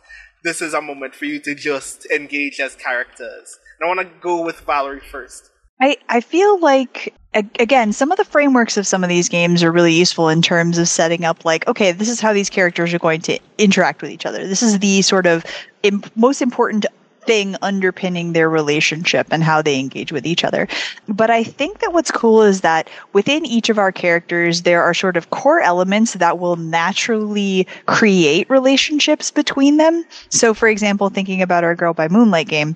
This 0.45 0.62
is 0.62 0.72
a 0.72 0.81
moment 0.81 1.14
for 1.14 1.24
you 1.24 1.41
to 1.41 1.55
just 1.55 2.07
engage 2.07 2.61
as 2.61 2.76
characters. 2.76 3.59
And 3.79 3.87
I 3.87 3.95
want 3.95 4.01
to 4.01 4.20
go 4.20 4.45
with 4.45 4.61
Valerie 4.61 5.01
first. 5.01 5.51
I, 5.81 5.97
I 6.09 6.20
feel 6.20 6.59
like 6.61 7.14
again 7.35 7.93
some 7.93 8.11
of 8.11 8.16
the 8.16 8.24
frameworks 8.24 8.76
of 8.76 8.87
some 8.87 9.05
of 9.05 9.11
these 9.11 9.29
games 9.29 9.62
are 9.62 9.70
really 9.70 9.93
useful 9.93 10.29
in 10.29 10.41
terms 10.41 10.79
of 10.79 10.89
setting 10.89 11.24
up 11.24 11.45
like 11.45 11.66
okay 11.68 11.93
this 11.93 12.09
is 12.09 12.20
how 12.20 12.33
these 12.33 12.49
characters 12.49 12.93
are 12.95 12.99
going 12.99 13.20
to 13.20 13.39
interact 13.59 14.01
with 14.01 14.11
each 14.11 14.24
other 14.24 14.47
this 14.47 14.62
is 14.62 14.79
the 14.79 15.03
sort 15.03 15.26
of 15.26 15.45
imp- 15.83 16.11
most 16.16 16.41
important 16.41 16.87
thing 17.29 17.55
underpinning 17.61 18.33
their 18.33 18.49
relationship 18.49 19.26
and 19.31 19.45
how 19.45 19.61
they 19.61 19.79
engage 19.79 20.12
with 20.12 20.24
each 20.24 20.45
other. 20.45 20.66
But 21.09 21.29
I 21.29 21.45
think 21.45 21.81
that 21.81 21.93
what's 21.93 22.11
cool 22.11 22.41
is 22.41 22.62
that 22.62 22.89
within 23.12 23.45
each 23.45 23.68
of 23.68 23.76
our 23.76 23.93
characters, 23.93 24.62
there 24.62 24.83
are 24.83 24.95
sort 24.95 25.14
of 25.14 25.29
core 25.29 25.61
elements 25.61 26.14
that 26.14 26.39
will 26.39 26.57
naturally 26.57 27.66
create 27.85 28.49
relationships 28.49 29.31
between 29.31 29.76
them. 29.76 30.07
So, 30.31 30.55
for 30.55 30.68
example, 30.68 31.11
thinking 31.11 31.43
about 31.43 31.64
our 31.64 31.74
Girl 31.74 31.93
by 31.93 32.09
Moonlight 32.09 32.49
game, 32.49 32.74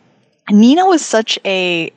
Nina 0.50 0.84
was 0.84 1.03
such 1.03 1.38
a 1.46 1.90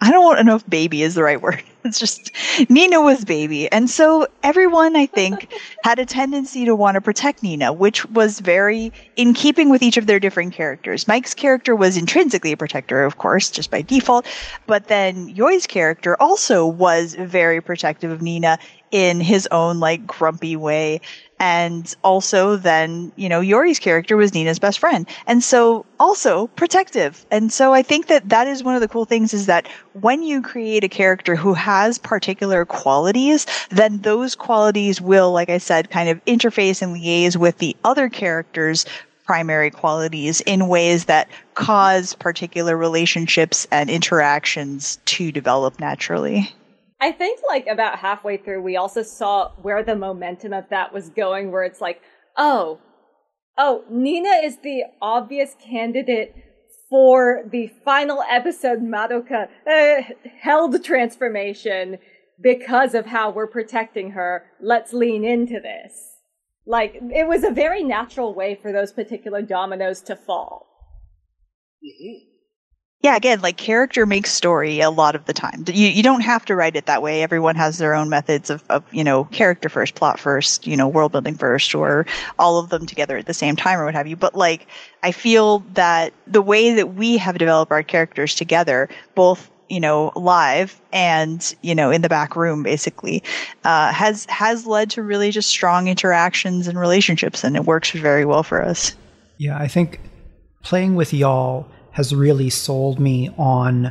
I 0.00 0.10
don't 0.10 0.24
want 0.24 0.38
to 0.38 0.44
know 0.44 0.56
if 0.56 0.68
baby 0.68 1.02
is 1.02 1.14
the 1.14 1.22
right 1.22 1.40
word. 1.40 1.62
It's 1.86 2.00
just 2.00 2.32
Nina 2.68 3.00
was 3.00 3.24
baby. 3.24 3.70
And 3.70 3.88
so 3.88 4.26
everyone, 4.42 4.96
I 4.96 5.06
think, 5.06 5.54
had 5.84 6.00
a 6.00 6.04
tendency 6.04 6.64
to 6.64 6.74
want 6.74 6.96
to 6.96 7.00
protect 7.00 7.44
Nina, 7.44 7.72
which 7.72 8.04
was 8.06 8.40
very 8.40 8.92
in 9.14 9.34
keeping 9.34 9.70
with 9.70 9.84
each 9.84 9.96
of 9.96 10.08
their 10.08 10.18
different 10.18 10.52
characters. 10.52 11.06
Mike's 11.06 11.32
character 11.32 11.76
was 11.76 11.96
intrinsically 11.96 12.50
a 12.50 12.56
protector, 12.56 13.04
of 13.04 13.18
course, 13.18 13.52
just 13.52 13.70
by 13.70 13.82
default. 13.82 14.26
But 14.66 14.88
then 14.88 15.32
Yoi's 15.32 15.68
character 15.68 16.20
also 16.20 16.66
was 16.66 17.14
very 17.14 17.60
protective 17.60 18.10
of 18.10 18.20
Nina 18.20 18.58
in 18.90 19.20
his 19.20 19.46
own 19.52 19.78
like 19.78 20.04
grumpy 20.08 20.56
way. 20.56 21.00
And 21.38 21.94
also 22.02 22.56
then, 22.56 23.12
you 23.16 23.28
know, 23.28 23.40
Yori's 23.40 23.78
character 23.78 24.16
was 24.16 24.32
Nina's 24.32 24.58
best 24.58 24.78
friend. 24.78 25.06
And 25.26 25.44
so 25.44 25.84
also 26.00 26.46
protective. 26.48 27.26
And 27.30 27.52
so 27.52 27.74
I 27.74 27.82
think 27.82 28.06
that 28.06 28.28
that 28.30 28.46
is 28.46 28.62
one 28.62 28.74
of 28.74 28.80
the 28.80 28.88
cool 28.88 29.04
things 29.04 29.34
is 29.34 29.46
that 29.46 29.68
when 30.00 30.22
you 30.22 30.40
create 30.40 30.84
a 30.84 30.88
character 30.88 31.36
who 31.36 31.52
has 31.52 31.98
particular 31.98 32.64
qualities, 32.64 33.46
then 33.70 33.98
those 33.98 34.34
qualities 34.34 35.00
will, 35.00 35.32
like 35.32 35.50
I 35.50 35.58
said, 35.58 35.90
kind 35.90 36.08
of 36.08 36.24
interface 36.24 36.80
and 36.80 36.96
liaise 36.96 37.36
with 37.36 37.58
the 37.58 37.76
other 37.84 38.08
characters 38.08 38.86
primary 39.26 39.70
qualities 39.70 40.40
in 40.42 40.68
ways 40.68 41.06
that 41.06 41.28
cause 41.54 42.14
particular 42.14 42.76
relationships 42.76 43.66
and 43.70 43.90
interactions 43.90 44.98
to 45.04 45.32
develop 45.32 45.80
naturally. 45.80 46.54
I 47.00 47.12
think 47.12 47.40
like 47.46 47.66
about 47.66 47.98
halfway 47.98 48.38
through, 48.38 48.62
we 48.62 48.76
also 48.76 49.02
saw 49.02 49.50
where 49.60 49.82
the 49.82 49.96
momentum 49.96 50.52
of 50.52 50.68
that 50.70 50.92
was 50.92 51.10
going, 51.10 51.52
where 51.52 51.64
it's 51.64 51.80
like, 51.80 52.00
oh, 52.36 52.80
oh, 53.58 53.84
Nina 53.90 54.40
is 54.42 54.58
the 54.58 54.84
obvious 55.02 55.54
candidate 55.60 56.34
for 56.88 57.42
the 57.50 57.70
final 57.84 58.22
episode 58.30 58.80
Madoka 58.80 59.48
uh, 59.66 60.02
held 60.40 60.82
transformation 60.84 61.98
because 62.40 62.94
of 62.94 63.06
how 63.06 63.30
we're 63.30 63.46
protecting 63.46 64.12
her. 64.12 64.44
Let's 64.60 64.92
lean 64.92 65.24
into 65.24 65.60
this. 65.60 65.92
Like, 66.66 66.94
it 66.94 67.28
was 67.28 67.44
a 67.44 67.50
very 67.50 67.82
natural 67.82 68.34
way 68.34 68.58
for 68.60 68.72
those 68.72 68.92
particular 68.92 69.42
dominoes 69.42 70.00
to 70.02 70.16
fall. 70.16 70.66
Mm-hmm 71.84 72.35
yeah, 73.06 73.14
again, 73.14 73.40
like 73.40 73.56
character 73.56 74.04
makes 74.04 74.32
story 74.32 74.80
a 74.80 74.90
lot 74.90 75.14
of 75.14 75.26
the 75.26 75.32
time. 75.32 75.64
You 75.68 75.86
you 75.86 76.02
don't 76.02 76.22
have 76.22 76.44
to 76.46 76.56
write 76.56 76.74
it 76.74 76.86
that 76.86 77.02
way. 77.02 77.22
Everyone 77.22 77.54
has 77.54 77.78
their 77.78 77.94
own 77.94 78.08
methods 78.08 78.50
of, 78.50 78.64
of 78.68 78.82
you 78.92 79.04
know 79.04 79.26
character 79.26 79.68
first, 79.68 79.94
plot 79.94 80.18
first, 80.18 80.66
you 80.66 80.76
know 80.76 80.88
world 80.88 81.12
building 81.12 81.36
first, 81.36 81.72
or 81.72 82.04
all 82.40 82.58
of 82.58 82.70
them 82.70 82.84
together 82.84 83.16
at 83.16 83.26
the 83.26 83.32
same 83.32 83.54
time, 83.54 83.78
or 83.78 83.84
what 83.84 83.94
have 83.94 84.08
you. 84.08 84.16
But 84.16 84.34
like, 84.34 84.66
I 85.04 85.12
feel 85.12 85.60
that 85.74 86.14
the 86.26 86.42
way 86.42 86.74
that 86.74 86.94
we 86.94 87.16
have 87.16 87.38
developed 87.38 87.70
our 87.70 87.84
characters 87.84 88.34
together, 88.34 88.88
both 89.14 89.52
you 89.68 89.78
know 89.78 90.10
live 90.16 90.80
and 90.92 91.54
you 91.62 91.76
know 91.76 91.92
in 91.92 92.02
the 92.02 92.08
back 92.08 92.34
room 92.34 92.64
basically 92.64 93.22
uh, 93.62 93.92
has 93.92 94.26
has 94.26 94.66
led 94.66 94.90
to 94.90 95.00
really 95.00 95.30
just 95.30 95.48
strong 95.48 95.86
interactions 95.86 96.66
and 96.66 96.76
relationships 96.76 97.44
and 97.44 97.54
it 97.54 97.66
works 97.66 97.92
very 97.92 98.24
well 98.24 98.42
for 98.42 98.60
us 98.60 98.96
yeah 99.38 99.56
i 99.58 99.68
think 99.68 100.00
playing 100.62 100.96
with 100.96 101.12
y'all 101.14 101.68
has 101.96 102.14
really 102.14 102.50
sold 102.50 103.00
me 103.00 103.30
on 103.38 103.90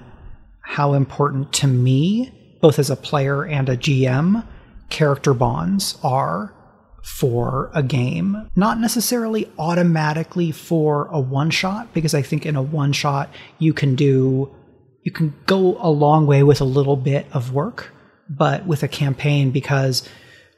how 0.62 0.93
important 0.93 1.51
to 1.51 1.66
me, 1.66 2.32
both 2.62 2.78
as 2.78 2.91
a 2.91 2.95
player 2.95 3.43
and 3.43 3.68
a 3.68 3.76
GM, 3.76 4.45
character 4.91 5.34
bonds 5.34 5.97
are 6.03 6.53
for 7.03 7.72
a 7.74 7.82
game. 7.82 8.47
Not 8.56 8.80
necessarily 8.80 9.51
automatically 9.58 10.51
for 10.51 11.08
a 11.08 11.20
one 11.20 11.49
shot, 11.49 11.95
because 11.95 12.14
I 12.14 12.22
think 12.22 12.45
in 12.45 12.56
a 12.56 12.62
one 12.62 12.93
shot 12.93 13.32
you 13.58 13.74
can 13.74 13.95
do, 13.95 14.53
you 15.01 15.12
can 15.12 15.34
go 15.47 15.76
a 15.80 15.89
long 15.89 16.28
way 16.28 16.43
with 16.43 16.62
a 16.62 16.66
little 16.66 16.97
bit 16.97 17.26
of 17.34 17.53
work, 17.53 17.91
but 18.30 18.68
with 18.68 18.84
a 18.84 18.88
campaign, 18.88 19.49
because 19.49 20.08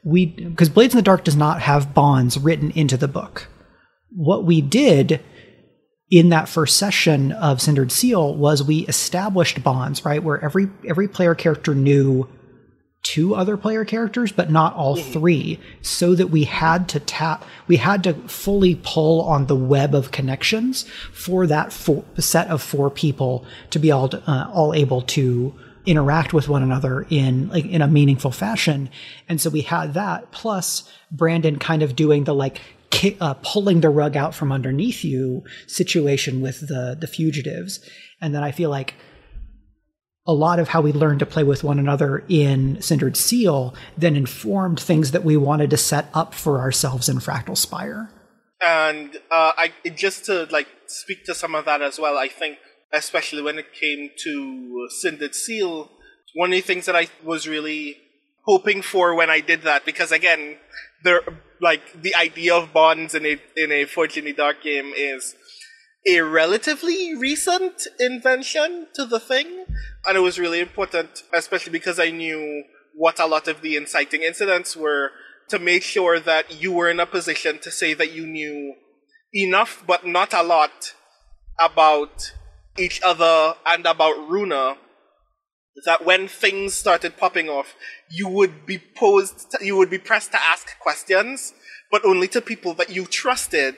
we, 0.04 0.26
because 0.26 0.68
Blades 0.68 0.92
in 0.92 0.98
the 0.98 1.02
Dark 1.02 1.24
does 1.24 1.36
not 1.36 1.62
have 1.62 1.94
bonds 1.94 2.36
written 2.36 2.72
into 2.72 2.98
the 2.98 3.08
book. 3.08 3.48
What 4.10 4.44
we 4.44 4.60
did 4.60 5.22
in 6.10 6.30
that 6.30 6.48
first 6.48 6.76
session 6.76 7.32
of 7.32 7.60
Cindered 7.60 7.92
Seal 7.92 8.34
was 8.34 8.62
we 8.62 8.86
established 8.86 9.62
bonds, 9.62 10.04
right? 10.04 10.22
Where 10.22 10.42
every 10.42 10.68
every 10.88 11.08
player 11.08 11.34
character 11.34 11.74
knew 11.74 12.28
two 13.02 13.34
other 13.34 13.56
player 13.56 13.84
characters, 13.84 14.32
but 14.32 14.50
not 14.50 14.74
all 14.74 14.96
three, 14.96 15.58
so 15.82 16.14
that 16.14 16.28
we 16.28 16.44
had 16.44 16.88
to 16.88 17.00
tap, 17.00 17.44
we 17.66 17.76
had 17.76 18.04
to 18.04 18.12
fully 18.28 18.78
pull 18.82 19.22
on 19.22 19.46
the 19.46 19.56
web 19.56 19.94
of 19.94 20.10
connections 20.10 20.82
for 21.12 21.46
that 21.46 21.72
four, 21.72 22.04
set 22.18 22.48
of 22.48 22.60
four 22.60 22.90
people 22.90 23.46
to 23.70 23.78
be 23.78 23.90
all, 23.90 24.10
uh, 24.26 24.50
all 24.52 24.74
able 24.74 25.00
to 25.00 25.54
interact 25.86 26.34
with 26.34 26.48
one 26.48 26.62
another 26.62 27.06
in 27.08 27.48
like 27.48 27.64
in 27.64 27.80
a 27.80 27.88
meaningful 27.88 28.30
fashion. 28.30 28.90
And 29.28 29.40
so 29.40 29.48
we 29.48 29.62
had 29.62 29.94
that 29.94 30.30
plus 30.32 30.90
Brandon 31.10 31.58
kind 31.58 31.82
of 31.82 31.96
doing 31.96 32.24
the 32.24 32.34
like 32.34 32.60
uh, 33.20 33.34
pulling 33.42 33.80
the 33.80 33.90
rug 33.90 34.16
out 34.16 34.34
from 34.34 34.52
underneath 34.52 35.04
you 35.04 35.44
situation 35.66 36.40
with 36.40 36.68
the 36.68 36.96
the 36.98 37.06
fugitives, 37.06 37.80
and 38.20 38.34
then 38.34 38.42
I 38.42 38.52
feel 38.52 38.70
like 38.70 38.94
a 40.26 40.32
lot 40.32 40.58
of 40.58 40.68
how 40.68 40.82
we 40.82 40.92
learned 40.92 41.20
to 41.20 41.26
play 41.26 41.42
with 41.42 41.64
one 41.64 41.78
another 41.78 42.22
in 42.28 42.80
Cindered 42.82 43.16
Seal 43.16 43.74
then 43.96 44.14
informed 44.14 44.78
things 44.78 45.12
that 45.12 45.24
we 45.24 45.38
wanted 45.38 45.70
to 45.70 45.78
set 45.78 46.10
up 46.12 46.34
for 46.34 46.60
ourselves 46.60 47.08
in 47.08 47.16
Fractal 47.16 47.56
Spire. 47.56 48.10
And 48.60 49.16
uh, 49.30 49.52
I 49.56 49.72
just 49.96 50.26
to 50.26 50.46
like 50.50 50.68
speak 50.86 51.24
to 51.24 51.34
some 51.34 51.54
of 51.54 51.64
that 51.64 51.80
as 51.80 51.98
well. 51.98 52.18
I 52.18 52.28
think 52.28 52.58
especially 52.92 53.40
when 53.40 53.58
it 53.58 53.72
came 53.72 54.10
to 54.24 54.88
Cindered 55.00 55.34
Seal, 55.34 55.90
one 56.34 56.50
of 56.50 56.56
the 56.56 56.60
things 56.60 56.84
that 56.84 56.96
I 56.96 57.08
was 57.24 57.48
really 57.48 57.96
hoping 58.44 58.82
for 58.82 59.14
when 59.14 59.30
I 59.30 59.40
did 59.40 59.62
that, 59.62 59.86
because 59.86 60.12
again, 60.12 60.58
there 61.04 61.22
like 61.60 62.02
the 62.02 62.14
idea 62.14 62.54
of 62.54 62.72
bonds 62.72 63.14
in 63.14 63.26
a 63.26 63.40
in 63.56 63.72
a 63.72 63.84
the 63.84 64.34
Dark 64.36 64.62
game 64.62 64.92
is 64.96 65.34
a 66.06 66.20
relatively 66.20 67.14
recent 67.14 67.86
invention 67.98 68.86
to 68.94 69.04
the 69.04 69.20
thing, 69.20 69.64
and 70.06 70.16
it 70.16 70.20
was 70.20 70.38
really 70.38 70.60
important, 70.60 71.22
especially 71.34 71.72
because 71.72 71.98
I 71.98 72.10
knew 72.10 72.64
what 72.94 73.20
a 73.20 73.26
lot 73.26 73.48
of 73.48 73.60
the 73.60 73.76
inciting 73.76 74.22
incidents 74.22 74.76
were 74.76 75.10
to 75.48 75.58
make 75.58 75.82
sure 75.82 76.20
that 76.20 76.60
you 76.60 76.72
were 76.72 76.90
in 76.90 77.00
a 77.00 77.06
position 77.06 77.58
to 77.60 77.70
say 77.70 77.94
that 77.94 78.12
you 78.12 78.26
knew 78.26 78.74
enough 79.32 79.84
but 79.86 80.06
not 80.06 80.32
a 80.32 80.42
lot 80.42 80.94
about 81.60 82.32
each 82.78 83.00
other 83.02 83.54
and 83.66 83.86
about 83.86 84.28
Runa 84.28 84.76
that 85.84 86.04
when 86.04 86.28
things 86.28 86.74
started 86.74 87.16
popping 87.16 87.48
off, 87.48 87.74
you 88.10 88.28
would 88.28 88.66
be 88.66 88.78
posed, 88.78 89.50
to, 89.50 89.64
you 89.64 89.76
would 89.76 89.90
be 89.90 89.98
pressed 89.98 90.32
to 90.32 90.42
ask 90.42 90.78
questions, 90.78 91.52
but 91.90 92.04
only 92.04 92.28
to 92.28 92.40
people 92.40 92.74
that 92.74 92.90
you 92.90 93.06
trusted, 93.06 93.74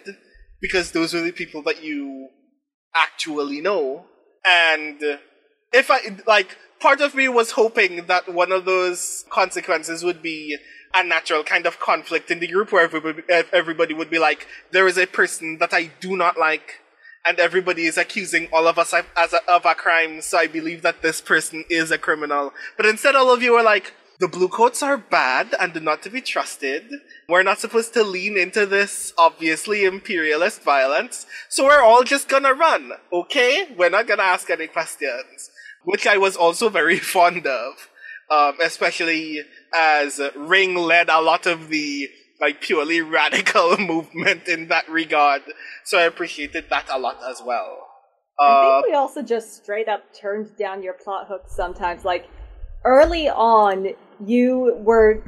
because 0.60 0.92
those 0.92 1.14
were 1.14 1.20
the 1.20 1.32
people 1.32 1.62
that 1.62 1.82
you 1.82 2.28
actually 2.94 3.60
know. 3.60 4.06
And 4.48 5.00
if 5.72 5.90
I, 5.90 6.16
like, 6.26 6.56
part 6.80 7.00
of 7.00 7.14
me 7.14 7.28
was 7.28 7.52
hoping 7.52 8.06
that 8.06 8.32
one 8.32 8.52
of 8.52 8.64
those 8.64 9.24
consequences 9.30 10.02
would 10.02 10.22
be 10.22 10.56
a 10.94 11.04
natural 11.04 11.44
kind 11.44 11.66
of 11.66 11.78
conflict 11.78 12.30
in 12.30 12.40
the 12.40 12.48
group 12.48 12.72
where 12.72 12.82
everybody, 12.82 13.22
everybody 13.52 13.94
would 13.94 14.10
be 14.10 14.18
like, 14.18 14.46
there 14.72 14.88
is 14.88 14.98
a 14.98 15.06
person 15.06 15.58
that 15.58 15.72
I 15.72 15.90
do 16.00 16.16
not 16.16 16.38
like 16.38 16.80
and 17.26 17.38
everybody 17.38 17.84
is 17.86 17.98
accusing 17.98 18.48
all 18.52 18.66
of 18.66 18.78
us 18.78 18.94
as 19.16 19.32
a, 19.32 19.50
of 19.50 19.64
a 19.64 19.74
crime, 19.74 20.22
so 20.22 20.38
I 20.38 20.46
believe 20.46 20.82
that 20.82 21.02
this 21.02 21.20
person 21.20 21.64
is 21.68 21.90
a 21.90 21.98
criminal. 21.98 22.52
But 22.76 22.86
instead, 22.86 23.14
all 23.14 23.32
of 23.32 23.42
you 23.42 23.54
are 23.54 23.62
like, 23.62 23.94
the 24.20 24.28
blue 24.28 24.48
coats 24.48 24.82
are 24.82 24.98
bad 24.98 25.54
and 25.58 25.82
not 25.82 26.02
to 26.02 26.10
be 26.10 26.20
trusted. 26.20 26.84
We're 27.28 27.42
not 27.42 27.58
supposed 27.58 27.94
to 27.94 28.04
lean 28.04 28.36
into 28.36 28.66
this 28.66 29.14
obviously 29.16 29.84
imperialist 29.84 30.62
violence, 30.62 31.26
so 31.48 31.64
we're 31.64 31.80
all 31.80 32.04
just 32.04 32.28
gonna 32.28 32.52
run, 32.52 32.92
okay? 33.12 33.66
We're 33.76 33.90
not 33.90 34.06
gonna 34.06 34.22
ask 34.22 34.50
any 34.50 34.66
questions. 34.66 35.50
Which 35.84 36.06
I 36.06 36.18
was 36.18 36.36
also 36.36 36.68
very 36.68 36.98
fond 37.14 37.46
of, 37.46 37.88
um, 38.30 38.56
especially 38.62 39.40
as 39.74 40.20
Ring 40.36 40.74
led 40.74 41.08
a 41.08 41.20
lot 41.20 41.46
of 41.46 41.68
the 41.68 42.10
like 42.40 42.60
purely 42.60 43.00
radical 43.00 43.76
movement 43.78 44.48
in 44.48 44.68
that 44.68 44.88
regard. 44.88 45.42
So 45.84 45.98
I 45.98 46.02
appreciated 46.02 46.66
that 46.70 46.86
a 46.90 46.98
lot 46.98 47.18
as 47.28 47.42
well. 47.44 47.86
Uh, 48.38 48.44
I 48.44 48.60
think 48.62 48.72
Uh, 48.72 48.82
we 48.88 48.94
also 48.94 49.22
just 49.22 49.62
straight 49.62 49.88
up 49.88 50.02
turned 50.14 50.56
down 50.56 50.82
your 50.82 50.94
plot 50.94 51.26
hooks 51.28 51.54
sometimes. 51.54 52.04
Like 52.04 52.28
early 52.84 53.28
on, 53.28 53.88
you 54.24 54.76
were 54.78 55.22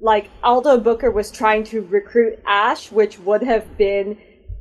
like 0.00 0.30
Aldo 0.42 0.78
Booker 0.78 1.10
was 1.10 1.30
trying 1.30 1.64
to 1.64 1.82
recruit 1.82 2.38
Ash, 2.46 2.90
which 2.90 3.18
would 3.20 3.42
have 3.42 3.76
been, 3.76 4.18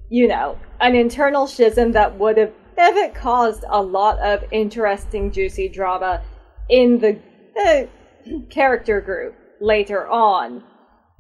you 0.09 0.27
know, 0.27 0.57
an 0.81 0.95
internal 0.95 1.47
schism 1.47 1.93
that 1.93 2.17
would 2.19 2.37
have 2.37 2.53
have 2.77 3.13
caused 3.13 3.63
a 3.69 3.81
lot 3.81 4.17
of 4.19 4.43
interesting, 4.51 5.31
juicy 5.31 5.69
drama 5.69 6.21
in 6.69 6.99
the, 6.99 7.19
the 7.55 7.89
character 8.49 9.01
group 9.01 9.35
later 9.59 10.07
on. 10.07 10.63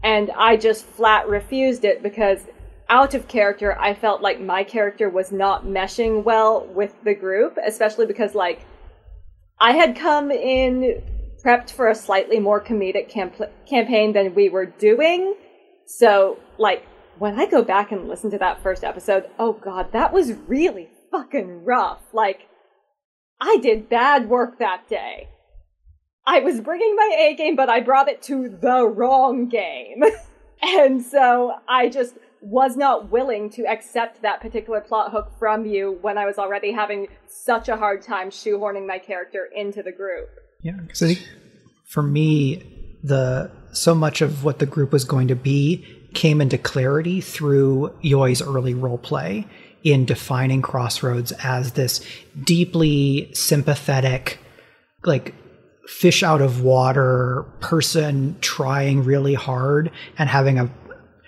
And 0.03 0.31
I 0.31 0.57
just 0.57 0.85
flat 0.85 1.27
refused 1.27 1.85
it 1.85 2.01
because 2.01 2.39
out 2.89 3.13
of 3.13 3.27
character, 3.27 3.77
I 3.79 3.93
felt 3.93 4.21
like 4.21 4.41
my 4.41 4.63
character 4.63 5.09
was 5.09 5.31
not 5.31 5.65
meshing 5.65 6.23
well 6.23 6.65
with 6.65 6.93
the 7.03 7.13
group, 7.13 7.57
especially 7.65 8.05
because, 8.05 8.35
like, 8.35 8.65
I 9.59 9.73
had 9.73 9.95
come 9.95 10.31
in 10.31 11.01
prepped 11.43 11.71
for 11.71 11.87
a 11.87 11.95
slightly 11.95 12.39
more 12.39 12.63
comedic 12.63 13.09
camp- 13.09 13.49
campaign 13.67 14.13
than 14.13 14.35
we 14.35 14.49
were 14.49 14.65
doing. 14.65 15.35
So, 15.85 16.37
like, 16.57 16.85
when 17.17 17.39
I 17.39 17.45
go 17.45 17.63
back 17.63 17.91
and 17.91 18.07
listen 18.07 18.31
to 18.31 18.37
that 18.39 18.61
first 18.61 18.83
episode, 18.83 19.25
oh 19.39 19.53
god, 19.53 19.91
that 19.93 20.13
was 20.13 20.33
really 20.47 20.89
fucking 21.11 21.65
rough. 21.65 22.01
Like, 22.13 22.47
I 23.39 23.57
did 23.61 23.89
bad 23.89 24.29
work 24.29 24.59
that 24.59 24.87
day. 24.87 25.29
I 26.25 26.39
was 26.39 26.61
bringing 26.61 26.95
my 26.95 27.15
A 27.19 27.35
game, 27.35 27.55
but 27.55 27.69
I 27.69 27.79
brought 27.81 28.07
it 28.07 28.21
to 28.23 28.49
the 28.49 28.85
wrong 28.85 29.47
game. 29.47 30.03
and 30.61 31.01
so 31.01 31.53
I 31.67 31.89
just 31.89 32.15
was 32.41 32.75
not 32.75 33.11
willing 33.11 33.49
to 33.51 33.65
accept 33.65 34.21
that 34.21 34.41
particular 34.41 34.81
plot 34.81 35.11
hook 35.11 35.31
from 35.37 35.65
you 35.65 35.99
when 36.01 36.17
I 36.17 36.25
was 36.25 36.37
already 36.37 36.71
having 36.71 37.07
such 37.27 37.69
a 37.69 37.77
hard 37.77 38.01
time 38.01 38.29
shoehorning 38.29 38.87
my 38.87 38.97
character 38.97 39.47
into 39.55 39.83
the 39.83 39.91
group. 39.91 40.29
Yeah, 40.61 40.79
because 40.87 41.19
for 41.85 42.01
me, 42.01 42.97
the 43.03 43.51
so 43.73 43.95
much 43.95 44.21
of 44.21 44.43
what 44.43 44.59
the 44.59 44.65
group 44.65 44.91
was 44.91 45.05
going 45.05 45.27
to 45.27 45.35
be 45.35 45.85
came 46.13 46.41
into 46.41 46.57
clarity 46.57 47.21
through 47.21 47.95
Yoi's 48.03 48.41
early 48.41 48.73
role 48.73 48.97
play 48.97 49.47
in 49.83 50.05
defining 50.05 50.61
Crossroads 50.61 51.31
as 51.43 51.73
this 51.73 52.05
deeply 52.43 53.33
sympathetic, 53.33 54.39
like 55.03 55.33
fish 55.87 56.23
out 56.23 56.41
of 56.41 56.61
water 56.61 57.45
person 57.59 58.35
trying 58.41 59.03
really 59.03 59.33
hard 59.33 59.91
and 60.17 60.29
having 60.29 60.59
a 60.59 60.69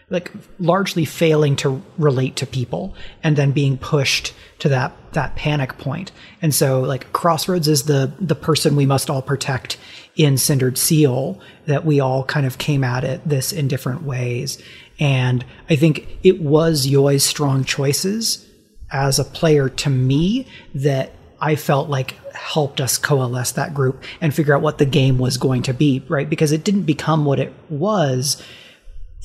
like 0.09 0.31
largely 0.59 1.05
failing 1.05 1.55
to 1.55 1.81
relate 1.97 2.35
to 2.35 2.45
people 2.45 2.93
and 3.23 3.35
then 3.35 3.51
being 3.51 3.77
pushed 3.77 4.33
to 4.59 4.69
that 4.69 4.93
that 5.13 5.35
panic 5.35 5.77
point. 5.77 6.11
And 6.41 6.53
so 6.53 6.81
like 6.81 7.11
crossroads 7.13 7.67
is 7.67 7.83
the 7.83 8.13
the 8.19 8.35
person 8.35 8.75
we 8.75 8.85
must 8.85 9.09
all 9.09 9.21
protect 9.21 9.77
in 10.15 10.37
cindered 10.37 10.77
seal 10.77 11.39
that 11.65 11.85
we 11.85 11.99
all 11.99 12.23
kind 12.23 12.45
of 12.45 12.59
came 12.59 12.83
at 12.83 13.03
it 13.03 13.27
this 13.27 13.51
in 13.51 13.67
different 13.67 14.03
ways. 14.03 14.61
And 14.99 15.43
i 15.69 15.75
think 15.75 16.07
it 16.23 16.39
was 16.39 16.85
yoi's 16.85 17.23
strong 17.23 17.63
choices 17.63 18.47
as 18.91 19.17
a 19.17 19.25
player 19.25 19.67
to 19.67 19.89
me 19.89 20.47
that 20.75 21.11
I 21.41 21.55
felt 21.57 21.89
like 21.89 22.15
helped 22.33 22.81
us 22.81 22.97
coalesce 22.97 23.51
that 23.53 23.73
group 23.73 24.03
and 24.21 24.33
figure 24.33 24.55
out 24.55 24.61
what 24.61 24.77
the 24.77 24.85
game 24.85 25.17
was 25.17 25.37
going 25.37 25.63
to 25.63 25.73
be, 25.73 26.03
right? 26.07 26.29
Because 26.29 26.51
it 26.51 26.63
didn't 26.63 26.83
become 26.83 27.25
what 27.25 27.39
it 27.39 27.53
was 27.69 28.41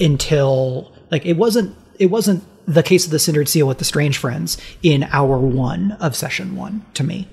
until 0.00 0.92
like 1.11 1.26
it 1.26 1.36
wasn't 1.36 1.76
it 1.98 2.06
wasn't 2.06 2.44
the 2.66 2.82
case 2.82 3.04
of 3.04 3.11
the 3.11 3.18
Cindered 3.18 3.48
Seal 3.48 3.66
with 3.66 3.78
the 3.78 3.84
Strange 3.84 4.18
Friends 4.18 4.59
in 4.82 5.04
hour 5.04 5.38
one 5.38 5.92
of 5.92 6.14
session 6.14 6.54
one 6.54 6.84
to 6.94 7.02
me. 7.02 7.28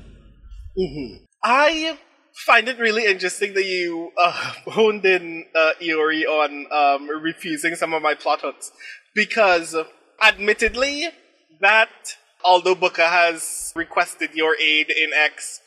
I 1.43 1.97
find 2.35 2.67
it 2.67 2.79
really 2.79 3.05
interesting 3.05 3.53
that 3.53 3.65
you 3.65 4.11
uh, 4.21 4.31
honed 4.67 5.05
in 5.05 5.45
uh, 5.55 5.71
Iori 5.81 6.23
on 6.23 6.65
um, 6.71 7.07
refusing 7.09 7.75
some 7.75 7.93
of 7.93 8.01
my 8.01 8.13
plot 8.13 8.41
hooks 8.41 8.71
because, 9.13 9.75
admittedly, 10.21 11.09
that 11.61 11.89
Aldo 12.43 12.75
Booker 12.75 13.07
has 13.07 13.71
requested 13.75 14.33
your 14.33 14.55
aid 14.59 14.89
in 14.89 15.11
X 15.13 15.61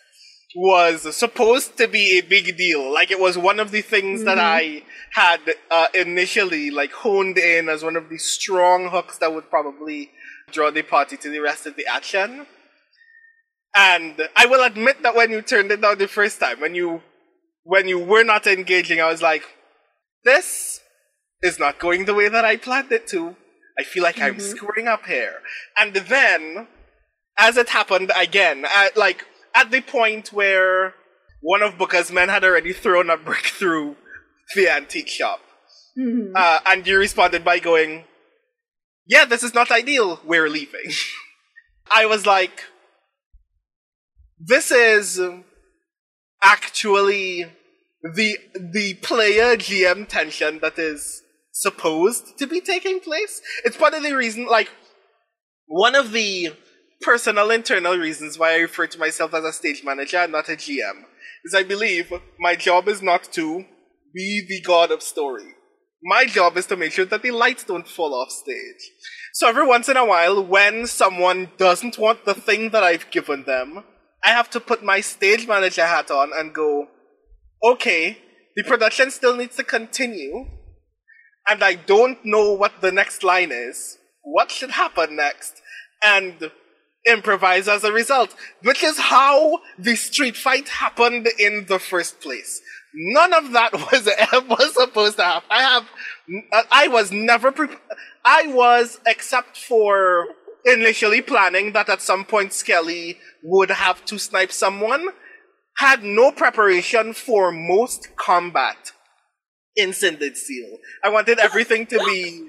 was 0.60 1.14
supposed 1.14 1.78
to 1.78 1.86
be 1.86 2.18
a 2.18 2.20
big 2.20 2.56
deal. 2.56 2.92
Like 2.92 3.12
it 3.12 3.20
was 3.20 3.38
one 3.38 3.60
of 3.60 3.70
the 3.70 3.80
things 3.80 4.24
that 4.24 4.40
I 4.40 4.82
had 5.12 5.40
uh, 5.70 5.86
initially 5.94 6.68
like 6.72 6.90
honed 6.90 7.38
in 7.38 7.68
as 7.68 7.84
one 7.84 7.94
of 7.94 8.08
the 8.08 8.18
strong 8.18 8.88
hooks 8.90 9.18
that 9.18 9.32
would 9.32 9.48
probably 9.50 10.10
draw 10.50 10.72
the 10.72 10.82
party 10.82 11.16
to 11.18 11.30
the 11.30 11.38
rest 11.38 11.66
of 11.66 11.76
the 11.76 11.86
action. 11.86 12.44
And 13.76 14.28
I 14.34 14.46
will 14.46 14.64
admit 14.64 15.04
that 15.04 15.14
when 15.14 15.30
you 15.30 15.42
turned 15.42 15.70
it 15.70 15.80
down 15.80 15.98
the 15.98 16.08
first 16.08 16.40
time, 16.40 16.60
when 16.60 16.74
you 16.74 17.02
when 17.62 17.86
you 17.86 18.00
were 18.00 18.24
not 18.24 18.48
engaging, 18.48 19.00
I 19.00 19.08
was 19.08 19.22
like, 19.22 19.44
this 20.24 20.80
is 21.40 21.60
not 21.60 21.78
going 21.78 22.06
the 22.06 22.14
way 22.14 22.28
that 22.28 22.44
I 22.44 22.56
planned 22.56 22.90
it 22.90 23.06
to. 23.08 23.36
I 23.78 23.84
feel 23.84 24.02
like 24.02 24.20
I'm 24.20 24.40
screwing 24.40 24.88
up 24.88 25.06
here. 25.06 25.34
And 25.78 25.94
then, 25.94 26.66
as 27.38 27.56
it 27.56 27.68
happened 27.68 28.10
again, 28.16 28.64
at, 28.74 28.96
like 28.96 29.24
at 29.54 29.70
the 29.70 29.80
point 29.80 30.32
where 30.32 30.94
one 31.40 31.62
of 31.62 31.78
Booker's 31.78 32.10
men 32.10 32.28
had 32.28 32.44
already 32.44 32.72
thrown 32.72 33.10
a 33.10 33.16
brick 33.16 33.46
through 33.46 33.96
the 34.54 34.68
antique 34.68 35.08
shop, 35.08 35.40
uh, 36.34 36.60
and 36.66 36.86
you 36.86 36.98
responded 36.98 37.44
by 37.44 37.58
going, 37.58 38.04
"Yeah, 39.06 39.24
this 39.24 39.42
is 39.42 39.54
not 39.54 39.70
ideal. 39.70 40.20
We're 40.24 40.48
leaving." 40.48 40.92
I 41.90 42.06
was 42.06 42.26
like, 42.26 42.64
"This 44.38 44.70
is 44.70 45.20
actually 46.42 47.46
the 48.02 48.38
the 48.54 48.94
player 48.94 49.56
GM 49.56 50.08
tension 50.08 50.60
that 50.60 50.78
is." 50.78 51.22
supposed 51.58 52.38
to 52.38 52.46
be 52.46 52.60
taking 52.60 53.00
place. 53.00 53.42
It's 53.64 53.76
part 53.76 53.94
of 53.94 54.02
the 54.02 54.14
reason, 54.14 54.46
like, 54.46 54.70
one 55.66 55.94
of 55.94 56.12
the 56.12 56.54
personal 57.00 57.50
internal 57.50 57.96
reasons 57.96 58.38
why 58.38 58.52
I 58.52 58.58
refer 58.58 58.86
to 58.86 58.98
myself 58.98 59.34
as 59.34 59.44
a 59.44 59.52
stage 59.52 59.82
manager 59.84 60.18
and 60.18 60.32
not 60.32 60.48
a 60.48 60.52
GM. 60.52 61.04
Is 61.44 61.54
I 61.54 61.62
believe 61.62 62.12
my 62.38 62.56
job 62.56 62.88
is 62.88 63.00
not 63.00 63.24
to 63.32 63.64
be 64.14 64.44
the 64.48 64.60
god 64.60 64.90
of 64.90 65.02
story. 65.02 65.54
My 66.02 66.26
job 66.26 66.56
is 66.56 66.66
to 66.66 66.76
make 66.76 66.92
sure 66.92 67.04
that 67.04 67.22
the 67.22 67.30
lights 67.30 67.64
don't 67.64 67.88
fall 67.88 68.14
off 68.14 68.30
stage. 68.30 68.90
So 69.32 69.48
every 69.48 69.66
once 69.66 69.88
in 69.88 69.96
a 69.96 70.04
while, 70.04 70.44
when 70.44 70.86
someone 70.86 71.50
doesn't 71.58 71.98
want 71.98 72.24
the 72.24 72.34
thing 72.34 72.70
that 72.70 72.82
I've 72.82 73.10
given 73.10 73.44
them, 73.44 73.84
I 74.24 74.30
have 74.30 74.50
to 74.50 74.60
put 74.60 74.82
my 74.82 75.00
stage 75.00 75.46
manager 75.46 75.86
hat 75.86 76.10
on 76.10 76.30
and 76.34 76.54
go, 76.54 76.88
okay, 77.64 78.18
the 78.56 78.64
production 78.64 79.10
still 79.10 79.36
needs 79.36 79.56
to 79.56 79.64
continue, 79.64 80.46
and 81.48 81.62
I 81.62 81.74
don't 81.74 82.18
know 82.24 82.52
what 82.52 82.80
the 82.80 82.92
next 82.92 83.22
line 83.22 83.52
is. 83.52 83.98
What 84.22 84.50
should 84.50 84.70
happen 84.70 85.16
next? 85.16 85.62
And 86.02 86.50
improvise 87.08 87.68
as 87.68 87.84
a 87.84 87.92
result, 87.92 88.34
which 88.62 88.82
is 88.82 88.98
how 88.98 89.60
the 89.78 89.96
street 89.96 90.36
fight 90.36 90.68
happened 90.68 91.28
in 91.38 91.66
the 91.68 91.78
first 91.78 92.20
place. 92.20 92.60
None 92.94 93.32
of 93.32 93.52
that 93.52 93.72
was 93.92 94.08
ever 94.32 94.72
supposed 94.72 95.16
to 95.16 95.24
happen. 95.24 95.48
I 95.50 95.62
have, 95.62 95.88
I 96.70 96.88
was 96.88 97.12
never 97.12 97.52
prepared. 97.52 97.80
I 98.24 98.48
was, 98.48 99.00
except 99.06 99.56
for 99.56 100.26
initially 100.64 101.22
planning 101.22 101.72
that 101.72 101.88
at 101.88 102.02
some 102.02 102.24
point 102.24 102.52
Skelly 102.52 103.18
would 103.42 103.70
have 103.70 104.04
to 104.06 104.18
snipe 104.18 104.52
someone, 104.52 105.08
had 105.78 106.02
no 106.02 106.32
preparation 106.32 107.12
for 107.14 107.52
most 107.52 108.16
combat 108.16 108.92
in 109.76 109.92
Cindered 109.92 110.36
Seal. 110.36 110.78
I 111.04 111.08
wanted 111.08 111.38
everything 111.38 111.86
to 111.86 111.98
be 112.04 112.48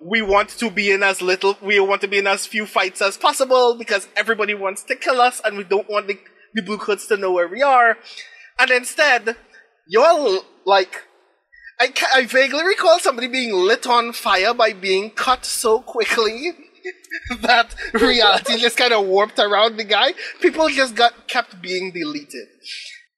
we 0.00 0.22
want 0.22 0.50
to 0.50 0.70
be 0.70 0.90
in 0.90 1.02
as 1.02 1.20
little 1.20 1.56
we 1.60 1.78
want 1.80 2.00
to 2.00 2.08
be 2.08 2.18
in 2.18 2.26
as 2.26 2.46
few 2.46 2.66
fights 2.66 3.02
as 3.02 3.16
possible 3.16 3.76
because 3.76 4.08
everybody 4.16 4.54
wants 4.54 4.82
to 4.84 4.94
kill 4.94 5.20
us 5.20 5.40
and 5.44 5.56
we 5.56 5.64
don't 5.64 5.88
want 5.88 6.06
the, 6.06 6.18
the 6.54 6.62
blue 6.62 6.78
coats 6.78 7.06
to 7.06 7.16
know 7.16 7.32
where 7.32 7.48
we 7.48 7.62
are. 7.62 7.98
And 8.58 8.70
instead, 8.70 9.36
y'all 9.86 10.44
like 10.64 11.04
I, 11.80 11.92
I 12.14 12.26
vaguely 12.26 12.64
recall 12.64 12.98
somebody 12.98 13.28
being 13.28 13.54
lit 13.54 13.86
on 13.86 14.12
fire 14.12 14.52
by 14.52 14.72
being 14.72 15.10
cut 15.10 15.44
so 15.44 15.80
quickly 15.80 16.52
that 17.40 17.74
reality 17.92 18.58
just 18.58 18.76
kind 18.76 18.92
of 18.92 19.06
warped 19.06 19.38
around 19.38 19.76
the 19.76 19.84
guy. 19.84 20.14
People 20.40 20.68
just 20.68 20.94
got 20.94 21.28
kept 21.28 21.60
being 21.62 21.92
deleted. 21.92 22.48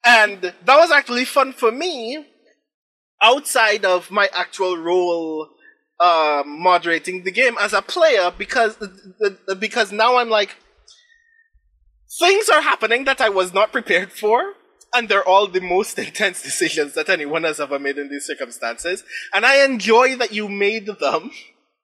And 0.04 0.40
that 0.42 0.76
was 0.76 0.90
actually 0.90 1.24
fun 1.24 1.52
for 1.52 1.70
me 1.70 2.26
outside 3.22 3.84
of 3.84 4.10
my 4.10 4.28
actual 4.34 4.76
role 4.76 5.48
uh, 6.00 6.42
moderating 6.46 7.24
the 7.24 7.30
game 7.30 7.56
as 7.60 7.72
a 7.72 7.82
player 7.82 8.32
because 8.36 8.76
because 9.58 9.92
now 9.92 10.16
I'm 10.16 10.30
like 10.30 10.56
things 12.18 12.48
are 12.48 12.62
happening 12.62 13.04
that 13.04 13.20
I 13.20 13.28
was 13.28 13.52
not 13.52 13.72
prepared 13.72 14.12
for 14.12 14.54
and 14.92 15.08
they're 15.08 15.26
all 15.26 15.46
the 15.46 15.60
most 15.60 15.98
intense 16.06 16.42
decisions 16.42 16.94
that 16.94 17.08
anyone 17.08 17.44
has 17.44 17.60
ever 17.60 17.78
made 17.78 17.98
in 17.98 18.08
these 18.08 18.26
circumstances 18.26 19.04
and 19.34 19.44
I 19.44 19.64
enjoy 19.64 20.16
that 20.16 20.32
you 20.32 20.48
made 20.48 20.86
them 20.86 21.30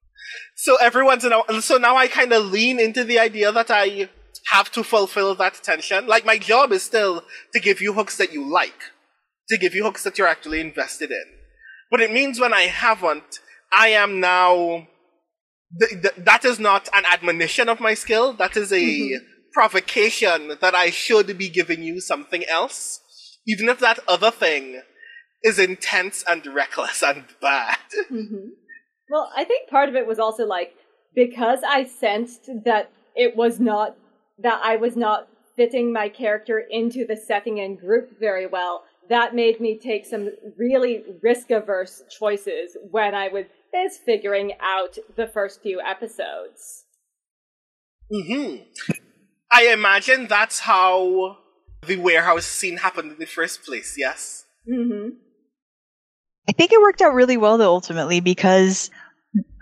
so 0.56 0.76
everyone's 0.76 1.24
in 1.24 1.32
a 1.32 1.62
so 1.62 1.76
now 1.76 1.96
I 1.96 2.08
kind 2.08 2.32
of 2.32 2.46
lean 2.46 2.80
into 2.80 3.04
the 3.04 3.18
idea 3.18 3.52
that 3.52 3.70
I 3.70 4.08
have 4.46 4.70
to 4.72 4.84
fulfill 4.84 5.34
that 5.34 5.60
tension. 5.62 6.06
Like 6.06 6.24
my 6.24 6.38
job 6.38 6.72
is 6.72 6.82
still 6.82 7.24
to 7.52 7.60
give 7.60 7.80
you 7.80 7.92
hooks 7.92 8.16
that 8.16 8.32
you 8.32 8.48
like, 8.48 8.92
to 9.48 9.58
give 9.58 9.74
you 9.74 9.84
hooks 9.84 10.04
that 10.04 10.18
you're 10.18 10.26
actually 10.26 10.60
invested 10.60 11.10
in. 11.10 11.24
But 11.90 12.00
it 12.00 12.12
means 12.12 12.40
when 12.40 12.52
I 12.52 12.62
haven't, 12.62 13.40
I 13.72 13.88
am 13.88 14.20
now. 14.20 14.88
Th- 15.80 16.02
th- 16.02 16.14
that 16.18 16.44
is 16.44 16.58
not 16.58 16.88
an 16.92 17.04
admonition 17.10 17.68
of 17.68 17.80
my 17.80 17.94
skill. 17.94 18.32
That 18.32 18.56
is 18.56 18.72
a 18.72 18.76
mm-hmm. 18.76 19.24
provocation 19.52 20.56
that 20.60 20.74
I 20.74 20.90
should 20.90 21.36
be 21.36 21.48
giving 21.48 21.82
you 21.82 22.00
something 22.00 22.44
else, 22.44 23.00
even 23.46 23.68
if 23.68 23.80
that 23.80 23.98
other 24.06 24.30
thing 24.30 24.82
is 25.42 25.58
intense 25.58 26.24
and 26.28 26.46
reckless 26.46 27.02
and 27.02 27.24
bad. 27.40 27.78
Mm-hmm. 28.12 28.48
Well, 29.08 29.30
I 29.36 29.44
think 29.44 29.70
part 29.70 29.88
of 29.88 29.94
it 29.94 30.06
was 30.06 30.18
also 30.18 30.44
like 30.46 30.74
because 31.14 31.60
I 31.66 31.84
sensed 31.84 32.50
that 32.64 32.90
it 33.14 33.36
was 33.36 33.60
not 33.60 33.96
that 34.38 34.60
I 34.62 34.76
was 34.76 34.96
not 34.96 35.28
fitting 35.56 35.92
my 35.92 36.08
character 36.08 36.62
into 36.70 37.06
the 37.06 37.16
setting 37.16 37.60
and 37.60 37.78
group 37.78 38.18
very 38.20 38.46
well. 38.46 38.84
That 39.08 39.34
made 39.34 39.60
me 39.60 39.78
take 39.78 40.04
some 40.04 40.30
really 40.58 41.04
risk 41.22 41.50
averse 41.50 42.02
choices 42.10 42.76
when 42.90 43.14
I 43.14 43.28
was 43.82 43.96
figuring 43.96 44.52
out 44.60 44.98
the 45.16 45.26
first 45.26 45.62
few 45.62 45.80
episodes. 45.80 46.84
Hmm. 48.12 48.56
I 49.50 49.68
imagine 49.68 50.26
that's 50.26 50.60
how 50.60 51.38
the 51.86 51.96
warehouse 51.96 52.46
scene 52.46 52.78
happened 52.78 53.12
in 53.12 53.18
the 53.18 53.26
first 53.26 53.64
place. 53.64 53.94
Yes. 53.96 54.44
Hmm. 54.68 55.10
I 56.48 56.52
think 56.52 56.72
it 56.72 56.80
worked 56.80 57.02
out 57.02 57.14
really 57.14 57.36
well 57.36 57.58
though 57.58 57.72
ultimately 57.72 58.20
because 58.20 58.90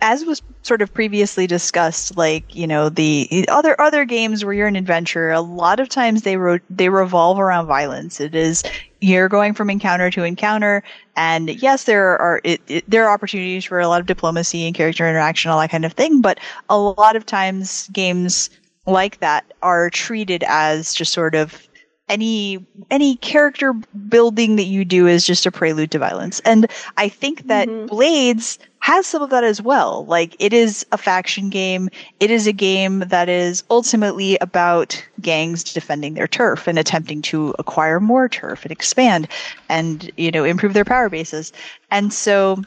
as 0.03 0.25
was 0.25 0.43
sort 0.63 0.83
of 0.83 0.93
previously 0.93 1.47
discussed 1.47 2.17
like 2.17 2.55
you 2.55 2.67
know 2.67 2.89
the 2.91 3.47
other 3.49 3.81
other 3.81 4.05
games 4.05 4.45
where 4.45 4.55
you're 4.55 4.67
an 4.67 4.77
adventurer 4.77 5.33
a 5.33 5.41
lot 5.41 5.81
of 5.81 5.89
times 5.89 6.23
they 6.23 6.37
ro- 6.37 6.59
they 6.69 6.91
revolve 6.91 7.39
around 7.39 7.67
violence 7.67 8.21
it 8.21 8.35
is 8.35 8.63
you're 9.05 9.29
going 9.29 9.53
from 9.53 9.69
encounter 9.69 10.11
to 10.11 10.25
encounter. 10.25 10.83
And 11.17 11.51
yes 11.51 11.85
there 11.85 12.19
are 12.19 12.41
it, 12.43 12.61
it, 12.67 12.85
there 12.89 13.05
are 13.05 13.11
opportunities 13.11 13.65
for 13.65 13.79
a 13.79 13.87
lot 13.87 14.01
of 14.01 14.07
diplomacy 14.07 14.67
and 14.67 14.75
character 14.75 15.09
interaction 15.09 15.51
all 15.51 15.61
that 15.61 15.71
kind 15.71 15.85
of 15.85 15.93
thing 15.93 16.21
but 16.21 16.41
a 16.69 16.79
lot 16.79 17.15
of 17.15 17.25
times 17.25 17.89
games 17.93 18.51
like 18.87 19.21
that 19.21 19.45
are 19.63 19.91
treated 19.91 20.43
as 20.49 20.93
just 20.93 21.13
sort 21.13 21.35
of 21.35 21.69
any 22.09 22.65
any 22.91 23.17
character 23.17 23.73
building 24.09 24.57
that 24.57 24.65
you 24.65 24.85
do 24.85 25.07
is 25.07 25.27
just 25.27 25.47
a 25.47 25.51
prelude 25.51 25.91
to 25.91 25.99
violence 25.99 26.41
and 26.41 26.71
i 26.97 27.09
think 27.09 27.47
that 27.47 27.69
mm-hmm. 27.69 27.87
blades 27.87 28.59
has 28.81 29.07
some 29.07 29.23
of 29.23 29.31
that 29.31 29.43
as 29.43 29.63
well 29.63 30.05
like 30.05 30.37
it 30.39 30.53
is 30.53 30.85
a 30.93 30.99
faction 30.99 31.49
game 31.49 31.89
it 32.21 32.31
is 32.31 32.47
a 32.47 32.53
game 32.53 33.01
that 33.01 33.29
is 33.31 33.65
ultimately 33.71 34.37
about 34.43 35.03
gangs 35.23 35.65
defending 35.65 36.13
their 36.15 36.29
turf 36.29 36.67
and 36.67 36.79
attempting 36.79 37.23
to 37.23 37.55
acquire 37.59 38.01
more 38.01 38.29
turf 38.29 38.65
and 38.65 38.73
expand 38.73 39.27
and 39.71 40.11
you 40.19 40.31
know 40.31 40.45
improve 40.45 40.75
their 40.75 40.85
power 40.85 41.09
bases 41.09 41.53
and 41.91 42.13
so 42.13 42.63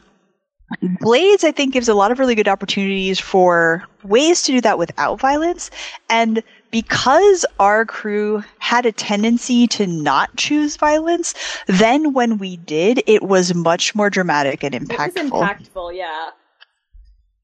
Blades, 1.00 1.46
I 1.46 1.52
think, 1.52 1.74
gives 1.74 1.88
a 1.88 1.94
lot 1.94 2.12
of 2.12 2.20
really 2.20 2.36
good 2.36 2.48
opportunities 2.48 3.20
for 3.20 3.86
ways 4.04 4.44
to 4.44 4.52
do 4.52 4.62
that 4.62 4.78
without 4.78 5.20
violence. 5.20 5.72
And 6.10 6.44
because 6.72 7.45
our 7.59 7.86
crew 7.86 8.43
had 8.59 8.86
a 8.86 8.91
tendency 8.91 9.68
to 9.68 9.88
not 9.88 10.36
choose 10.36 10.78
violence, 10.78 11.34
then 11.68 12.13
when 12.13 12.38
we 12.38 12.57
did, 12.57 13.03
it 13.07 13.24
was 13.24 13.53
much 13.55 13.95
more 13.95 14.09
dramatic 14.09 14.63
and 14.63 14.74
impactful. 14.74 15.18
It 15.18 15.32
was 15.32 15.49
impactful, 15.49 15.97
yeah. 15.97 16.30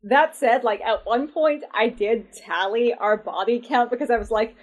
That 0.03 0.35
said, 0.35 0.63
like 0.63 0.81
at 0.81 1.05
one 1.05 1.29
point 1.29 1.63
I 1.73 1.87
did 1.87 2.33
tally 2.33 2.93
our 2.93 3.15
body 3.15 3.63
count 3.65 3.89
because 3.89 4.09
I 4.09 4.17
was 4.17 4.29
like, 4.29 4.55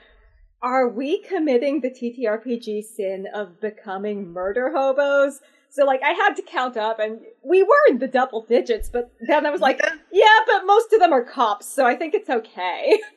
are 0.63 0.89
we 0.89 1.23
committing 1.23 1.81
the 1.81 1.91
TTRPG 1.91 2.85
sin 2.85 3.27
of 3.35 3.61
becoming 3.61 4.31
murder 4.33 4.71
hobos? 4.75 5.41
So 5.71 5.85
like 5.85 6.03
I 6.03 6.11
had 6.11 6.35
to 6.35 6.43
count 6.43 6.77
up 6.77 6.99
and 6.99 7.21
we 7.43 7.63
were 7.63 7.87
in 7.89 7.99
the 7.99 8.09
double 8.09 8.45
digits, 8.45 8.91
but 8.91 9.11
then 9.27 9.47
I 9.47 9.51
was 9.51 9.61
like, 9.61 9.81
yeah, 10.13 10.39
but 10.47 10.67
most 10.67 10.93
of 10.93 11.01
them 11.01 11.13
are 11.13 11.25
cops, 11.25 11.67
so 11.67 11.87
I 11.87 11.95
think 11.95 12.13
it's 12.13 12.29
okay. 12.29 13.01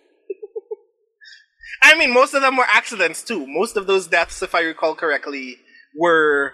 I 1.83 1.95
mean, 1.95 2.13
most 2.13 2.33
of 2.33 2.41
them 2.41 2.55
were 2.55 2.65
accidents 2.67 3.21
too. 3.21 3.45
Most 3.45 3.75
of 3.75 3.87
those 3.87 4.07
deaths, 4.07 4.41
if 4.41 4.55
I 4.55 4.61
recall 4.61 4.95
correctly, 4.95 5.57
were 5.95 6.53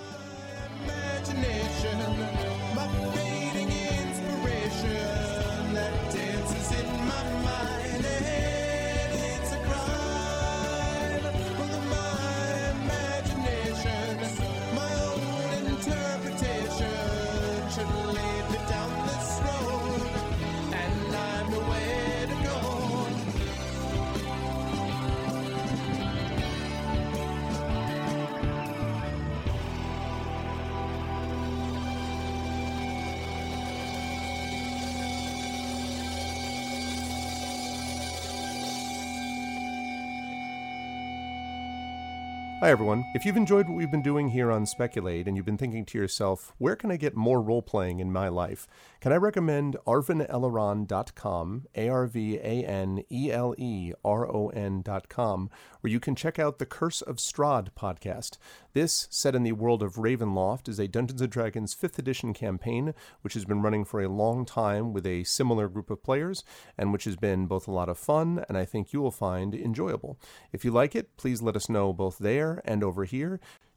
Hi, 42.68 42.72
everyone. 42.72 43.06
If 43.14 43.24
you've 43.24 43.38
enjoyed 43.38 43.66
what 43.66 43.78
we've 43.78 43.90
been 43.90 44.02
doing 44.02 44.28
here 44.28 44.52
on 44.52 44.66
Speculate 44.66 45.26
and 45.26 45.34
you've 45.34 45.46
been 45.46 45.56
thinking 45.56 45.86
to 45.86 45.96
yourself, 45.96 46.52
where 46.58 46.76
can 46.76 46.90
I 46.90 46.98
get 46.98 47.16
more 47.16 47.40
role 47.40 47.62
playing 47.62 47.98
in 47.98 48.12
my 48.12 48.28
life? 48.28 48.68
Can 49.00 49.12
I 49.12 49.16
recommend 49.16 49.76
arvaneleron.com, 49.86 51.66
A 51.76 51.88
R 51.88 52.06
V 52.08 52.36
A 52.38 52.64
N 52.64 53.04
E 53.12 53.30
L 53.30 53.54
E 53.56 53.92
R 54.04 54.28
O 54.28 54.48
N.com, 54.48 55.50
where 55.80 55.92
you 55.92 56.00
can 56.00 56.16
check 56.16 56.40
out 56.40 56.58
the 56.58 56.66
Curse 56.66 57.00
of 57.02 57.18
Strahd 57.18 57.68
podcast. 57.78 58.38
This, 58.72 59.06
set 59.08 59.36
in 59.36 59.44
the 59.44 59.52
world 59.52 59.84
of 59.84 59.94
Ravenloft, 59.94 60.68
is 60.68 60.80
a 60.80 60.88
Dungeons 60.88 61.20
and 61.20 61.30
Dragons 61.30 61.76
5th 61.76 62.00
edition 62.00 62.34
campaign, 62.34 62.92
which 63.20 63.34
has 63.34 63.44
been 63.44 63.62
running 63.62 63.84
for 63.84 64.02
a 64.02 64.08
long 64.08 64.44
time 64.44 64.92
with 64.92 65.06
a 65.06 65.22
similar 65.22 65.68
group 65.68 65.90
of 65.90 66.02
players, 66.02 66.42
and 66.76 66.92
which 66.92 67.04
has 67.04 67.14
been 67.14 67.46
both 67.46 67.68
a 67.68 67.72
lot 67.72 67.88
of 67.88 67.98
fun 67.98 68.44
and 68.48 68.58
I 68.58 68.64
think 68.64 68.92
you 68.92 69.00
will 69.00 69.12
find 69.12 69.54
enjoyable. 69.54 70.18
If 70.52 70.64
you 70.64 70.72
like 70.72 70.96
it, 70.96 71.16
please 71.16 71.40
let 71.40 71.54
us 71.54 71.68
know 71.68 71.92
both 71.92 72.18
there 72.18 72.60
and 72.64 72.82
over 72.82 73.04
here. 73.04 73.38